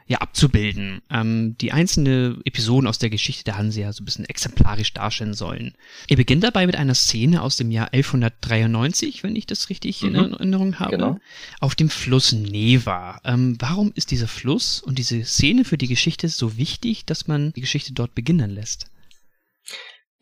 ja, 0.05 0.17
abzubilden, 0.17 1.01
ähm, 1.09 1.55
die 1.59 1.71
einzelne 1.71 2.37
Episoden 2.43 2.87
aus 2.87 2.99
der 2.99 3.09
Geschichte 3.09 3.45
der 3.45 3.57
Hanse 3.57 3.81
ja 3.81 3.93
so 3.93 4.01
ein 4.03 4.05
bisschen 4.05 4.25
exemplarisch 4.25 4.93
darstellen 4.93 5.33
sollen. 5.33 5.75
Er 6.09 6.17
beginnt 6.17 6.43
dabei 6.43 6.65
mit 6.65 6.75
einer 6.75 6.93
Szene 6.93 7.41
aus 7.41 7.55
dem 7.55 7.71
Jahr 7.71 7.93
1193, 7.93 9.23
wenn 9.23 9.35
ich 9.35 9.45
das 9.45 9.69
richtig 9.69 10.01
mhm. 10.01 10.15
in 10.15 10.33
Erinnerung 10.33 10.79
habe, 10.79 10.97
genau. 10.97 11.19
auf 11.61 11.75
dem 11.75 11.89
Fluss 11.89 12.33
Neva. 12.33 13.21
Ähm, 13.23 13.55
warum 13.59 13.93
ist 13.95 14.11
dieser 14.11 14.27
Fluss 14.27 14.81
und 14.81 14.99
diese 14.99 15.23
Szene 15.23 15.63
für 15.63 15.77
die 15.77 15.87
Geschichte 15.87 16.27
so 16.27 16.57
wichtig, 16.57 17.05
dass 17.05 17.27
man 17.27 17.53
die 17.53 17.61
Geschichte 17.61 17.93
dort 17.93 18.13
beginnen 18.13 18.51
lässt? 18.51 18.87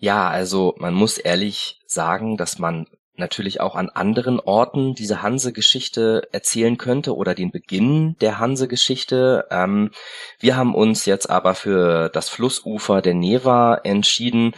Ja, 0.02 0.30
also 0.30 0.74
man 0.80 0.96
muss 0.96 1.20
ehrlich 1.20 1.80
sagen, 1.86 2.36
dass 2.36 2.58
man 2.58 2.88
natürlich 3.18 3.62
auch 3.62 3.76
an 3.76 3.90
anderen 3.90 4.40
Orten 4.40 4.96
diese 4.96 5.22
Hanse-Geschichte 5.22 6.28
erzählen 6.32 6.80
könnte 6.80 7.16
oder 7.16 7.36
den 7.36 7.52
Beginn 7.52 8.16
der 8.20 8.40
Hanse-Geschichte. 8.40 9.46
Ähm, 9.52 9.92
wir 10.40 10.58
haben 10.58 10.74
uns 10.74 11.06
jetzt 11.06 11.30
aber 11.30 11.54
für 11.54 12.10
das 12.10 12.30
Flussufer 12.30 13.04
der 13.04 13.14
Neva 13.14 13.76
entschieden, 13.84 14.54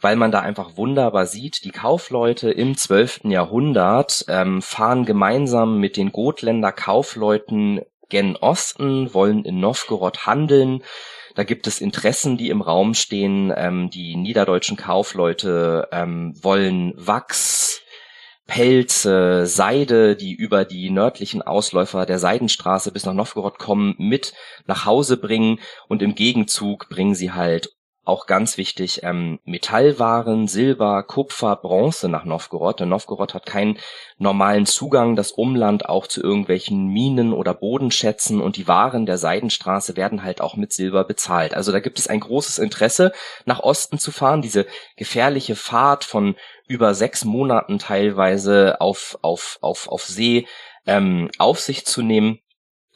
weil 0.00 0.16
man 0.16 0.32
da 0.32 0.40
einfach 0.40 0.76
wunderbar 0.76 1.26
sieht, 1.26 1.62
die 1.62 1.70
Kaufleute 1.70 2.50
im 2.50 2.76
zwölften 2.76 3.30
Jahrhundert 3.30 4.24
ähm, 4.26 4.60
fahren 4.60 5.04
gemeinsam 5.04 5.78
mit 5.78 5.96
den 5.96 6.10
Gotländer 6.10 6.72
Kaufleuten 6.72 7.82
gen 8.08 8.34
Osten, 8.34 9.14
wollen 9.14 9.44
in 9.44 9.60
Novgorod 9.60 10.26
handeln, 10.26 10.82
da 11.34 11.42
gibt 11.42 11.66
es 11.66 11.80
Interessen, 11.80 12.36
die 12.36 12.50
im 12.50 12.62
Raum 12.62 12.94
stehen. 12.94 13.52
Ähm, 13.56 13.90
die 13.90 14.16
niederdeutschen 14.16 14.76
Kaufleute 14.76 15.88
ähm, 15.92 16.34
wollen 16.40 16.94
Wachs, 16.96 17.82
Pelze, 18.46 19.46
Seide, 19.46 20.16
die 20.16 20.34
über 20.34 20.64
die 20.64 20.90
nördlichen 20.90 21.42
Ausläufer 21.42 22.06
der 22.06 22.18
Seidenstraße 22.18 22.92
bis 22.92 23.06
nach 23.06 23.14
Novgorod 23.14 23.58
kommen, 23.58 23.94
mit 23.98 24.34
nach 24.66 24.84
Hause 24.84 25.16
bringen 25.16 25.60
und 25.88 26.02
im 26.02 26.14
Gegenzug 26.14 26.88
bringen 26.88 27.14
sie 27.14 27.32
halt 27.32 27.73
auch 28.04 28.26
ganz 28.26 28.56
wichtig, 28.58 29.02
ähm, 29.02 29.38
Metallwaren, 29.44 30.46
Silber, 30.48 31.02
Kupfer, 31.02 31.56
Bronze 31.56 32.08
nach 32.08 32.24
Novgorod. 32.24 32.80
Denn 32.80 32.88
Novgorod 32.88 33.34
hat 33.34 33.46
keinen 33.46 33.78
normalen 34.18 34.66
Zugang, 34.66 35.16
das 35.16 35.32
Umland 35.32 35.88
auch 35.88 36.06
zu 36.06 36.22
irgendwelchen 36.22 36.88
Minen 36.88 37.32
oder 37.32 37.54
Bodenschätzen 37.54 38.40
und 38.40 38.56
die 38.56 38.68
Waren 38.68 39.06
der 39.06 39.18
Seidenstraße 39.18 39.96
werden 39.96 40.22
halt 40.22 40.40
auch 40.40 40.56
mit 40.56 40.72
Silber 40.72 41.04
bezahlt. 41.04 41.54
Also 41.54 41.72
da 41.72 41.80
gibt 41.80 41.98
es 41.98 42.06
ein 42.06 42.20
großes 42.20 42.58
Interesse, 42.58 43.12
nach 43.44 43.60
Osten 43.60 43.98
zu 43.98 44.12
fahren. 44.12 44.42
Diese 44.42 44.66
gefährliche 44.96 45.56
Fahrt 45.56 46.04
von 46.04 46.36
über 46.66 46.94
sechs 46.94 47.24
Monaten 47.24 47.78
teilweise 47.78 48.80
auf, 48.80 49.18
auf, 49.22 49.58
auf, 49.60 49.88
auf 49.88 50.04
See 50.04 50.46
ähm, 50.86 51.30
auf 51.38 51.60
sich 51.60 51.86
zu 51.86 52.02
nehmen 52.02 52.40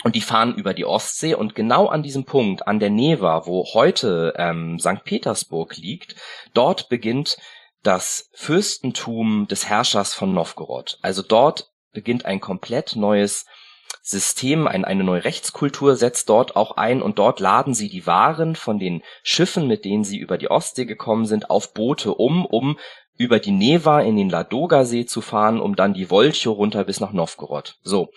und 0.05 0.15
die 0.15 0.21
fahren 0.21 0.55
über 0.55 0.75
die 0.75 0.85
Ostsee 0.85 1.35
und 1.35 1.55
genau 1.55 1.87
an 1.87 2.03
diesem 2.03 2.25
Punkt, 2.25 2.67
an 2.69 2.79
der 2.79 2.91
Neva, 2.91 3.47
wo 3.47 3.67
heute 3.75 4.35
ähm, 4.37 4.79
St. 4.79 5.05
Petersburg 5.05 5.77
liegt, 5.77 6.15
dort 6.55 6.89
beginnt 6.89 7.39
das 7.83 8.31
Fürstentum 8.35 9.47
des 9.49 9.69
Herrschers 9.69 10.15
von 10.15 10.33
Novgorod. 10.33 10.99
Also 11.03 11.23
dort 11.23 11.71
beginnt 11.93 12.27
ein 12.27 12.41
komplett 12.41 12.97
neues 12.97 13.47
System, 14.03 14.67
ein, 14.67 14.85
eine 14.85 15.05
neue 15.05 15.25
Rechtskultur 15.25 15.97
setzt 15.97 16.29
dort 16.29 16.57
auch 16.57 16.77
ein 16.77 17.03
und 17.03 17.19
dort 17.19 17.41
laden 17.41 17.75
sie 17.75 17.89
die 17.89 18.07
Waren 18.07 18.57
von 18.57 18.79
den 18.79 19.03
Schiffen, 19.23 19.67
mit 19.67 19.85
denen 19.85 20.05
sie 20.05 20.19
über 20.19 20.39
die 20.39 20.51
Ostsee 20.51 20.87
gekommen 20.87 21.27
sind, 21.27 21.51
auf 21.51 21.75
Boote 21.75 22.15
um, 22.15 22.47
um 22.47 22.79
über 23.19 23.41
die 23.41 23.51
Neva 23.51 24.01
in 24.01 24.17
den 24.17 24.31
Ladoga-See 24.31 25.05
zu 25.05 25.21
fahren, 25.21 25.61
um 25.61 25.77
dann 25.77 25.93
die 25.93 26.09
Wolcho 26.09 26.53
runter 26.53 26.85
bis 26.85 27.01
nach 27.01 27.13
Novgorod. 27.13 27.77
So 27.83 28.11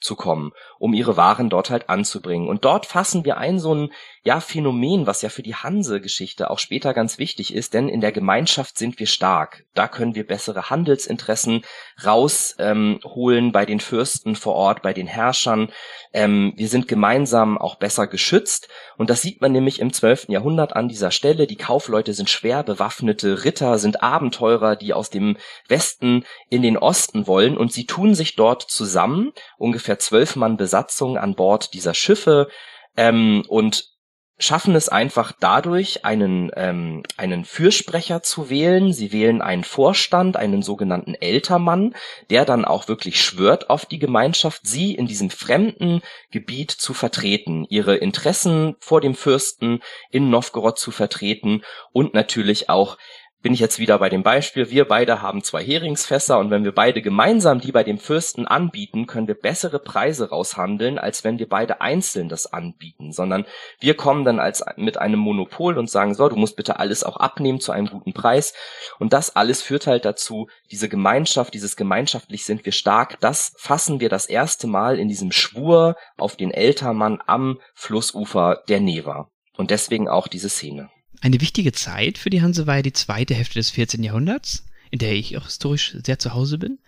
zu 0.00 0.16
kommen, 0.16 0.52
um 0.78 0.94
ihre 0.94 1.16
Waren 1.16 1.50
dort 1.50 1.70
halt 1.70 1.88
anzubringen. 1.88 2.48
Und 2.48 2.64
dort 2.64 2.86
fassen 2.86 3.24
wir 3.24 3.36
ein 3.38 3.58
so 3.58 3.74
ein 3.74 3.92
ja 4.22 4.40
Phänomen, 4.40 5.06
was 5.06 5.22
ja 5.22 5.30
für 5.30 5.42
die 5.42 5.54
Hanse-Geschichte 5.54 6.50
auch 6.50 6.58
später 6.58 6.92
ganz 6.92 7.18
wichtig 7.18 7.54
ist, 7.54 7.72
denn 7.72 7.88
in 7.88 8.00
der 8.00 8.12
Gemeinschaft 8.12 8.76
sind 8.76 8.98
wir 8.98 9.06
stark. 9.06 9.64
Da 9.74 9.88
können 9.88 10.14
wir 10.14 10.26
bessere 10.26 10.68
Handelsinteressen 10.70 11.64
rausholen 12.04 13.44
ähm, 13.46 13.52
bei 13.52 13.64
den 13.64 13.80
Fürsten 13.80 14.36
vor 14.36 14.54
Ort, 14.54 14.82
bei 14.82 14.92
den 14.92 15.06
Herrschern. 15.06 15.70
Ähm, 16.12 16.52
wir 16.56 16.68
sind 16.68 16.88
gemeinsam 16.88 17.56
auch 17.56 17.76
besser 17.76 18.06
geschützt. 18.06 18.68
Und 18.98 19.08
das 19.08 19.22
sieht 19.22 19.40
man 19.40 19.52
nämlich 19.52 19.80
im 19.80 19.92
12. 19.92 20.28
Jahrhundert 20.28 20.76
an 20.76 20.88
dieser 20.88 21.10
Stelle. 21.10 21.46
Die 21.46 21.56
Kaufleute 21.56 22.12
sind 22.12 22.28
schwer 22.28 22.62
bewaffnete 22.62 23.44
Ritter, 23.44 23.78
sind 23.78 24.02
Abenteurer, 24.02 24.76
die 24.76 24.92
aus 24.92 25.08
dem 25.08 25.38
Westen 25.68 26.24
in 26.50 26.62
den 26.62 26.76
Osten 26.76 27.26
wollen. 27.26 27.56
Und 27.56 27.72
sie 27.72 27.86
tun 27.86 28.14
sich 28.14 28.36
dort 28.36 28.62
zusammen, 28.62 29.32
ungefähr 29.56 29.87
zwölf 29.96 30.36
Mann 30.36 30.56
Besatzung 30.56 31.16
an 31.16 31.34
Bord 31.34 31.72
dieser 31.72 31.94
Schiffe. 31.94 32.48
Ähm, 32.96 33.44
und 33.48 33.98
schaffen 34.38 34.76
es 34.76 34.88
einfach 34.88 35.32
dadurch, 35.38 36.04
einen, 36.04 36.50
ähm, 36.54 37.02
einen 37.16 37.44
Fürsprecher 37.44 38.22
zu 38.22 38.50
wählen. 38.50 38.92
Sie 38.92 39.12
wählen 39.12 39.42
einen 39.42 39.64
Vorstand, 39.64 40.36
einen 40.36 40.62
sogenannten 40.62 41.14
Ältermann, 41.14 41.94
der 42.30 42.44
dann 42.44 42.64
auch 42.64 42.88
wirklich 42.88 43.22
schwört 43.22 43.68
auf 43.68 43.84
die 43.84 43.98
Gemeinschaft, 43.98 44.60
sie 44.64 44.94
in 44.94 45.06
diesem 45.06 45.30
fremden 45.30 46.02
Gebiet 46.30 46.70
zu 46.70 46.94
vertreten, 46.94 47.66
ihre 47.68 47.96
Interessen 47.96 48.76
vor 48.78 49.00
dem 49.00 49.14
Fürsten 49.14 49.80
in 50.10 50.30
Novgorod 50.30 50.78
zu 50.78 50.92
vertreten 50.92 51.62
und 51.92 52.14
natürlich 52.14 52.70
auch 52.70 52.96
bin 53.40 53.52
ich 53.52 53.60
jetzt 53.60 53.78
wieder 53.78 53.98
bei 53.98 54.08
dem 54.08 54.24
Beispiel, 54.24 54.70
wir 54.70 54.86
beide 54.86 55.22
haben 55.22 55.44
zwei 55.44 55.62
Heringsfässer 55.62 56.38
und 56.38 56.50
wenn 56.50 56.64
wir 56.64 56.72
beide 56.74 57.02
gemeinsam 57.02 57.60
die 57.60 57.70
bei 57.70 57.84
dem 57.84 57.98
Fürsten 57.98 58.46
anbieten, 58.46 59.06
können 59.06 59.28
wir 59.28 59.36
bessere 59.36 59.78
Preise 59.78 60.30
raushandeln, 60.30 60.98
als 60.98 61.22
wenn 61.22 61.38
wir 61.38 61.48
beide 61.48 61.80
einzeln 61.80 62.28
das 62.28 62.52
anbieten, 62.52 63.12
sondern 63.12 63.46
wir 63.78 63.94
kommen 63.94 64.24
dann 64.24 64.40
als 64.40 64.64
mit 64.76 64.98
einem 64.98 65.20
Monopol 65.20 65.78
und 65.78 65.88
sagen, 65.88 66.14
so, 66.14 66.28
du 66.28 66.34
musst 66.34 66.56
bitte 66.56 66.80
alles 66.80 67.04
auch 67.04 67.16
abnehmen 67.16 67.60
zu 67.60 67.70
einem 67.70 67.86
guten 67.86 68.12
Preis. 68.12 68.54
Und 68.98 69.12
das 69.12 69.36
alles 69.36 69.62
führt 69.62 69.86
halt 69.86 70.04
dazu, 70.04 70.48
diese 70.72 70.88
Gemeinschaft, 70.88 71.54
dieses 71.54 71.76
gemeinschaftlich 71.76 72.44
sind 72.44 72.64
wir 72.64 72.72
stark, 72.72 73.20
das 73.20 73.52
fassen 73.56 74.00
wir 74.00 74.08
das 74.08 74.26
erste 74.26 74.66
Mal 74.66 74.98
in 74.98 75.08
diesem 75.08 75.30
Schwur 75.30 75.96
auf 76.16 76.34
den 76.34 76.50
Ältermann 76.50 77.22
am 77.26 77.60
Flussufer 77.74 78.62
der 78.68 78.80
Neva 78.80 79.30
und 79.56 79.70
deswegen 79.70 80.08
auch 80.08 80.26
diese 80.26 80.48
Szene. 80.48 80.90
Eine 81.20 81.40
wichtige 81.40 81.72
Zeit 81.72 82.18
für 82.18 82.30
die 82.30 82.42
Hanse 82.42 82.66
war 82.66 82.76
ja 82.76 82.82
die 82.82 82.92
zweite 82.92 83.34
Hälfte 83.34 83.58
des 83.58 83.70
14. 83.70 84.02
Jahrhunderts, 84.02 84.64
in 84.90 84.98
der 84.98 85.14
ich 85.14 85.36
auch 85.36 85.46
historisch 85.46 85.96
sehr 86.04 86.18
zu 86.18 86.32
Hause 86.32 86.58
bin. 86.58 86.78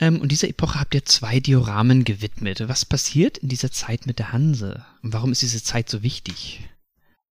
Ähm, 0.00 0.20
und 0.20 0.30
dieser 0.30 0.48
Epoche 0.48 0.78
habt 0.78 0.94
ihr 0.94 1.04
zwei 1.04 1.40
Dioramen 1.40 2.04
gewidmet. 2.04 2.68
Was 2.68 2.84
passiert 2.84 3.38
in 3.38 3.48
dieser 3.48 3.72
Zeit 3.72 4.06
mit 4.06 4.18
der 4.18 4.32
Hanse? 4.32 4.84
Und 5.02 5.12
warum 5.12 5.32
ist 5.32 5.42
diese 5.42 5.62
Zeit 5.62 5.88
so 5.88 6.02
wichtig? 6.02 6.60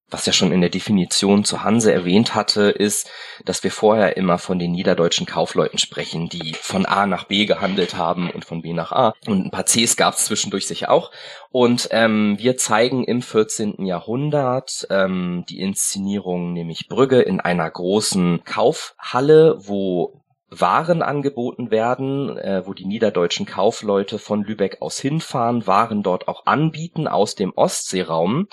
Was 0.09 0.25
ja 0.25 0.31
schon 0.31 0.51
in 0.51 0.61
der 0.61 0.69
Definition 0.69 1.43
zu 1.43 1.63
Hanse 1.63 1.91
erwähnt 1.91 2.33
hatte, 2.33 2.69
ist, 2.69 3.09
dass 3.43 3.63
wir 3.63 3.71
vorher 3.71 4.15
immer 4.15 4.37
von 4.37 4.57
den 4.57 4.71
niederdeutschen 4.71 5.25
Kaufleuten 5.25 5.79
sprechen, 5.79 6.29
die 6.29 6.53
von 6.53 6.85
A 6.85 7.05
nach 7.05 7.25
B 7.25 7.45
gehandelt 7.45 7.95
haben 7.95 8.29
und 8.29 8.45
von 8.45 8.61
B 8.61 8.73
nach 8.73 8.91
A. 8.91 9.13
Und 9.25 9.45
ein 9.45 9.51
paar 9.51 9.65
Cs 9.65 9.97
gab 9.97 10.13
es 10.13 10.25
zwischendurch 10.25 10.65
sicher 10.65 10.91
auch. 10.91 11.11
Und 11.51 11.89
ähm, 11.91 12.35
wir 12.39 12.55
zeigen 12.55 13.03
im 13.03 13.21
14. 13.21 13.85
Jahrhundert 13.85 14.87
ähm, 14.89 15.43
die 15.49 15.59
Inszenierung, 15.59 16.53
nämlich 16.53 16.87
Brügge, 16.87 17.21
in 17.21 17.41
einer 17.41 17.69
großen 17.69 18.43
Kaufhalle, 18.45 19.57
wo 19.59 20.21
waren 20.49 21.01
angeboten 21.01 21.71
werden, 21.71 22.37
äh, 22.37 22.65
wo 22.65 22.73
die 22.73 22.85
niederdeutschen 22.85 23.45
Kaufleute 23.45 24.17
von 24.17 24.43
Lübeck 24.43 24.77
aus 24.81 24.97
hinfahren, 24.99 25.67
Waren 25.67 26.03
dort 26.03 26.27
auch 26.27 26.45
anbieten 26.45 27.07
aus 27.07 27.35
dem 27.35 27.51
Ostseeraum. 27.53 28.47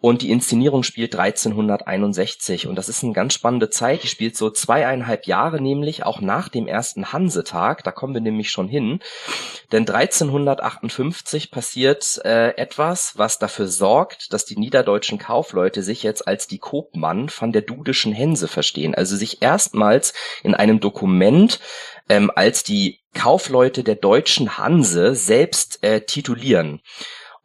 Und 0.00 0.22
die 0.22 0.30
Inszenierung 0.30 0.84
spielt 0.84 1.18
1361 1.18 2.68
und 2.68 2.76
das 2.76 2.88
ist 2.88 3.02
eine 3.02 3.14
ganz 3.14 3.34
spannende 3.34 3.68
Zeit. 3.68 4.04
Die 4.04 4.08
spielt 4.08 4.36
so 4.36 4.48
zweieinhalb 4.48 5.26
Jahre, 5.26 5.60
nämlich 5.60 6.04
auch 6.04 6.20
nach 6.20 6.48
dem 6.48 6.68
ersten 6.68 7.12
Hansetag. 7.12 7.82
Da 7.82 7.90
kommen 7.90 8.14
wir 8.14 8.20
nämlich 8.20 8.50
schon 8.50 8.68
hin. 8.68 9.00
Denn 9.72 9.88
1358 9.88 11.50
passiert 11.50 12.20
äh, 12.24 12.50
etwas, 12.56 13.18
was 13.18 13.40
dafür 13.40 13.66
sorgt, 13.66 14.32
dass 14.32 14.44
die 14.44 14.56
niederdeutschen 14.56 15.18
Kaufleute 15.18 15.82
sich 15.82 16.04
jetzt 16.04 16.28
als 16.28 16.46
die 16.46 16.58
Kopmann 16.58 17.28
von 17.28 17.50
der 17.50 17.62
dudischen 17.62 18.12
Hense 18.12 18.46
verstehen. 18.46 18.94
Also 18.94 19.16
sich 19.16 19.42
erstmals 19.42 20.14
in 20.44 20.54
einem 20.54 20.78
Dokument 20.78 21.58
ähm, 22.08 22.30
als 22.32 22.62
die 22.62 23.00
Kaufleute 23.14 23.82
der 23.82 23.96
deutschen 23.96 24.58
Hanse 24.58 25.16
selbst 25.16 25.82
äh, 25.82 26.02
titulieren. 26.02 26.80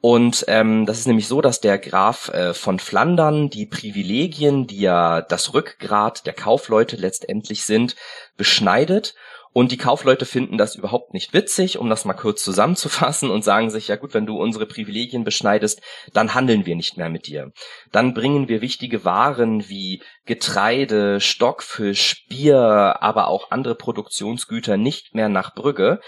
Und 0.06 0.44
ähm, 0.50 0.86
das 0.86 1.00
ist 1.00 1.08
nämlich 1.08 1.30
so, 1.30 1.40
dass 1.40 1.62
der 1.62 1.78
Graf 1.78 2.28
äh, 2.28 2.54
von 2.54 2.78
Flandern 2.78 3.50
die 3.50 3.66
Privilegien, 3.66 4.68
die 4.68 4.82
ja 4.82 5.22
das 5.22 5.54
Rückgrat 5.54 6.26
der 6.26 6.34
Kaufleute 6.34 6.98
letztendlich 6.98 7.64
sind, 7.64 7.96
beschneidet 8.36 9.16
Und 9.54 9.72
die 9.72 9.78
Kaufleute 9.78 10.26
finden 10.26 10.58
das 10.58 10.76
überhaupt 10.76 11.14
nicht 11.14 11.34
witzig, 11.34 11.78
um 11.78 11.90
das 11.90 12.06
mal 12.06 12.14
kurz 12.14 12.44
zusammenzufassen 12.44 13.30
und 13.30 13.44
sagen 13.44 13.70
sich, 13.70 13.88
ja 13.88 13.96
gut, 13.96 14.14
wenn 14.16 14.26
du 14.26 14.38
unsere 14.38 14.66
Privilegien 14.66 15.24
beschneidest, 15.24 15.82
dann 16.12 16.34
handeln 16.34 16.66
wir 16.66 16.76
nicht 16.76 16.98
mehr 16.98 17.10
mit 17.10 17.28
dir. 17.28 17.52
Dann 17.92 18.16
bringen 18.16 18.48
wir 18.48 18.62
wichtige 18.62 19.06
Waren 19.06 19.70
wie 19.70 20.02
Getreide, 20.26 21.20
Stockfisch, 21.20 22.26
Bier, 22.30 22.98
aber 23.02 23.28
auch 23.28 23.52
andere 23.52 23.76
Produktionsgüter 23.76 24.78
nicht 24.78 25.14
mehr 25.14 25.30
nach 25.30 25.54
Brügge. 25.54 26.00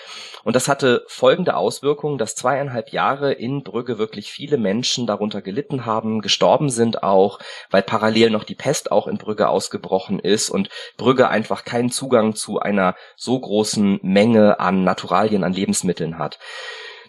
Und 0.43 0.55
das 0.55 0.67
hatte 0.67 1.03
folgende 1.07 1.55
Auswirkungen, 1.55 2.17
dass 2.17 2.35
zweieinhalb 2.35 2.89
Jahre 2.89 3.33
in 3.33 3.63
Brügge 3.63 3.97
wirklich 3.97 4.31
viele 4.31 4.57
Menschen 4.57 5.05
darunter 5.05 5.41
gelitten 5.41 5.85
haben, 5.85 6.21
gestorben 6.21 6.69
sind 6.69 7.03
auch, 7.03 7.39
weil 7.69 7.83
parallel 7.83 8.31
noch 8.31 8.43
die 8.43 8.55
Pest 8.55 8.91
auch 8.91 9.07
in 9.07 9.17
Brügge 9.17 9.49
ausgebrochen 9.49 10.19
ist 10.19 10.49
und 10.49 10.69
Brügge 10.97 11.27
einfach 11.27 11.65
keinen 11.65 11.91
Zugang 11.91 12.35
zu 12.35 12.59
einer 12.59 12.95
so 13.15 13.34
großen 13.39 13.99
Menge 14.01 14.59
an 14.59 14.83
Naturalien, 14.83 15.43
an 15.43 15.53
Lebensmitteln 15.53 16.17
hat. 16.17 16.39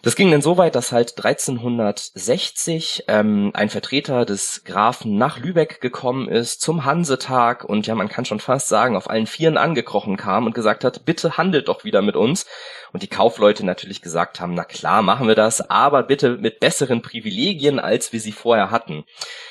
Das 0.03 0.15
ging 0.15 0.29
dann 0.29 0.41
so 0.41 0.57
weit, 0.57 0.75
dass 0.75 0.91
halt 0.91 1.17
1360 1.17 3.05
ähm, 3.07 3.51
ein 3.53 3.69
Vertreter 3.69 4.25
des 4.25 4.63
Grafen 4.63 5.17
nach 5.17 5.39
Lübeck 5.39 5.81
gekommen 5.81 6.29
ist 6.29 6.61
zum 6.61 6.85
Hansetag 6.85 7.63
und 7.63 7.87
ja, 7.87 7.95
man 7.95 8.07
kann 8.07 8.25
schon 8.25 8.39
fast 8.39 8.67
sagen, 8.67 8.95
auf 8.95 9.09
allen 9.09 9.27
Vieren 9.27 9.57
angekrochen 9.57 10.15
kam 10.17 10.45
und 10.45 10.53
gesagt 10.53 10.83
hat, 10.83 11.05
bitte 11.05 11.37
handelt 11.37 11.67
doch 11.67 11.83
wieder 11.83 12.01
mit 12.01 12.15
uns. 12.15 12.45
Und 12.93 13.03
die 13.03 13.07
Kaufleute 13.07 13.65
natürlich 13.65 14.01
gesagt 14.01 14.39
haben, 14.39 14.53
na 14.53 14.63
klar, 14.63 15.01
machen 15.01 15.27
wir 15.27 15.35
das, 15.35 15.69
aber 15.69 16.03
bitte 16.03 16.37
mit 16.37 16.59
besseren 16.59 17.01
Privilegien, 17.01 17.79
als 17.79 18.13
wir 18.13 18.19
sie 18.19 18.31
vorher 18.31 18.71
hatten. 18.71 19.03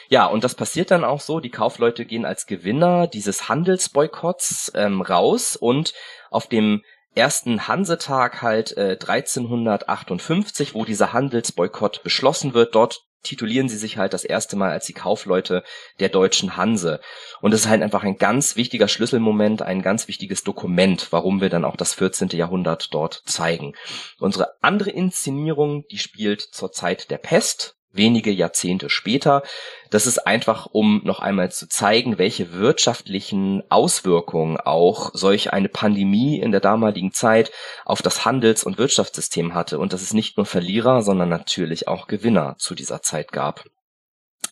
Ja, 0.08 0.26
und 0.26 0.44
das 0.44 0.54
passiert 0.54 0.90
dann 0.90 1.04
auch 1.04 1.20
so, 1.20 1.40
die 1.40 1.50
Kaufleute 1.50 2.04
gehen 2.06 2.24
als 2.24 2.46
Gewinner 2.46 3.06
dieses 3.06 3.48
Handelsboykotts 3.48 4.72
ähm, 4.74 5.02
raus 5.02 5.56
und 5.56 5.92
auf 6.30 6.46
dem 6.46 6.82
ersten 7.16 7.66
Hansetag 7.66 8.42
halt 8.42 8.76
äh, 8.76 8.98
1358, 9.00 10.74
wo 10.74 10.84
dieser 10.84 11.12
Handelsboykott 11.12 12.02
beschlossen 12.02 12.54
wird. 12.54 12.74
Dort 12.74 13.06
titulieren 13.22 13.68
sie 13.68 13.76
sich 13.76 13.98
halt 13.98 14.12
das 14.12 14.24
erste 14.24 14.56
Mal 14.56 14.70
als 14.70 14.86
die 14.86 14.92
Kaufleute 14.92 15.64
der 15.98 16.08
deutschen 16.08 16.56
Hanse. 16.56 17.00
Und 17.40 17.52
es 17.52 17.60
ist 17.60 17.68
halt 17.68 17.82
einfach 17.82 18.04
ein 18.04 18.18
ganz 18.18 18.56
wichtiger 18.56 18.88
Schlüsselmoment, 18.88 19.62
ein 19.62 19.82
ganz 19.82 20.08
wichtiges 20.08 20.44
Dokument, 20.44 21.08
warum 21.10 21.40
wir 21.40 21.48
dann 21.48 21.64
auch 21.64 21.76
das 21.76 21.94
14. 21.94 22.28
Jahrhundert 22.30 22.94
dort 22.94 23.22
zeigen. 23.26 23.74
Unsere 24.18 24.62
andere 24.62 24.90
Inszenierung, 24.90 25.84
die 25.90 25.98
spielt 25.98 26.40
zur 26.40 26.70
Zeit 26.72 27.10
der 27.10 27.18
Pest, 27.18 27.75
wenige 27.96 28.30
Jahrzehnte 28.30 28.90
später. 28.90 29.42
Das 29.90 30.06
ist 30.06 30.26
einfach, 30.26 30.66
um 30.66 31.00
noch 31.04 31.20
einmal 31.20 31.50
zu 31.50 31.68
zeigen, 31.68 32.18
welche 32.18 32.52
wirtschaftlichen 32.52 33.62
Auswirkungen 33.70 34.58
auch 34.58 35.10
solch 35.14 35.52
eine 35.52 35.68
Pandemie 35.68 36.40
in 36.40 36.50
der 36.50 36.60
damaligen 36.60 37.12
Zeit 37.12 37.52
auf 37.84 38.02
das 38.02 38.24
Handels- 38.24 38.64
und 38.64 38.78
Wirtschaftssystem 38.78 39.54
hatte 39.54 39.78
und 39.78 39.92
dass 39.92 40.02
es 40.02 40.14
nicht 40.14 40.36
nur 40.36 40.46
Verlierer, 40.46 41.02
sondern 41.02 41.28
natürlich 41.28 41.88
auch 41.88 42.06
Gewinner 42.06 42.56
zu 42.58 42.74
dieser 42.74 43.02
Zeit 43.02 43.32
gab. 43.32 43.64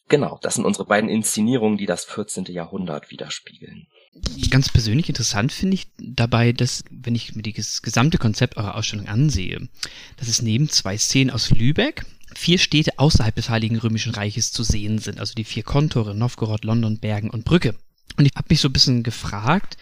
Genau, 0.09 0.39
das 0.43 0.55
sind 0.55 0.67
unsere 0.67 0.87
beiden 0.87 1.09
Inszenierungen, 1.09 1.79
die 1.79 1.87
das 1.87 2.05
14. 2.05 2.45
Jahrhundert 2.47 3.11
widerspiegeln. 3.11 3.87
Ganz 4.51 4.69
persönlich 4.69 5.09
interessant 5.09 5.53
finde 5.53 5.75
ich 5.75 5.89
dabei, 5.99 6.53
dass, 6.53 6.85
wenn 6.91 7.15
ich 7.15 7.35
mir 7.35 7.43
das 7.43 7.83
gesamte 7.83 8.19
Konzept 8.19 8.57
eurer 8.57 8.77
Ausstellung 8.77 9.09
ansehe, 9.09 9.69
dass 10.19 10.29
es 10.29 10.41
neben 10.41 10.69
zwei 10.69 10.97
Szenen 10.97 11.31
aus 11.31 11.51
Lübeck 11.51 12.05
vier 12.39 12.59
Städte 12.59 12.99
außerhalb 12.99 13.35
des 13.35 13.49
Heiligen 13.49 13.79
Römischen 13.79 14.15
Reiches 14.15 14.53
zu 14.53 14.63
sehen 14.63 14.99
sind, 14.99 15.21
also 15.21 15.35
die 15.35 15.45
vier 15.45 15.63
Kontore, 15.63 16.15
Novgorod, 16.15 16.65
London, 16.65 16.99
Bergen 16.99 17.31
und 17.31 17.45
Brücke. 17.45 17.75
Und 18.17 18.27
ich 18.27 18.33
habe 18.37 18.47
mich 18.51 18.61
so 18.61 18.69
ein 18.69 18.73
bisschen 18.73 19.03
gefragt, 19.03 19.77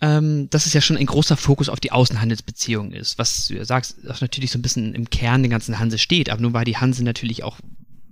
ähm, 0.00 0.48
dass 0.50 0.66
es 0.66 0.74
ja 0.74 0.80
schon 0.80 0.96
ein 0.96 1.06
großer 1.06 1.36
Fokus 1.36 1.68
auf 1.68 1.80
die 1.80 1.92
Außenhandelsbeziehungen 1.92 2.92
ist, 2.92 3.18
was 3.18 3.48
du 3.48 3.64
sagst, 3.64 3.96
was 4.02 4.20
natürlich 4.20 4.50
so 4.50 4.58
ein 4.58 4.62
bisschen 4.62 4.94
im 4.94 5.08
Kern 5.08 5.42
der 5.42 5.50
ganzen 5.50 5.78
Hanse 5.78 5.98
steht, 5.98 6.30
aber 6.30 6.42
nun 6.42 6.52
war 6.52 6.64
die 6.64 6.76
Hanse 6.76 7.02
natürlich 7.02 7.42
auch 7.42 7.58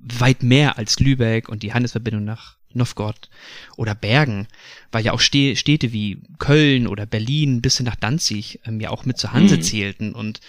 weit 0.01 0.43
mehr 0.43 0.79
als 0.79 0.99
Lübeck 1.01 1.49
und 1.49 1.63
die 1.63 1.73
Handelsverbindung 1.73 2.25
nach 2.25 2.57
Novgorod 2.73 3.29
oder 3.77 3.95
Bergen, 3.95 4.49
weil 4.93 5.05
ja 5.05 5.13
auch 5.13 5.21
Städte 5.21 5.93
wie 5.93 6.23
Köln 6.39 6.87
oder 6.87 7.07
Berlin 7.07 7.63
bis 7.63 7.77
hin 7.77 7.87
nach 7.87 7.97
Danzig 7.97 8.61
ähm, 8.65 8.81
ja 8.81 8.91
auch 8.91 9.05
mit 9.05 9.19
zur 9.19 9.33
Hanse 9.33 9.57
mhm. 9.57 9.63
zählten 9.63 10.13
und 10.13 10.41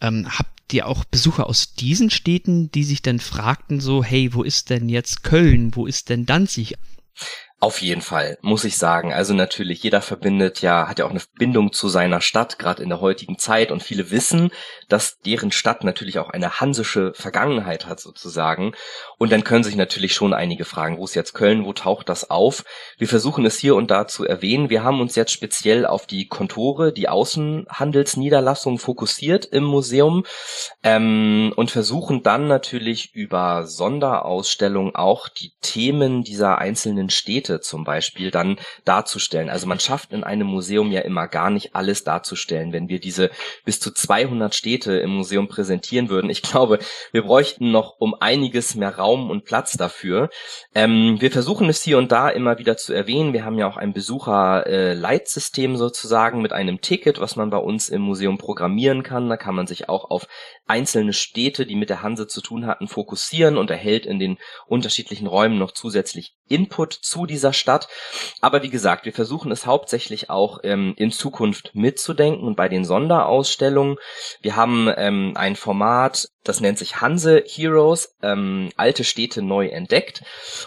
ähm, 0.00 0.26
habt 0.28 0.72
ihr 0.72 0.86
auch 0.86 1.04
Besucher 1.04 1.46
aus 1.46 1.74
diesen 1.74 2.10
Städten, 2.10 2.70
die 2.70 2.84
sich 2.84 3.02
dann 3.02 3.20
fragten 3.20 3.80
so, 3.80 4.02
hey, 4.02 4.34
wo 4.34 4.42
ist 4.42 4.70
denn 4.70 4.88
jetzt 4.88 5.22
Köln, 5.22 5.74
wo 5.74 5.86
ist 5.86 6.08
denn 6.08 6.26
Danzig? 6.26 6.76
Auf 7.58 7.80
jeden 7.80 8.02
Fall, 8.02 8.36
muss 8.42 8.64
ich 8.64 8.76
sagen. 8.76 9.14
Also 9.14 9.32
natürlich, 9.32 9.82
jeder 9.82 10.02
verbindet 10.02 10.60
ja, 10.60 10.88
hat 10.88 10.98
ja 10.98 11.06
auch 11.06 11.10
eine 11.10 11.22
Bindung 11.38 11.72
zu 11.72 11.88
seiner 11.88 12.20
Stadt, 12.20 12.58
gerade 12.58 12.82
in 12.82 12.90
der 12.90 13.00
heutigen 13.00 13.38
Zeit. 13.38 13.72
Und 13.72 13.82
viele 13.82 14.10
wissen, 14.10 14.50
dass 14.90 15.20
deren 15.20 15.50
Stadt 15.50 15.82
natürlich 15.82 16.18
auch 16.18 16.28
eine 16.28 16.60
hansische 16.60 17.14
Vergangenheit 17.14 17.86
hat 17.86 17.98
sozusagen. 17.98 18.72
Und 19.16 19.32
dann 19.32 19.42
können 19.42 19.64
sich 19.64 19.74
natürlich 19.74 20.12
schon 20.12 20.34
einige 20.34 20.66
fragen, 20.66 20.98
wo 20.98 21.04
ist 21.06 21.14
jetzt 21.14 21.32
Köln, 21.32 21.64
wo 21.64 21.72
taucht 21.72 22.10
das 22.10 22.28
auf? 22.28 22.62
Wir 22.98 23.08
versuchen 23.08 23.46
es 23.46 23.58
hier 23.58 23.74
und 23.74 23.90
da 23.90 24.06
zu 24.06 24.26
erwähnen. 24.26 24.68
Wir 24.68 24.84
haben 24.84 25.00
uns 25.00 25.14
jetzt 25.14 25.32
speziell 25.32 25.86
auf 25.86 26.06
die 26.06 26.28
Kontore, 26.28 26.92
die 26.92 27.08
Außenhandelsniederlassung 27.08 28.78
fokussiert 28.78 29.46
im 29.46 29.64
Museum 29.64 30.26
ähm, 30.82 31.54
und 31.56 31.70
versuchen 31.70 32.22
dann 32.22 32.48
natürlich 32.48 33.14
über 33.14 33.66
Sonderausstellungen 33.66 34.94
auch 34.94 35.30
die 35.30 35.52
Themen 35.62 36.22
dieser 36.22 36.58
einzelnen 36.58 37.08
Städte 37.08 37.45
Städte 37.46 37.60
zum 37.60 37.84
Beispiel 37.84 38.30
dann 38.30 38.56
darzustellen. 38.84 39.50
Also 39.50 39.66
man 39.66 39.78
schafft 39.78 40.12
in 40.12 40.24
einem 40.24 40.46
Museum 40.46 40.90
ja 40.90 41.00
immer 41.02 41.28
gar 41.28 41.50
nicht 41.50 41.74
alles 41.74 42.02
darzustellen. 42.04 42.72
Wenn 42.72 42.88
wir 42.88 42.98
diese 42.98 43.30
bis 43.64 43.78
zu 43.78 43.92
200 43.92 44.54
Städte 44.54 44.96
im 44.98 45.10
Museum 45.10 45.48
präsentieren 45.48 46.08
würden, 46.08 46.30
ich 46.30 46.42
glaube, 46.42 46.78
wir 47.12 47.22
bräuchten 47.22 47.70
noch 47.70 47.96
um 47.98 48.14
einiges 48.18 48.74
mehr 48.74 48.96
Raum 48.96 49.30
und 49.30 49.44
Platz 49.44 49.76
dafür. 49.76 50.28
Ähm, 50.74 51.20
wir 51.20 51.30
versuchen 51.30 51.68
es 51.68 51.82
hier 51.82 51.98
und 51.98 52.10
da 52.10 52.28
immer 52.28 52.58
wieder 52.58 52.76
zu 52.76 52.92
erwähnen. 52.92 53.32
Wir 53.32 53.44
haben 53.44 53.58
ja 53.58 53.68
auch 53.68 53.76
ein 53.76 53.92
Besucherleitsystem 53.92 55.74
äh, 55.74 55.76
sozusagen 55.76 56.42
mit 56.42 56.52
einem 56.52 56.80
Ticket, 56.80 57.20
was 57.20 57.36
man 57.36 57.50
bei 57.50 57.58
uns 57.58 57.88
im 57.88 58.02
Museum 58.02 58.38
programmieren 58.38 59.02
kann. 59.02 59.28
Da 59.28 59.36
kann 59.36 59.54
man 59.54 59.66
sich 59.66 59.88
auch 59.88 60.10
auf 60.10 60.26
einzelne 60.66 61.12
Städte, 61.12 61.66
die 61.66 61.76
mit 61.76 61.90
der 61.90 62.02
Hanse 62.02 62.26
zu 62.26 62.40
tun 62.40 62.66
hatten, 62.66 62.88
fokussieren 62.88 63.56
und 63.56 63.70
erhält 63.70 64.06
in 64.06 64.18
den 64.18 64.38
unterschiedlichen 64.66 65.26
Räumen 65.26 65.58
noch 65.58 65.72
zusätzlich 65.72 66.34
Input 66.48 66.92
zu 66.92 67.26
dieser 67.26 67.52
Stadt. 67.52 67.88
Aber 68.40 68.62
wie 68.62 68.70
gesagt, 68.70 69.04
wir 69.04 69.12
versuchen 69.12 69.52
es 69.52 69.66
hauptsächlich 69.66 70.30
auch 70.30 70.60
ähm, 70.62 70.94
in 70.96 71.10
Zukunft 71.10 71.70
mitzudenken 71.74 72.46
und 72.46 72.56
bei 72.56 72.68
den 72.68 72.84
Sonderausstellungen. 72.84 73.96
Wir 74.40 74.56
haben 74.56 74.90
ähm, 74.96 75.32
ein 75.36 75.56
Format, 75.56 76.28
das 76.48 76.60
nennt 76.60 76.78
sich 76.78 77.00
Hanse 77.00 77.42
Heroes, 77.46 78.16
ähm, 78.22 78.70
alte 78.76 79.04
Städte 79.04 79.42
neu 79.42 79.66
entdeckt. 79.66 80.22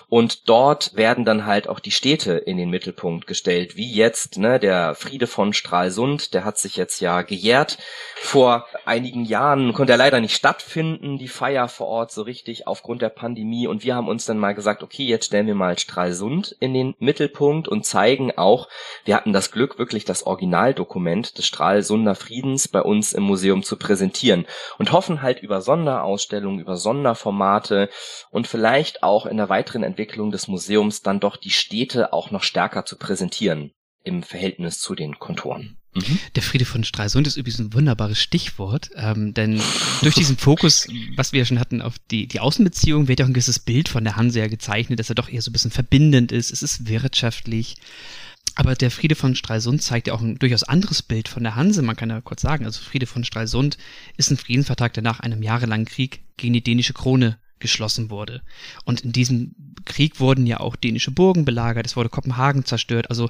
Und 0.07 0.49
dort 0.49 0.95
werden 0.95 1.25
dann 1.25 1.45
halt 1.45 1.67
auch 1.67 1.79
die 1.79 1.91
Städte 1.91 2.33
in 2.33 2.57
den 2.57 2.69
Mittelpunkt 2.69 3.27
gestellt, 3.27 3.75
wie 3.75 3.91
jetzt 3.91 4.37
ne, 4.37 4.59
der 4.59 4.95
Friede 4.95 5.27
von 5.27 5.53
Stralsund, 5.53 6.33
der 6.33 6.43
hat 6.45 6.57
sich 6.57 6.75
jetzt 6.75 6.99
ja 6.99 7.21
gejährt. 7.21 7.77
Vor 8.15 8.65
einigen 8.85 9.25
Jahren 9.25 9.73
konnte 9.73 9.93
er 9.93 9.97
leider 9.97 10.19
nicht 10.19 10.35
stattfinden, 10.35 11.17
die 11.17 11.27
Feier 11.27 11.67
vor 11.69 11.87
Ort 11.87 12.11
so 12.11 12.23
richtig 12.23 12.67
aufgrund 12.67 13.01
der 13.01 13.09
Pandemie. 13.09 13.67
Und 13.67 13.83
wir 13.83 13.95
haben 13.95 14.07
uns 14.07 14.25
dann 14.25 14.37
mal 14.37 14.53
gesagt, 14.53 14.83
okay, 14.83 15.05
jetzt 15.05 15.27
stellen 15.27 15.47
wir 15.47 15.55
mal 15.55 15.79
Stralsund 15.79 16.55
in 16.59 16.73
den 16.73 16.95
Mittelpunkt 16.99 17.67
und 17.67 17.85
zeigen 17.85 18.37
auch, 18.37 18.67
wir 19.05 19.15
hatten 19.15 19.33
das 19.33 19.51
Glück, 19.51 19.79
wirklich 19.79 20.05
das 20.05 20.23
Originaldokument 20.23 21.37
des 21.37 21.45
Stralsunder 21.45 22.15
Friedens 22.15 22.67
bei 22.67 22.81
uns 22.81 23.13
im 23.13 23.23
Museum 23.23 23.63
zu 23.63 23.77
präsentieren 23.77 24.45
und 24.77 24.91
hoffen 24.91 25.21
halt 25.21 25.41
über 25.41 25.61
Sonderausstellungen, 25.69 26.59
über 26.59 26.77
Sonderformate 26.77 27.89
und 28.31 28.47
vielleicht 28.47 29.03
auch 29.03 29.27
in 29.27 29.37
der 29.37 29.49
weiteren 29.49 29.83
Entwicklung 29.83 30.31
des 30.31 30.47
Museums 30.47 31.03
dann 31.03 31.19
doch 31.19 31.37
die 31.37 31.51
Städte 31.51 32.11
auch 32.11 32.31
noch 32.31 32.41
stärker 32.41 32.85
zu 32.85 32.97
präsentieren 32.97 33.71
im 34.03 34.23
Verhältnis 34.23 34.79
zu 34.79 34.95
den 34.95 35.19
Konturen. 35.19 35.77
Mhm. 35.93 36.19
Der 36.35 36.41
Friede 36.41 36.65
von 36.65 36.83
Stralsund 36.83 37.27
ist 37.27 37.37
übrigens 37.37 37.59
ein 37.59 37.73
wunderbares 37.73 38.19
Stichwort, 38.19 38.89
ähm, 38.95 39.35
denn 39.35 39.61
durch 40.01 40.15
diesen 40.15 40.37
Fokus, 40.37 40.87
was 41.15 41.33
wir 41.33 41.39
ja 41.39 41.45
schon 41.45 41.59
hatten, 41.59 41.83
auf 41.83 41.95
die, 42.09 42.25
die 42.25 42.39
Außenbeziehung, 42.39 43.07
wird 43.07 43.19
ja 43.19 43.25
auch 43.25 43.29
ein 43.29 43.33
gewisses 43.33 43.59
Bild 43.59 43.89
von 43.89 44.03
der 44.03 44.15
Hanse 44.15 44.39
ja 44.39 44.47
gezeichnet, 44.47 44.99
dass 44.99 45.09
er 45.09 45.15
doch 45.15 45.29
eher 45.29 45.43
so 45.43 45.51
ein 45.51 45.53
bisschen 45.53 45.71
verbindend 45.71 46.31
ist, 46.31 46.51
es 46.51 46.63
ist 46.63 46.87
wirtschaftlich, 46.87 47.75
aber 48.55 48.75
der 48.75 48.91
Friede 48.91 49.15
von 49.15 49.35
Stralsund 49.35 49.81
zeigt 49.81 50.07
ja 50.07 50.13
auch 50.13 50.21
ein 50.21 50.39
durchaus 50.39 50.63
anderes 50.63 51.01
Bild 51.01 51.27
von 51.27 51.43
der 51.43 51.55
Hanse. 51.55 51.81
Man 51.81 51.95
kann 51.95 52.09
ja 52.09 52.21
kurz 52.21 52.41
sagen, 52.41 52.65
also 52.65 52.81
Friede 52.81 53.05
von 53.05 53.23
Stralsund 53.23 53.77
ist 54.17 54.31
ein 54.31 54.37
Friedensvertrag, 54.37 54.93
der 54.93 55.03
nach 55.03 55.19
einem 55.19 55.43
jahrelangen 55.43 55.85
Krieg 55.85 56.21
gegen 56.37 56.53
die 56.53 56.63
dänische 56.63 56.93
Krone 56.93 57.37
geschlossen 57.59 58.09
wurde. 58.09 58.41
Und 58.85 59.01
in 59.01 59.11
diesem 59.11 59.55
Krieg 59.85 60.19
wurden 60.19 60.47
ja 60.47 60.59
auch 60.59 60.75
dänische 60.75 61.11
Burgen 61.11 61.45
belagert, 61.45 61.85
es 61.85 61.95
wurde 61.95 62.09
Kopenhagen 62.09 62.65
zerstört. 62.65 63.09
Also 63.09 63.29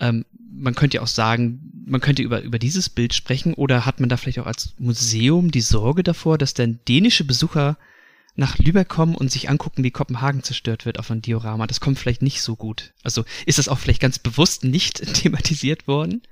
ähm, 0.00 0.24
man 0.52 0.74
könnte 0.74 0.96
ja 0.96 1.02
auch 1.02 1.08
sagen, 1.08 1.60
man 1.86 2.00
könnte 2.00 2.22
über, 2.22 2.42
über 2.42 2.58
dieses 2.58 2.88
Bild 2.88 3.14
sprechen 3.14 3.54
oder 3.54 3.86
hat 3.86 4.00
man 4.00 4.08
da 4.08 4.16
vielleicht 4.16 4.40
auch 4.40 4.46
als 4.46 4.74
Museum 4.78 5.50
die 5.50 5.60
Sorge 5.60 6.02
davor, 6.02 6.38
dass 6.38 6.54
dann 6.54 6.80
dänische 6.88 7.24
Besucher 7.24 7.76
nach 8.40 8.58
Lübeck 8.58 8.88
kommen 8.88 9.14
und 9.14 9.30
sich 9.30 9.48
angucken, 9.48 9.84
wie 9.84 9.92
Kopenhagen 9.92 10.42
zerstört 10.42 10.86
wird 10.86 10.98
auf 10.98 11.10
einem 11.10 11.22
Diorama. 11.22 11.66
Das 11.66 11.80
kommt 11.80 11.98
vielleicht 11.98 12.22
nicht 12.22 12.42
so 12.42 12.56
gut. 12.56 12.94
Also 13.04 13.24
ist 13.46 13.58
das 13.58 13.68
auch 13.68 13.78
vielleicht 13.78 14.00
ganz 14.00 14.18
bewusst 14.18 14.64
nicht 14.64 15.14
thematisiert 15.14 15.86
worden? 15.86 16.22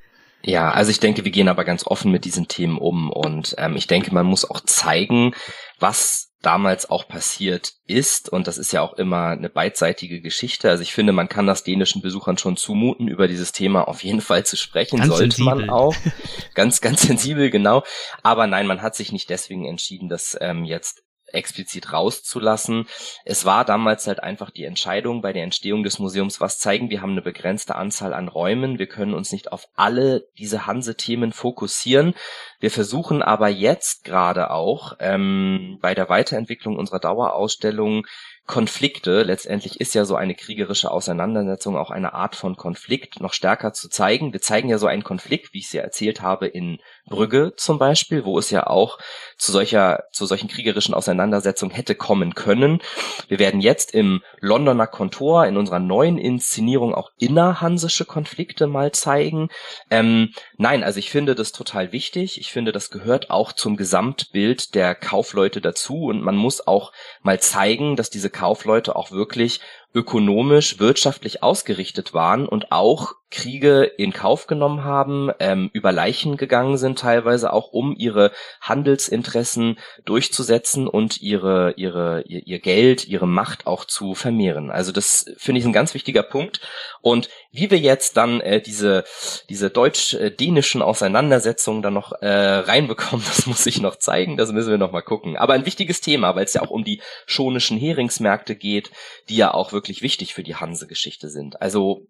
Ja, 0.42 0.70
also 0.70 0.90
ich 0.90 1.00
denke, 1.00 1.24
wir 1.24 1.32
gehen 1.32 1.48
aber 1.48 1.64
ganz 1.64 1.86
offen 1.86 2.10
mit 2.10 2.24
diesen 2.24 2.48
Themen 2.48 2.78
um 2.78 3.10
und 3.10 3.54
ähm, 3.58 3.76
ich 3.76 3.86
denke, 3.86 4.14
man 4.14 4.24
muss 4.24 4.48
auch 4.48 4.60
zeigen, 4.60 5.34
was 5.80 6.32
damals 6.40 6.88
auch 6.88 7.08
passiert 7.08 7.72
ist 7.86 8.28
und 8.28 8.46
das 8.46 8.56
ist 8.56 8.72
ja 8.72 8.80
auch 8.80 8.92
immer 8.92 9.30
eine 9.30 9.50
beidseitige 9.50 10.20
Geschichte. 10.20 10.70
Also 10.70 10.82
ich 10.84 10.94
finde, 10.94 11.12
man 11.12 11.28
kann 11.28 11.48
das 11.48 11.64
dänischen 11.64 12.00
Besuchern 12.00 12.38
schon 12.38 12.56
zumuten, 12.56 13.08
über 13.08 13.26
dieses 13.26 13.50
Thema 13.50 13.88
auf 13.88 14.04
jeden 14.04 14.20
Fall 14.20 14.46
zu 14.46 14.56
sprechen, 14.56 14.98
ganz 14.98 15.08
sollte 15.08 15.36
sensibel. 15.36 15.66
man 15.66 15.70
auch. 15.70 15.96
ganz, 16.54 16.80
ganz 16.80 17.02
sensibel, 17.02 17.50
genau. 17.50 17.82
Aber 18.22 18.46
nein, 18.46 18.68
man 18.68 18.80
hat 18.80 18.94
sich 18.94 19.10
nicht 19.10 19.28
deswegen 19.28 19.66
entschieden, 19.66 20.08
das 20.08 20.38
ähm, 20.40 20.64
jetzt 20.64 21.02
explizit 21.32 21.92
rauszulassen. 21.92 22.86
Es 23.24 23.44
war 23.44 23.64
damals 23.64 24.06
halt 24.06 24.22
einfach 24.22 24.50
die 24.50 24.64
Entscheidung 24.64 25.22
bei 25.22 25.32
der 25.32 25.44
Entstehung 25.44 25.82
des 25.82 25.98
Museums, 25.98 26.40
was 26.40 26.58
zeigen, 26.58 26.90
wir 26.90 27.02
haben 27.02 27.12
eine 27.12 27.22
begrenzte 27.22 27.74
Anzahl 27.74 28.14
an 28.14 28.28
Räumen, 28.28 28.78
wir 28.78 28.86
können 28.86 29.14
uns 29.14 29.32
nicht 29.32 29.52
auf 29.52 29.66
alle 29.74 30.26
diese 30.38 30.66
Hanse-Themen 30.66 31.32
fokussieren. 31.32 32.14
Wir 32.60 32.70
versuchen 32.70 33.22
aber 33.22 33.48
jetzt 33.48 34.04
gerade 34.04 34.50
auch 34.50 34.94
ähm, 35.00 35.78
bei 35.80 35.94
der 35.94 36.08
Weiterentwicklung 36.08 36.76
unserer 36.76 37.00
Dauerausstellung 37.00 38.04
Konflikte, 38.48 39.24
letztendlich 39.24 39.78
ist 39.78 39.94
ja 39.94 40.06
so 40.06 40.16
eine 40.16 40.34
kriegerische 40.34 40.90
Auseinandersetzung 40.90 41.76
auch 41.76 41.90
eine 41.90 42.14
Art 42.14 42.34
von 42.34 42.56
Konflikt, 42.56 43.20
noch 43.20 43.34
stärker 43.34 43.74
zu 43.74 43.90
zeigen. 43.90 44.32
Wir 44.32 44.40
zeigen 44.40 44.70
ja 44.70 44.78
so 44.78 44.86
einen 44.86 45.04
Konflikt, 45.04 45.52
wie 45.52 45.58
ich 45.58 45.66
es 45.66 45.72
ja 45.74 45.82
erzählt 45.82 46.22
habe, 46.22 46.46
in 46.46 46.78
Brügge 47.08 47.54
zum 47.56 47.78
Beispiel, 47.78 48.24
wo 48.24 48.38
es 48.38 48.50
ja 48.50 48.66
auch 48.66 48.98
zu 49.36 49.52
solcher, 49.52 50.04
zu 50.12 50.26
solchen 50.26 50.48
kriegerischen 50.48 50.94
Auseinandersetzungen 50.94 51.72
hätte 51.74 51.94
kommen 51.94 52.34
können. 52.34 52.80
Wir 53.28 53.38
werden 53.38 53.60
jetzt 53.60 53.94
im 53.94 54.22
Londoner 54.40 54.86
Kontor 54.86 55.46
in 55.46 55.56
unserer 55.56 55.78
neuen 55.78 56.18
Inszenierung 56.18 56.94
auch 56.94 57.10
innerhansische 57.18 58.04
Konflikte 58.04 58.66
mal 58.66 58.92
zeigen. 58.92 59.48
Ähm, 59.90 60.32
nein, 60.56 60.84
also 60.84 60.98
ich 60.98 61.10
finde 61.10 61.34
das 61.34 61.52
total 61.52 61.92
wichtig. 61.92 62.40
Ich 62.40 62.52
finde, 62.52 62.72
das 62.72 62.90
gehört 62.90 63.30
auch 63.30 63.52
zum 63.52 63.76
Gesamtbild 63.76 64.74
der 64.74 64.94
Kaufleute 64.94 65.60
dazu 65.60 66.06
und 66.06 66.22
man 66.22 66.36
muss 66.36 66.66
auch 66.66 66.92
mal 67.22 67.40
zeigen, 67.40 67.96
dass 67.96 68.10
diese 68.10 68.30
Kaufleute 68.30 68.96
auch 68.96 69.10
wirklich 69.10 69.60
ökonomisch, 69.94 70.78
wirtschaftlich 70.78 71.42
ausgerichtet 71.42 72.12
waren 72.14 72.46
und 72.46 72.72
auch 72.72 73.14
Kriege 73.30 73.82
in 73.84 74.12
Kauf 74.12 74.46
genommen 74.46 74.84
haben, 74.84 75.30
ähm, 75.38 75.70
über 75.72 75.92
Leichen 75.92 76.36
gegangen 76.36 76.78
sind 76.78 76.98
teilweise 76.98 77.52
auch, 77.52 77.72
um 77.72 77.94
ihre 77.96 78.32
Handelsinteressen 78.60 79.78
durchzusetzen 80.04 80.88
und 80.88 81.20
ihre, 81.20 81.74
ihre, 81.76 82.22
ihr, 82.22 82.46
ihr 82.46 82.58
Geld, 82.58 83.06
ihre 83.06 83.26
Macht 83.26 83.66
auch 83.66 83.84
zu 83.84 84.14
vermehren. 84.14 84.70
Also 84.70 84.92
das 84.92 85.26
finde 85.36 85.60
ich 85.60 85.66
ein 85.66 85.72
ganz 85.72 85.94
wichtiger 85.94 86.22
Punkt. 86.22 86.60
Und 87.02 87.28
wie 87.50 87.70
wir 87.70 87.78
jetzt 87.78 88.16
dann 88.16 88.40
äh, 88.40 88.60
diese, 88.60 89.04
diese 89.48 89.70
deutsch-dänischen 89.70 90.82
Auseinandersetzungen 90.82 91.82
dann 91.82 91.94
noch 91.94 92.12
äh, 92.20 92.28
reinbekommen, 92.28 93.24
das 93.36 93.46
muss 93.46 93.66
ich 93.66 93.80
noch 93.80 93.96
zeigen, 93.96 94.36
das 94.36 94.52
müssen 94.52 94.70
wir 94.70 94.78
noch 94.78 94.92
mal 94.92 95.02
gucken. 95.02 95.36
Aber 95.36 95.54
ein 95.54 95.66
wichtiges 95.66 96.00
Thema, 96.00 96.36
weil 96.36 96.44
es 96.44 96.54
ja 96.54 96.62
auch 96.62 96.70
um 96.70 96.84
die 96.84 97.00
schonischen 97.26 97.78
Heringsmärkte 97.78 98.56
geht, 98.56 98.90
die 99.28 99.36
ja 99.36 99.52
auch 99.52 99.72
wirklich 99.72 100.02
wichtig 100.02 100.34
für 100.34 100.42
die 100.42 100.56
Hanse-Geschichte 100.56 101.30
sind. 101.30 101.60
Also 101.62 102.06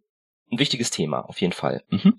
ein 0.51 0.59
wichtiges 0.59 0.91
Thema, 0.91 1.21
auf 1.21 1.41
jeden 1.41 1.53
Fall. 1.53 1.83
Mhm. 1.91 2.15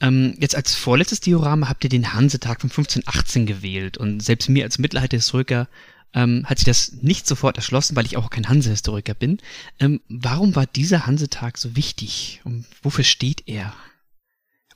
Ähm, 0.00 0.36
jetzt 0.38 0.56
als 0.56 0.74
vorletztes 0.74 1.20
Diorama 1.20 1.68
habt 1.68 1.84
ihr 1.84 1.90
den 1.90 2.14
Hansetag 2.14 2.60
von 2.60 2.70
1518 2.70 3.46
gewählt 3.46 3.98
und 3.98 4.20
selbst 4.20 4.48
mir 4.48 4.64
als 4.64 4.78
Mittelalterhistoriker 4.78 5.68
ähm, 6.14 6.44
hat 6.46 6.58
sich 6.58 6.66
das 6.66 6.92
nicht 7.02 7.26
sofort 7.26 7.56
erschlossen, 7.56 7.96
weil 7.96 8.06
ich 8.06 8.16
auch 8.16 8.30
kein 8.30 8.48
Hansehistoriker 8.48 9.14
bin. 9.14 9.38
Ähm, 9.78 10.00
warum 10.08 10.56
war 10.56 10.66
dieser 10.66 11.06
Hansetag 11.06 11.58
so 11.58 11.76
wichtig 11.76 12.40
und 12.44 12.66
wofür 12.82 13.04
steht 13.04 13.44
er? 13.46 13.72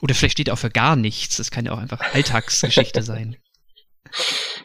Oder 0.00 0.14
vielleicht 0.14 0.32
steht 0.32 0.48
er 0.48 0.54
auch 0.54 0.58
für 0.58 0.70
gar 0.70 0.96
nichts. 0.96 1.36
Das 1.36 1.50
kann 1.50 1.66
ja 1.66 1.72
auch 1.72 1.78
einfach 1.78 2.00
Alltagsgeschichte 2.14 3.02
sein. 3.04 3.36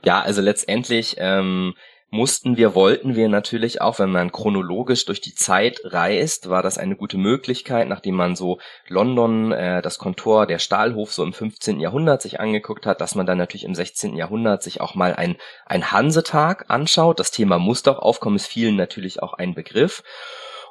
Ja, 0.04 0.22
also 0.22 0.42
letztendlich 0.42 1.16
ähm, 1.18 1.74
mussten 2.12 2.58
wir, 2.58 2.74
wollten 2.74 3.16
wir 3.16 3.30
natürlich 3.30 3.82
auch, 3.82 4.00
wenn 4.00 4.12
man 4.12 4.32
chronologisch 4.32 5.06
durch 5.06 5.22
die 5.22 5.36
Zeit 5.36 5.80
reist, 5.84 6.50
war 6.50 6.64
das 6.64 6.78
eine 6.78 6.96
gute 6.96 7.18
Möglichkeit, 7.18 7.88
nachdem 7.88 8.16
man 8.16 8.36
so 8.36 8.60
London, 8.88 9.52
äh, 9.52 9.82
das 9.82 10.00
Kontor, 10.00 10.48
der 10.48 10.60
Stahlhof 10.60 11.14
so 11.14 11.24
im 11.24 11.34
15. 11.34 11.80
Jahrhundert 11.80 12.22
sich 12.22 12.40
angeguckt 12.40 12.86
hat, 12.86 13.00
dass 13.02 13.16
man 13.16 13.26
dann 13.26 13.38
natürlich 13.38 13.64
im 13.64 13.76
16. 13.76 14.16
Jahrhundert 14.16 14.64
sich 14.64 14.82
auch 14.82 14.96
mal 14.96 15.16
ein, 15.16 15.38
ein 15.66 15.92
Hansetag 15.92 16.66
anschaut. 16.70 17.20
Das 17.20 17.32
Thema 17.32 17.60
muss 17.60 17.84
doch 17.84 18.00
aufkommen, 18.00 18.38
ist 18.38 18.48
vielen 18.48 18.76
natürlich 18.76 19.22
auch 19.22 19.34
ein 19.34 19.54
Begriff. 19.54 20.04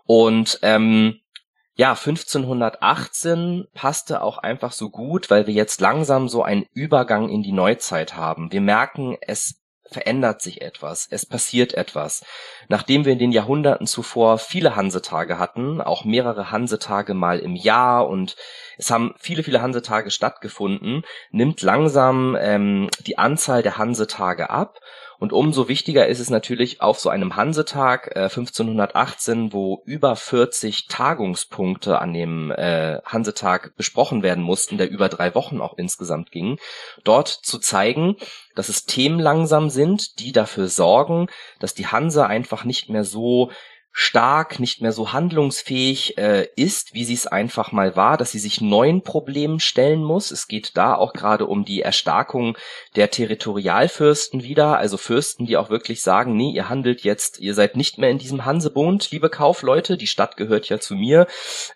Und 0.06 0.58
ähm, 0.62 1.20
ja, 1.74 1.90
1518 1.90 3.68
passte 3.72 4.22
auch 4.22 4.38
einfach 4.38 4.72
so 4.72 4.90
gut, 4.90 5.30
weil 5.30 5.46
wir 5.46 5.54
jetzt 5.54 5.80
langsam 5.80 6.28
so 6.28 6.42
einen 6.42 6.66
Übergang 6.72 7.28
in 7.28 7.44
die 7.44 7.52
Neuzeit 7.52 8.16
haben. 8.16 8.50
Wir 8.50 8.60
merken, 8.60 9.16
es 9.20 9.60
verändert 9.90 10.42
sich 10.42 10.62
etwas, 10.62 11.08
es 11.10 11.26
passiert 11.26 11.74
etwas. 11.74 12.24
Nachdem 12.68 13.04
wir 13.04 13.12
in 13.12 13.18
den 13.18 13.32
Jahrhunderten 13.32 13.86
zuvor 13.86 14.38
viele 14.38 14.76
Hansetage 14.76 15.38
hatten, 15.38 15.80
auch 15.80 16.04
mehrere 16.04 16.50
Hansetage 16.50 17.14
mal 17.14 17.38
im 17.38 17.56
Jahr 17.56 18.08
und 18.08 18.36
es 18.76 18.90
haben 18.90 19.14
viele, 19.18 19.42
viele 19.42 19.62
Hansetage 19.62 20.10
stattgefunden, 20.10 21.02
nimmt 21.30 21.62
langsam 21.62 22.36
ähm, 22.40 22.88
die 23.06 23.18
Anzahl 23.18 23.62
der 23.62 23.78
Hansetage 23.78 24.50
ab 24.50 24.78
und 25.18 25.32
umso 25.32 25.68
wichtiger 25.68 26.06
ist 26.06 26.20
es 26.20 26.30
natürlich 26.30 26.80
auf 26.80 27.00
so 27.00 27.08
einem 27.08 27.34
Hansetag 27.34 28.12
äh, 28.14 28.24
1518, 28.24 29.52
wo 29.52 29.82
über 29.84 30.14
40 30.14 30.86
Tagungspunkte 30.86 31.98
an 31.98 32.14
dem 32.14 32.52
äh, 32.52 33.00
Hansetag 33.04 33.72
besprochen 33.76 34.22
werden 34.22 34.44
mussten, 34.44 34.78
der 34.78 34.88
über 34.90 35.08
drei 35.08 35.34
Wochen 35.34 35.60
auch 35.60 35.76
insgesamt 35.76 36.30
ging, 36.30 36.58
dort 37.02 37.28
zu 37.28 37.58
zeigen, 37.58 38.16
dass 38.54 38.68
es 38.68 38.84
Themen 38.84 39.18
langsam 39.18 39.70
sind, 39.70 40.20
die 40.20 40.30
dafür 40.30 40.68
sorgen, 40.68 41.26
dass 41.58 41.74
die 41.74 41.88
Hanse 41.88 42.26
einfach 42.26 42.64
nicht 42.64 42.88
mehr 42.88 43.04
so 43.04 43.50
stark, 44.00 44.60
nicht 44.60 44.80
mehr 44.80 44.92
so 44.92 45.12
handlungsfähig 45.12 46.18
äh, 46.18 46.46
ist, 46.54 46.94
wie 46.94 47.04
sie 47.04 47.14
es 47.14 47.26
einfach 47.26 47.72
mal 47.72 47.96
war, 47.96 48.16
dass 48.16 48.30
sie 48.30 48.38
sich 48.38 48.60
neuen 48.60 49.02
Problemen 49.02 49.58
stellen 49.58 50.04
muss. 50.04 50.30
Es 50.30 50.46
geht 50.46 50.76
da 50.76 50.94
auch 50.94 51.12
gerade 51.12 51.46
um 51.46 51.64
die 51.64 51.82
Erstarkung 51.82 52.56
der 52.94 53.10
Territorialfürsten 53.10 54.44
wieder, 54.44 54.78
also 54.78 54.98
Fürsten, 54.98 55.46
die 55.46 55.56
auch 55.56 55.68
wirklich 55.68 56.00
sagen, 56.00 56.36
nee, 56.36 56.52
ihr 56.52 56.68
handelt 56.68 57.02
jetzt, 57.02 57.40
ihr 57.40 57.54
seid 57.54 57.74
nicht 57.76 57.98
mehr 57.98 58.10
in 58.10 58.18
diesem 58.18 58.44
Hansebund, 58.44 59.10
liebe 59.10 59.30
Kaufleute, 59.30 59.96
die 59.96 60.06
Stadt 60.06 60.36
gehört 60.36 60.68
ja 60.68 60.78
zu 60.78 60.94
mir. 60.94 61.26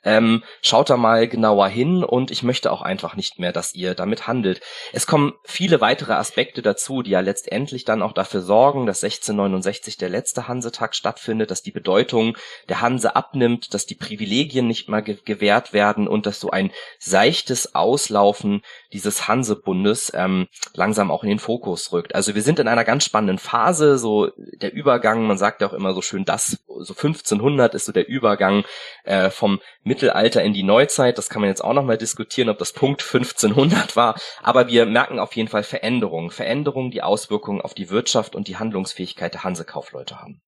Ähm, 0.05 0.45
schaut 0.61 0.91
da 0.91 0.97
mal 0.97 1.27
genauer 1.27 1.67
hin 1.67 2.05
und 2.05 2.31
ich 2.31 2.45
möchte 2.45 2.71
auch 2.71 2.83
einfach 2.83 3.17
nicht 3.17 3.41
mehr, 3.41 3.51
dass 3.51 3.75
ihr 3.75 3.97
damit 3.97 4.29
handelt. 4.29 4.61
Es 4.93 5.09
kommen 5.09 5.33
viele 5.43 5.81
weitere 5.81 6.13
Aspekte 6.13 6.63
dazu, 6.63 7.03
die 7.03 7.11
ja 7.11 7.21
letztendlich 7.21 7.85
dann 7.85 8.01
auch 8.01 8.13
dafür 8.13 8.43
sorgen, 8.43 8.87
dass 8.87 9.03
1669 9.03 9.97
der 9.97 10.09
letzte 10.09 10.47
Hansetag 10.47 10.95
stattfindet, 10.95 11.51
dass 11.51 11.63
die 11.63 11.73
Bedeutung 11.73 12.12
Bedeutung 12.13 12.37
der 12.69 12.81
Hanse 12.81 13.17
abnimmt, 13.17 13.75
dass 13.75 13.87
die 13.87 13.95
Privilegien 13.95 14.67
nicht 14.67 14.87
ge 14.87 15.17
gewährt 15.25 15.73
werden 15.73 16.07
und 16.07 16.27
dass 16.27 16.41
so 16.41 16.51
ein 16.51 16.71
seichtes 16.99 17.75
Auslaufen 17.75 18.63
dieses 18.93 19.29
Hansebundes 19.29 20.13
ähm, 20.15 20.47
langsam 20.75 21.11
auch 21.11 21.23
in 21.23 21.31
den 21.31 21.39
Fokus 21.39 21.93
rückt. 21.93 22.15
Also 22.15 22.35
wir 22.35 22.43
sind 22.43 22.59
in 22.59 22.69
einer 22.69 22.85
ganz 22.85 23.05
spannenden 23.05 23.39
Phase, 23.39 23.99
so 23.99 24.31
der 24.37 24.73
Übergang, 24.73 25.27
man 25.27 25.39
sagt 25.39 25.63
ja 25.63 25.69
auch 25.69 25.73
immer 25.73 25.95
so 25.95 26.03
schön, 26.03 26.25
das 26.25 26.63
so 26.67 26.95
1500 26.95 27.75
ist 27.75 27.87
so 27.87 27.93
der 27.93 28.09
Übergang 28.09 28.65
äh, 29.05 29.31
vom 29.31 29.61
Mittelalter 29.83 30.43
in 30.43 30.53
die 30.53 30.63
Neuzeit. 30.63 31.17
Das 31.19 31.31
kann 31.31 31.41
man 31.41 31.49
jetzt 31.49 31.65
auch 31.65 31.75
nochmal 31.75 31.99
diskutieren, 31.99 32.49
ob 32.49 32.59
das 32.59 32.73
Punkt 32.73 33.03
1500 33.03 33.97
war. 33.97 34.17
Aber 34.43 34.69
wir 34.69 34.87
merken 34.87 35.19
auf 35.19 35.35
jeden 35.35 35.49
Fall 35.49 35.63
Veränderungen. 35.63 36.31
Veränderungen, 36.31 36.91
die 36.91 37.03
Auswirkungen 37.03 37.61
auf 37.61 37.75
die 37.75 37.91
Wirtschaft 37.91 38.35
und 38.35 38.49
die 38.49 38.57
Handlungsfähigkeit 38.57 39.35
der 39.35 39.45
Hansekaufleute 39.45 40.21
haben. 40.21 40.43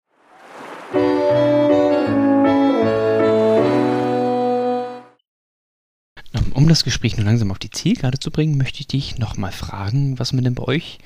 Um 6.55 6.69
das 6.69 6.85
Gespräch 6.85 7.17
nun 7.17 7.27
langsam 7.27 7.51
auf 7.51 7.59
die 7.59 7.71
Zielgerade 7.71 8.19
zu 8.19 8.31
bringen, 8.31 8.57
möchte 8.57 8.81
ich 8.81 8.87
dich 8.87 9.19
nochmal 9.19 9.53
fragen, 9.53 10.19
was 10.19 10.33
man 10.33 10.45
denn 10.45 10.55
bei 10.55 10.63
euch 10.63 10.99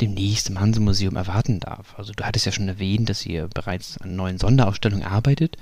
demnächst 0.00 0.48
im 0.48 0.60
Hanse-Museum 0.60 1.16
erwarten 1.16 1.60
darf. 1.60 1.94
Also 1.96 2.12
du 2.12 2.24
hattest 2.24 2.46
ja 2.46 2.52
schon 2.52 2.68
erwähnt, 2.68 3.08
dass 3.08 3.26
ihr 3.26 3.48
bereits 3.48 4.00
an 4.00 4.16
neuen 4.16 4.38
Sonderausstellungen 4.38 5.04
arbeitet. 5.04 5.56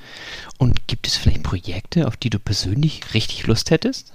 Und 0.58 0.86
gibt 0.86 1.06
es 1.06 1.16
vielleicht 1.16 1.42
Projekte, 1.42 2.06
auf 2.06 2.16
die 2.16 2.30
du 2.30 2.38
persönlich 2.38 3.14
richtig 3.14 3.46
Lust 3.46 3.70
hättest? 3.70 4.12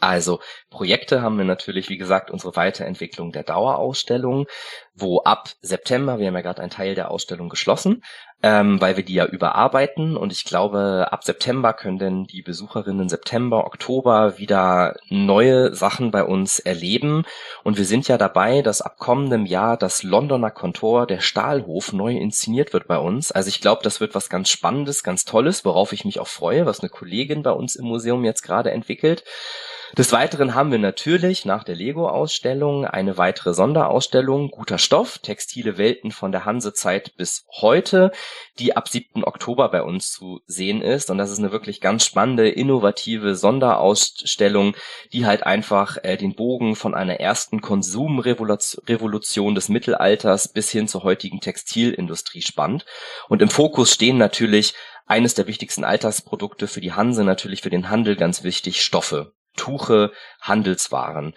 Also 0.00 0.40
Projekte 0.70 1.22
haben 1.22 1.38
wir 1.38 1.44
natürlich, 1.44 1.88
wie 1.88 1.96
gesagt, 1.96 2.30
unsere 2.30 2.54
Weiterentwicklung 2.56 3.32
der 3.32 3.42
Dauerausstellung, 3.42 4.46
wo 4.94 5.22
ab 5.22 5.50
September, 5.62 6.18
wir 6.18 6.26
haben 6.26 6.34
ja 6.34 6.42
gerade 6.42 6.60
einen 6.60 6.70
Teil 6.70 6.94
der 6.94 7.10
Ausstellung 7.10 7.48
geschlossen, 7.48 8.02
ähm, 8.42 8.80
weil 8.80 8.96
wir 8.96 9.04
die 9.04 9.14
ja 9.14 9.26
überarbeiten 9.26 10.16
und 10.16 10.32
ich 10.32 10.44
glaube, 10.44 11.08
ab 11.10 11.24
September 11.24 11.72
können 11.72 11.98
denn 11.98 12.24
die 12.24 12.42
Besucherinnen 12.42 13.08
September, 13.08 13.66
Oktober 13.66 14.38
wieder 14.38 14.96
neue 15.08 15.74
Sachen 15.74 16.12
bei 16.12 16.22
uns 16.22 16.60
erleben 16.60 17.24
und 17.64 17.78
wir 17.78 17.84
sind 17.84 18.06
ja 18.06 18.16
dabei, 18.16 18.62
dass 18.62 18.80
ab 18.80 18.96
kommendem 18.98 19.44
Jahr 19.44 19.76
das 19.76 20.04
Londoner 20.04 20.52
Kontor, 20.52 21.06
der 21.06 21.20
Stahlhof, 21.20 21.92
neu 21.92 22.16
inszeniert 22.16 22.72
wird 22.72 22.86
bei 22.86 22.98
uns. 22.98 23.32
Also 23.32 23.48
ich 23.48 23.60
glaube, 23.60 23.82
das 23.82 24.00
wird 24.00 24.14
was 24.14 24.28
ganz 24.28 24.50
Spannendes, 24.50 25.02
ganz 25.02 25.24
Tolles, 25.24 25.64
worauf 25.64 25.92
ich 25.92 26.04
mich 26.04 26.20
auch 26.20 26.28
freue, 26.28 26.64
was 26.64 26.80
eine 26.80 26.90
Kollegin 26.90 27.42
bei 27.42 27.52
uns 27.52 27.74
im 27.74 27.86
Museum 27.86 28.24
jetzt 28.24 28.42
gerade 28.42 28.70
entwickelt. 28.70 29.24
Des 29.96 30.12
Weiteren 30.12 30.54
haben 30.54 30.70
wir 30.70 30.78
natürlich 30.78 31.46
nach 31.46 31.64
der 31.64 31.74
Lego-Ausstellung 31.74 32.84
eine 32.84 33.16
weitere 33.16 33.54
Sonderausstellung 33.54 34.50
Guter 34.50 34.76
Stoff, 34.76 35.18
textile 35.18 35.78
Welten 35.78 36.10
von 36.10 36.30
der 36.30 36.44
Hansezeit 36.44 37.16
bis 37.16 37.46
heute, 37.52 38.12
die 38.58 38.76
ab 38.76 38.88
7. 38.88 39.24
Oktober 39.24 39.70
bei 39.70 39.82
uns 39.82 40.12
zu 40.12 40.40
sehen 40.46 40.82
ist. 40.82 41.10
Und 41.10 41.16
das 41.16 41.30
ist 41.30 41.38
eine 41.38 41.52
wirklich 41.52 41.80
ganz 41.80 42.04
spannende, 42.04 42.50
innovative 42.50 43.34
Sonderausstellung, 43.34 44.76
die 45.14 45.24
halt 45.24 45.44
einfach 45.44 45.96
äh, 46.02 46.18
den 46.18 46.34
Bogen 46.34 46.76
von 46.76 46.94
einer 46.94 47.18
ersten 47.18 47.62
Konsumrevolution 47.62 49.54
des 49.54 49.70
Mittelalters 49.70 50.48
bis 50.48 50.70
hin 50.70 50.86
zur 50.86 51.02
heutigen 51.02 51.40
Textilindustrie 51.40 52.42
spannt. 52.42 52.84
Und 53.28 53.40
im 53.40 53.48
Fokus 53.48 53.94
stehen 53.94 54.18
natürlich 54.18 54.74
eines 55.06 55.32
der 55.32 55.46
wichtigsten 55.46 55.84
Alltagsprodukte 55.84 56.68
für 56.68 56.82
die 56.82 56.92
Hanse, 56.92 57.24
natürlich 57.24 57.62
für 57.62 57.70
den 57.70 57.88
Handel 57.88 58.16
ganz 58.16 58.42
wichtig, 58.42 58.82
Stoffe. 58.82 59.32
Tuche, 59.58 60.12
Handelswaren. 60.40 61.34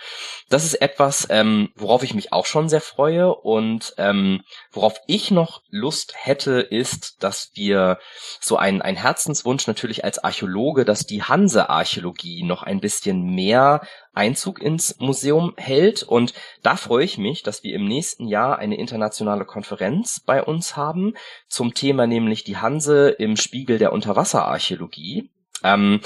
Das 0.50 0.64
ist 0.64 0.76
etwas, 0.76 1.28
ähm, 1.30 1.70
worauf 1.76 2.04
ich 2.04 2.14
mich 2.14 2.32
auch 2.32 2.46
schon 2.46 2.70
sehr 2.70 2.80
freue 2.80 3.36
und 3.36 3.94
ähm, 3.98 4.44
worauf 4.72 4.96
ich 5.08 5.32
noch 5.32 5.62
Lust 5.70 6.14
hätte, 6.16 6.62
ist, 6.62 7.22
dass 7.24 7.52
wir 7.56 8.00
so 8.40 8.56
ein, 8.56 8.82
ein 8.82 8.96
Herzenswunsch 8.96 9.68
natürlich 9.68 10.06
als 10.06 10.24
Archäologe, 10.24 10.86
dass 10.86 11.06
die 11.06 11.24
Hanse-Archäologie 11.24 12.44
noch 12.44 12.64
ein 12.64 12.80
bisschen 12.80 13.36
mehr 13.36 13.82
Einzug 14.14 14.62
ins 14.62 15.00
Museum 15.00 15.54
hält. 15.58 16.04
Und 16.04 16.34
da 16.64 16.76
freue 16.76 17.06
ich 17.06 17.18
mich, 17.18 17.44
dass 17.44 17.64
wir 17.64 17.74
im 17.74 17.86
nächsten 17.86 18.28
Jahr 18.28 18.58
eine 18.60 18.78
internationale 18.78 19.46
Konferenz 19.46 20.20
bei 20.20 20.44
uns 20.44 20.76
haben 20.76 21.16
zum 21.48 21.74
Thema 21.74 22.08
nämlich 22.08 22.44
die 22.44 22.58
Hanse 22.58 23.10
im 23.10 23.38
Spiegel 23.38 23.78
der 23.78 23.94
Unterwasserarchäologie. 23.94 25.30
Ähm, 25.64 26.02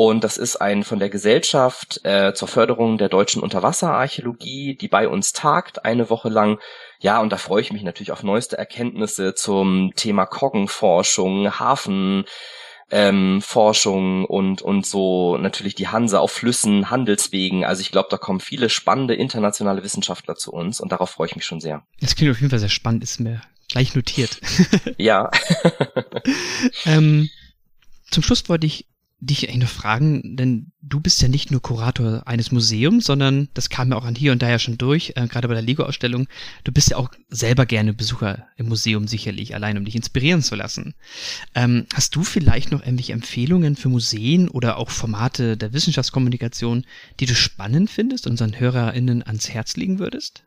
und 0.00 0.24
das 0.24 0.38
ist 0.38 0.56
ein 0.56 0.82
von 0.82 0.98
der 0.98 1.10
Gesellschaft 1.10 2.00
äh, 2.04 2.32
zur 2.32 2.48
Förderung 2.48 2.96
der 2.96 3.10
deutschen 3.10 3.42
Unterwasserarchäologie, 3.42 4.74
die 4.74 4.88
bei 4.88 5.06
uns 5.06 5.34
tagt, 5.34 5.84
eine 5.84 6.08
Woche 6.08 6.30
lang. 6.30 6.58
Ja, 7.00 7.20
und 7.20 7.30
da 7.30 7.36
freue 7.36 7.60
ich 7.60 7.70
mich 7.70 7.82
natürlich 7.82 8.10
auf 8.10 8.22
neueste 8.22 8.56
Erkenntnisse 8.56 9.34
zum 9.34 9.92
Thema 9.96 10.24
Koggenforschung, 10.24 11.60
Hafen, 11.60 12.24
ähm, 12.90 13.42
Forschung 13.42 14.24
und 14.24 14.62
und 14.62 14.86
so 14.86 15.36
natürlich 15.36 15.74
die 15.74 15.88
Hanse 15.88 16.18
auf 16.18 16.32
Flüssen, 16.32 16.88
Handelswegen. 16.88 17.66
Also 17.66 17.82
ich 17.82 17.92
glaube, 17.92 18.08
da 18.10 18.16
kommen 18.16 18.40
viele 18.40 18.70
spannende 18.70 19.14
internationale 19.14 19.82
Wissenschaftler 19.82 20.34
zu 20.34 20.50
uns 20.50 20.80
und 20.80 20.92
darauf 20.92 21.10
freue 21.10 21.26
ich 21.26 21.36
mich 21.36 21.44
schon 21.44 21.60
sehr. 21.60 21.82
Das 22.00 22.16
klingt 22.16 22.32
auf 22.32 22.40
jeden 22.40 22.48
Fall 22.48 22.58
sehr 22.58 22.70
spannend, 22.70 23.02
ist 23.02 23.20
mir 23.20 23.42
gleich 23.68 23.94
notiert. 23.94 24.40
ja. 24.96 25.30
ähm, 26.86 27.28
zum 28.10 28.22
Schluss 28.22 28.48
wollte 28.48 28.66
ich 28.66 28.86
dich 29.20 29.48
eigentlich 29.48 29.62
noch 29.62 29.68
fragen, 29.68 30.36
denn 30.36 30.72
du 30.80 30.98
bist 30.98 31.20
ja 31.20 31.28
nicht 31.28 31.50
nur 31.50 31.60
Kurator 31.60 32.26
eines 32.26 32.52
Museums, 32.52 33.04
sondern 33.04 33.48
das 33.54 33.68
kam 33.68 33.90
ja 33.90 33.96
auch 33.96 34.04
an 34.04 34.14
hier 34.14 34.32
und 34.32 34.40
da 34.40 34.48
ja 34.48 34.58
schon 34.58 34.78
durch, 34.78 35.12
äh, 35.16 35.26
gerade 35.26 35.46
bei 35.46 35.54
der 35.54 35.62
Lego-Ausstellung. 35.62 36.26
Du 36.64 36.72
bist 36.72 36.90
ja 36.90 36.96
auch 36.96 37.10
selber 37.28 37.66
gerne 37.66 37.92
Besucher 37.92 38.46
im 38.56 38.68
Museum 38.68 39.06
sicherlich, 39.06 39.54
allein 39.54 39.76
um 39.76 39.84
dich 39.84 39.94
inspirieren 39.94 40.42
zu 40.42 40.54
lassen. 40.54 40.94
Ähm, 41.54 41.86
hast 41.94 42.16
du 42.16 42.24
vielleicht 42.24 42.72
noch 42.72 42.80
irgendwelche 42.80 43.12
Empfehlungen 43.12 43.76
für 43.76 43.90
Museen 43.90 44.48
oder 44.48 44.78
auch 44.78 44.90
Formate 44.90 45.56
der 45.56 45.72
Wissenschaftskommunikation, 45.72 46.86
die 47.20 47.26
du 47.26 47.34
spannend 47.34 47.90
findest 47.90 48.26
und 48.26 48.32
unseren 48.32 48.58
HörerInnen 48.58 49.22
ans 49.22 49.50
Herz 49.50 49.76
legen 49.76 49.98
würdest? 49.98 50.44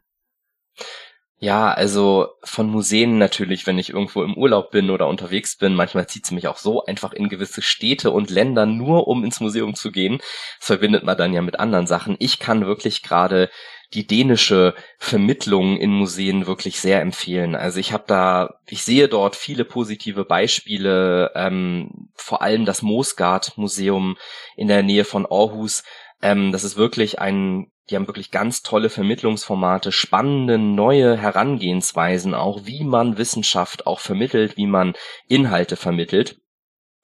Ja, 1.44 1.74
also 1.74 2.30
von 2.42 2.70
Museen 2.70 3.18
natürlich, 3.18 3.68
wenn 3.68 3.78
ich 3.78 3.90
irgendwo 3.90 4.24
im 4.24 4.38
Urlaub 4.38 4.72
bin 4.72 4.90
oder 4.90 5.10
unterwegs 5.10 5.58
bin, 5.58 5.76
manchmal 5.76 6.08
zieht 6.08 6.24
es 6.24 6.32
mich 6.32 6.48
auch 6.48 6.56
so 6.56 6.86
einfach 6.86 7.12
in 7.12 7.28
gewisse 7.28 7.62
Städte 7.62 8.12
und 8.12 8.30
Länder 8.30 8.66
nur, 8.66 9.10
um 9.10 9.26
ins 9.26 9.42
Museum 9.42 9.76
zu 9.76 9.92
gehen. 9.92 10.20
Das 10.60 10.68
verbindet 10.68 11.04
man 11.04 11.18
dann 11.18 11.34
ja 11.34 11.42
mit 11.42 11.60
anderen 11.60 11.86
Sachen. 11.86 12.16
Ich 12.20 12.40
kann 12.40 12.66
wirklich 12.66 13.04
gerade 13.04 13.50
die 13.94 14.08
dänische 14.08 14.74
Vermittlung 14.98 15.76
in 15.76 15.92
Museen 15.92 16.48
wirklich 16.48 16.80
sehr 16.80 17.02
empfehlen. 17.02 17.56
Also 17.56 17.78
ich 17.78 17.92
habe 17.92 18.06
da, 18.08 18.56
ich 18.66 18.84
sehe 18.84 19.10
dort 19.10 19.36
viele 19.36 19.66
positive 19.66 20.24
Beispiele, 20.24 21.34
ähm, 21.36 22.10
vor 22.16 22.42
allem 22.42 22.64
das 22.64 22.84
Moosgard 22.84 23.58
Museum 23.58 24.16
in 24.56 24.70
der 24.70 24.82
Nähe 24.82 25.04
von 25.04 25.26
Aarhus. 25.26 25.84
Ähm, 26.24 26.52
das 26.52 26.64
ist 26.64 26.78
wirklich 26.78 27.20
ein 27.20 27.68
die 27.90 27.96
haben 27.98 28.08
wirklich 28.08 28.32
ganz 28.32 28.64
tolle 28.64 28.90
Vermittlungsformate, 28.90 29.92
spannende 29.92 30.58
neue 30.58 31.18
Herangehensweisen 31.18 32.34
auch, 32.34 32.62
wie 32.64 32.86
man 32.86 33.18
Wissenschaft 33.18 33.88
auch 33.88 34.00
vermittelt, 34.00 34.56
wie 34.56 34.68
man 34.68 34.94
Inhalte 35.28 35.76
vermittelt. 35.76 36.38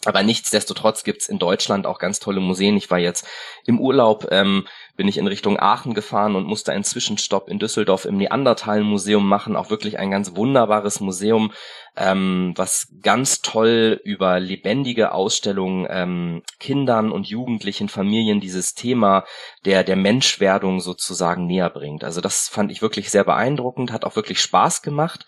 Aber 0.05 0.23
nichtsdestotrotz 0.23 1.03
gibt's 1.03 1.27
in 1.27 1.39
Deutschland 1.39 1.85
auch 1.85 1.99
ganz 1.99 2.21
tolle 2.21 2.39
Museen. 2.39 2.77
Ich 2.77 2.89
war 2.89 2.99
jetzt 2.99 3.27
im 3.65 3.81
Urlaub, 3.81 4.29
ähm, 4.31 4.65
bin 4.95 5.09
ich 5.09 5.17
in 5.17 5.27
Richtung 5.27 5.59
Aachen 5.59 5.93
gefahren 5.93 6.37
und 6.37 6.47
musste 6.47 6.71
einen 6.71 6.85
Zwischenstopp 6.85 7.49
in 7.49 7.59
Düsseldorf 7.59 8.05
im 8.05 8.15
Neandertal-Museum 8.15 9.27
machen. 9.27 9.57
Auch 9.57 9.69
wirklich 9.69 9.99
ein 9.99 10.11
ganz 10.11 10.37
wunderbares 10.37 11.01
Museum, 11.01 11.51
ähm, 11.99 12.53
was 12.55 12.87
ganz 13.01 13.41
toll 13.41 13.99
über 14.05 14.39
lebendige 14.39 15.11
Ausstellungen 15.11 15.85
ähm, 15.89 16.43
Kindern 16.57 17.11
und 17.11 17.27
jugendlichen 17.27 17.89
Familien 17.89 18.39
dieses 18.39 18.73
Thema 18.73 19.25
der, 19.65 19.83
der 19.83 19.97
Menschwerdung 19.97 20.79
sozusagen 20.79 21.45
näher 21.45 21.69
bringt. 21.69 22.05
Also 22.05 22.21
das 22.21 22.47
fand 22.47 22.71
ich 22.71 22.81
wirklich 22.81 23.11
sehr 23.11 23.25
beeindruckend, 23.25 23.91
hat 23.91 24.05
auch 24.05 24.15
wirklich 24.15 24.39
Spaß 24.39 24.81
gemacht. 24.81 25.25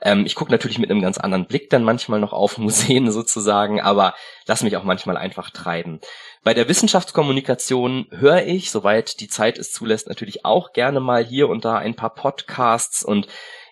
Ähm, 0.00 0.24
ich 0.24 0.34
gucke 0.34 0.50
natürlich 0.50 0.78
mit 0.78 0.90
einem 0.90 1.02
ganz 1.02 1.18
anderen 1.18 1.46
Blick 1.46 1.68
dann 1.68 1.84
manchmal 1.84 2.18
noch 2.18 2.32
auf 2.32 2.56
Museen 2.58 3.12
sozusagen, 3.12 3.82
aber 3.82 4.14
lass 4.46 4.62
mich 4.62 4.78
auch 4.78 4.84
manchmal 4.84 5.18
einfach 5.18 5.50
treiben. 5.50 6.00
Bei 6.42 6.54
der 6.54 6.66
Wissenschaftskommunikation 6.66 8.06
höre 8.10 8.46
ich, 8.46 8.70
soweit 8.70 9.20
die 9.20 9.28
Zeit 9.28 9.58
es 9.58 9.70
zulässt, 9.70 10.08
natürlich 10.08 10.46
auch 10.46 10.72
gerne 10.72 11.00
mal 11.00 11.22
hier 11.22 11.50
und 11.50 11.66
da 11.66 11.76
ein 11.76 11.94
paar 11.94 12.14
Podcasts 12.14 13.04
und 13.04 13.28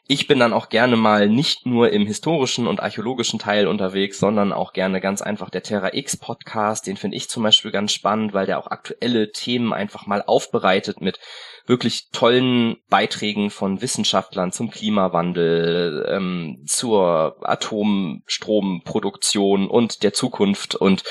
ich 0.07 0.27
bin 0.27 0.39
dann 0.39 0.53
auch 0.53 0.69
gerne 0.69 0.97
mal 0.97 1.31
nicht 1.31 1.65
nur 1.65 1.91
im 1.91 2.07
historischen 2.07 2.67
und 2.67 2.81
archäologischen 2.81 3.39
Teil 3.39 3.67
unterwegs, 3.67 4.19
sondern 4.19 4.53
auch 4.53 4.75
gerne 4.75 5.01
ganz 5.01 5.23
einfach 5.23 5.49
der 5.49 5.63
Terra 5.63 5.95
X 5.95 6.19
Podcast. 6.19 6.87
Den 6.87 6.99
finde 6.99 7.17
ich 7.17 7.31
zum 7.31 7.43
Beispiel 7.43 7.71
ganz 7.71 7.93
spannend, 7.93 8.35
weil 8.35 8.45
der 8.45 8.59
auch 8.59 8.67
aktuelle 8.67 9.33
Themen 9.33 9.73
einfach 9.73 10.05
mal 10.07 10.23
aufbereitet 10.23 11.01
mit 11.01 11.19
wirklich 11.67 12.11
tollen 12.11 12.77
Beiträgen 12.91 13.49
von 13.49 13.81
Wissenschaftlern 13.81 14.53
zum 14.53 14.71
Klimawandel, 14.71 16.07
ähm, 16.11 16.63
zur 16.67 17.39
Atomstromproduktion 17.41 19.69
und 19.69 20.03
der 20.03 20.13
Zukunft 20.13 20.75
und 20.75 21.03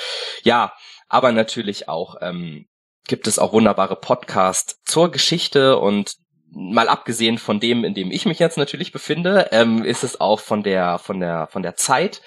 ja, 0.43 0.71
aber 1.09 1.31
natürlich 1.31 1.89
auch 1.89 2.17
ähm, 2.21 2.67
gibt 3.07 3.25
es 3.27 3.39
auch 3.39 3.53
wunderbare 3.53 3.95
Podcasts 3.95 4.79
zur 4.85 5.09
Geschichte 5.11 5.79
und 5.79 6.17
mal 6.55 6.87
abgesehen 6.87 7.37
von 7.37 7.59
dem, 7.59 7.83
in 7.83 7.93
dem 7.93 8.11
ich 8.11 8.25
mich 8.25 8.39
jetzt 8.39 8.57
natürlich 8.57 8.91
befinde, 8.91 9.49
ähm, 9.51 9.83
ist 9.83 10.03
es 10.03 10.21
auch 10.21 10.39
von 10.39 10.63
der 10.63 10.99
von 10.99 11.19
der 11.19 11.47
von 11.47 11.63
der 11.63 11.75
Zeit. 11.75 12.21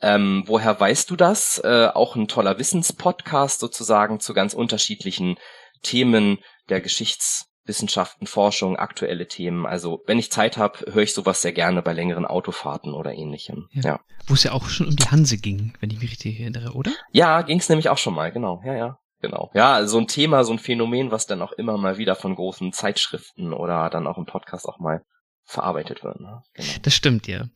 Ähm, 0.00 0.44
woher 0.46 0.78
weißt 0.78 1.10
du 1.10 1.16
das? 1.16 1.58
Äh, 1.64 1.88
auch 1.94 2.16
ein 2.16 2.28
toller 2.28 2.58
Wissenspodcast 2.58 3.60
sozusagen 3.60 4.20
zu 4.20 4.34
ganz 4.34 4.54
unterschiedlichen 4.54 5.36
Themen 5.82 6.38
der 6.68 6.80
Geschichtswissenschaften, 6.80 8.26
Forschung, 8.26 8.76
aktuelle 8.76 9.26
Themen. 9.26 9.66
Also 9.66 10.02
wenn 10.06 10.18
ich 10.18 10.30
Zeit 10.30 10.56
habe, 10.56 10.92
höre 10.92 11.02
ich 11.02 11.14
sowas 11.14 11.40
sehr 11.40 11.52
gerne 11.52 11.82
bei 11.82 11.92
längeren 11.92 12.26
Autofahrten 12.26 12.94
oder 12.94 13.14
ähnlichem. 13.14 13.68
Ja. 13.72 13.82
ja. 13.82 14.00
Wo 14.26 14.34
es 14.34 14.42
ja 14.42 14.52
auch 14.52 14.68
schon 14.68 14.86
um 14.86 14.96
die 14.96 15.10
Hanse 15.10 15.38
ging, 15.38 15.72
wenn 15.80 15.90
ich 15.90 16.00
mich 16.00 16.10
richtig 16.10 16.40
erinnere, 16.40 16.72
oder? 16.74 16.92
Ja, 17.12 17.42
ging 17.42 17.58
es 17.58 17.68
nämlich 17.68 17.88
auch 17.88 17.98
schon 17.98 18.14
mal, 18.14 18.32
genau. 18.32 18.60
Ja, 18.64 18.74
ja. 18.74 18.98
Genau. 19.20 19.50
Ja, 19.54 19.86
so 19.86 19.98
ein 19.98 20.06
Thema, 20.06 20.44
so 20.44 20.52
ein 20.52 20.58
Phänomen, 20.58 21.10
was 21.10 21.26
dann 21.26 21.42
auch 21.42 21.52
immer 21.52 21.76
mal 21.76 21.98
wieder 21.98 22.14
von 22.14 22.34
großen 22.34 22.72
Zeitschriften 22.72 23.52
oder 23.52 23.90
dann 23.90 24.06
auch 24.06 24.18
im 24.18 24.26
Podcast 24.26 24.66
auch 24.66 24.78
mal 24.78 25.02
verarbeitet 25.44 26.04
wird. 26.04 26.20
Ne? 26.20 26.42
Genau. 26.54 26.68
Das 26.82 26.94
stimmt, 26.94 27.26
ja. 27.26 27.48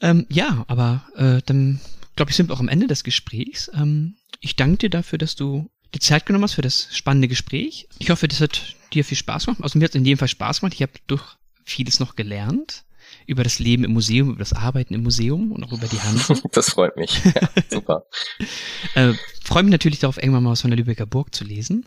Ähm, 0.00 0.26
ja, 0.28 0.64
aber 0.68 1.04
äh, 1.16 1.40
dann 1.46 1.80
glaube 2.16 2.30
ich, 2.30 2.36
sind 2.36 2.50
wir 2.50 2.54
auch 2.54 2.60
am 2.60 2.68
Ende 2.68 2.86
des 2.86 3.04
Gesprächs. 3.04 3.70
Ähm, 3.74 4.16
ich 4.40 4.56
danke 4.56 4.78
dir 4.78 4.90
dafür, 4.90 5.18
dass 5.18 5.36
du 5.36 5.70
die 5.94 6.00
Zeit 6.00 6.26
genommen 6.26 6.44
hast 6.44 6.54
für 6.54 6.62
das 6.62 6.94
spannende 6.94 7.28
Gespräch. 7.28 7.88
Ich 7.98 8.10
hoffe, 8.10 8.28
das 8.28 8.40
hat 8.40 8.76
dir 8.92 9.04
viel 9.04 9.16
Spaß 9.16 9.46
gemacht. 9.46 9.62
Also 9.62 9.78
mir 9.78 9.84
hat 9.84 9.90
es 9.90 9.94
in 9.94 10.04
jedem 10.04 10.18
Fall 10.18 10.28
Spaß 10.28 10.60
gemacht. 10.60 10.74
Ich 10.74 10.82
habe 10.82 10.92
durch 11.06 11.24
vieles 11.64 12.00
noch 12.00 12.16
gelernt 12.16 12.84
über 13.26 13.42
das 13.42 13.58
Leben 13.58 13.84
im 13.84 13.92
Museum, 13.92 14.30
über 14.30 14.38
das 14.38 14.52
Arbeiten 14.52 14.94
im 14.94 15.02
Museum 15.02 15.52
und 15.52 15.64
auch 15.64 15.72
über 15.72 15.86
die 15.86 16.00
Hanse. 16.00 16.40
Das 16.52 16.70
freut 16.70 16.96
mich. 16.96 17.22
Ja, 17.24 17.48
super. 17.68 18.04
äh, 18.94 19.12
freue 19.44 19.62
mich 19.62 19.72
natürlich 19.72 20.00
darauf, 20.00 20.16
irgendwann 20.16 20.42
mal 20.42 20.50
was 20.50 20.62
von 20.62 20.70
der 20.70 20.78
Lübecker 20.78 21.06
Burg 21.06 21.34
zu 21.34 21.44
lesen. 21.44 21.86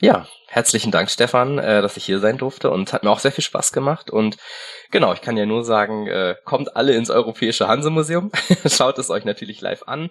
Ja, 0.00 0.28
herzlichen 0.46 0.92
Dank, 0.92 1.10
Stefan, 1.10 1.58
äh, 1.58 1.82
dass 1.82 1.96
ich 1.96 2.04
hier 2.04 2.20
sein 2.20 2.38
durfte 2.38 2.70
und 2.70 2.92
hat 2.92 3.02
mir 3.02 3.10
auch 3.10 3.18
sehr 3.18 3.32
viel 3.32 3.42
Spaß 3.42 3.72
gemacht. 3.72 4.10
Und 4.10 4.36
genau, 4.92 5.12
ich 5.12 5.22
kann 5.22 5.36
ja 5.36 5.44
nur 5.44 5.64
sagen, 5.64 6.06
äh, 6.06 6.36
kommt 6.44 6.76
alle 6.76 6.94
ins 6.94 7.10
Europäische 7.10 7.66
Hanse-Museum. 7.66 8.30
Schaut 8.66 8.98
es 8.98 9.10
euch 9.10 9.24
natürlich 9.24 9.60
live 9.60 9.82
an. 9.86 10.10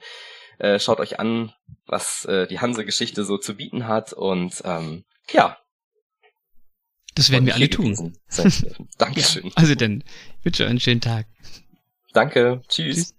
Äh, 0.59 0.79
schaut 0.79 0.99
euch 0.99 1.19
an, 1.19 1.53
was 1.85 2.27
die 2.27 2.59
Hanse-Geschichte 2.59 3.23
so 3.23 3.37
zu 3.37 3.55
bieten 3.55 3.87
hat. 3.87 4.11
Und 4.11 4.61
ähm, 4.65 5.05
ja, 5.29 5.57
das 7.17 7.31
werden 7.31 7.45
wir 7.45 7.55
alle 7.55 7.69
tun. 7.69 8.13
Dankeschön. 8.97 9.51
Also 9.55 9.75
dann, 9.75 10.03
ich 10.39 10.45
wünsche 10.45 10.67
einen 10.67 10.79
schönen 10.79 11.01
Tag. 11.01 11.25
Danke. 12.13 12.61
Tschüss. 12.67 12.95
Tschüss. 12.95 13.13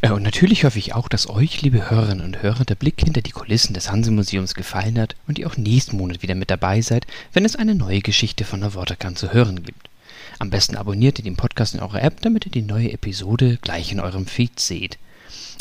Äh, 0.00 0.10
und 0.10 0.22
natürlich 0.22 0.64
hoffe 0.64 0.78
ich 0.78 0.94
auch, 0.94 1.08
dass 1.08 1.28
euch, 1.28 1.62
liebe 1.62 1.90
Hörerinnen 1.90 2.24
und 2.24 2.42
Hörer, 2.42 2.64
der 2.64 2.74
Blick 2.74 3.00
hinter 3.00 3.22
die 3.22 3.30
Kulissen 3.30 3.74
des 3.74 3.90
Hanse-Museums 3.90 4.54
gefallen 4.54 4.98
hat 4.98 5.16
und 5.26 5.38
ihr 5.38 5.46
auch 5.46 5.56
nächsten 5.56 5.96
Monat 5.96 6.22
wieder 6.22 6.34
mit 6.34 6.50
dabei 6.50 6.80
seid, 6.80 7.06
wenn 7.32 7.44
es 7.44 7.56
eine 7.56 7.74
neue 7.74 8.00
Geschichte 8.00 8.44
von 8.44 8.60
der 8.60 8.74
Waterkant 8.74 9.18
zu 9.18 9.32
hören 9.32 9.62
gibt. 9.62 9.88
Am 10.38 10.50
besten 10.50 10.76
abonniert 10.76 11.18
ihr 11.18 11.24
den 11.24 11.36
Podcast 11.36 11.74
in 11.74 11.80
eurer 11.80 12.02
App, 12.02 12.20
damit 12.22 12.46
ihr 12.46 12.52
die 12.52 12.62
neue 12.62 12.92
Episode 12.92 13.58
gleich 13.60 13.92
in 13.92 14.00
eurem 14.00 14.26
Feed 14.26 14.58
seht. 14.58 14.98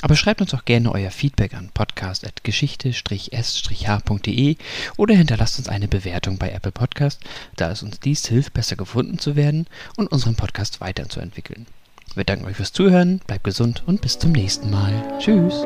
Aber 0.02 0.16
schreibt 0.16 0.40
uns 0.42 0.54
auch 0.54 0.66
gerne 0.66 0.92
euer 0.92 1.12
Feedback 1.12 1.54
an 1.54 1.70
podcast.geschichte-s-h.de 1.74 4.58
oder 4.98 5.16
hinterlasst 5.16 5.60
uns 5.60 5.70
eine 5.70 5.88
Bewertung 5.88 6.38
bei 6.38 6.52
Apple 6.52 6.72
Podcast, 6.72 7.22
da 7.56 7.72
es 7.72 7.84
uns 7.84 8.00
dies 8.00 8.26
hilft, 8.28 8.54
besser 8.54 8.76
gefunden 8.76 9.20
zu 9.20 9.36
werden 9.36 9.68
und 9.98 10.12
unseren 10.12 10.36
Podcast 10.36 10.82
weiterzuentwickeln. 10.82 11.68
Wir 12.16 12.24
danken 12.24 12.46
euch 12.46 12.56
fürs 12.56 12.74
Zuhören, 12.74 13.20
bleibt 13.28 13.44
gesund 13.44 13.84
und 13.86 14.02
bis 14.02 14.18
zum 14.18 14.32
nächsten 14.32 14.72
Mal. 14.72 15.20
Tschüss! 15.20 15.64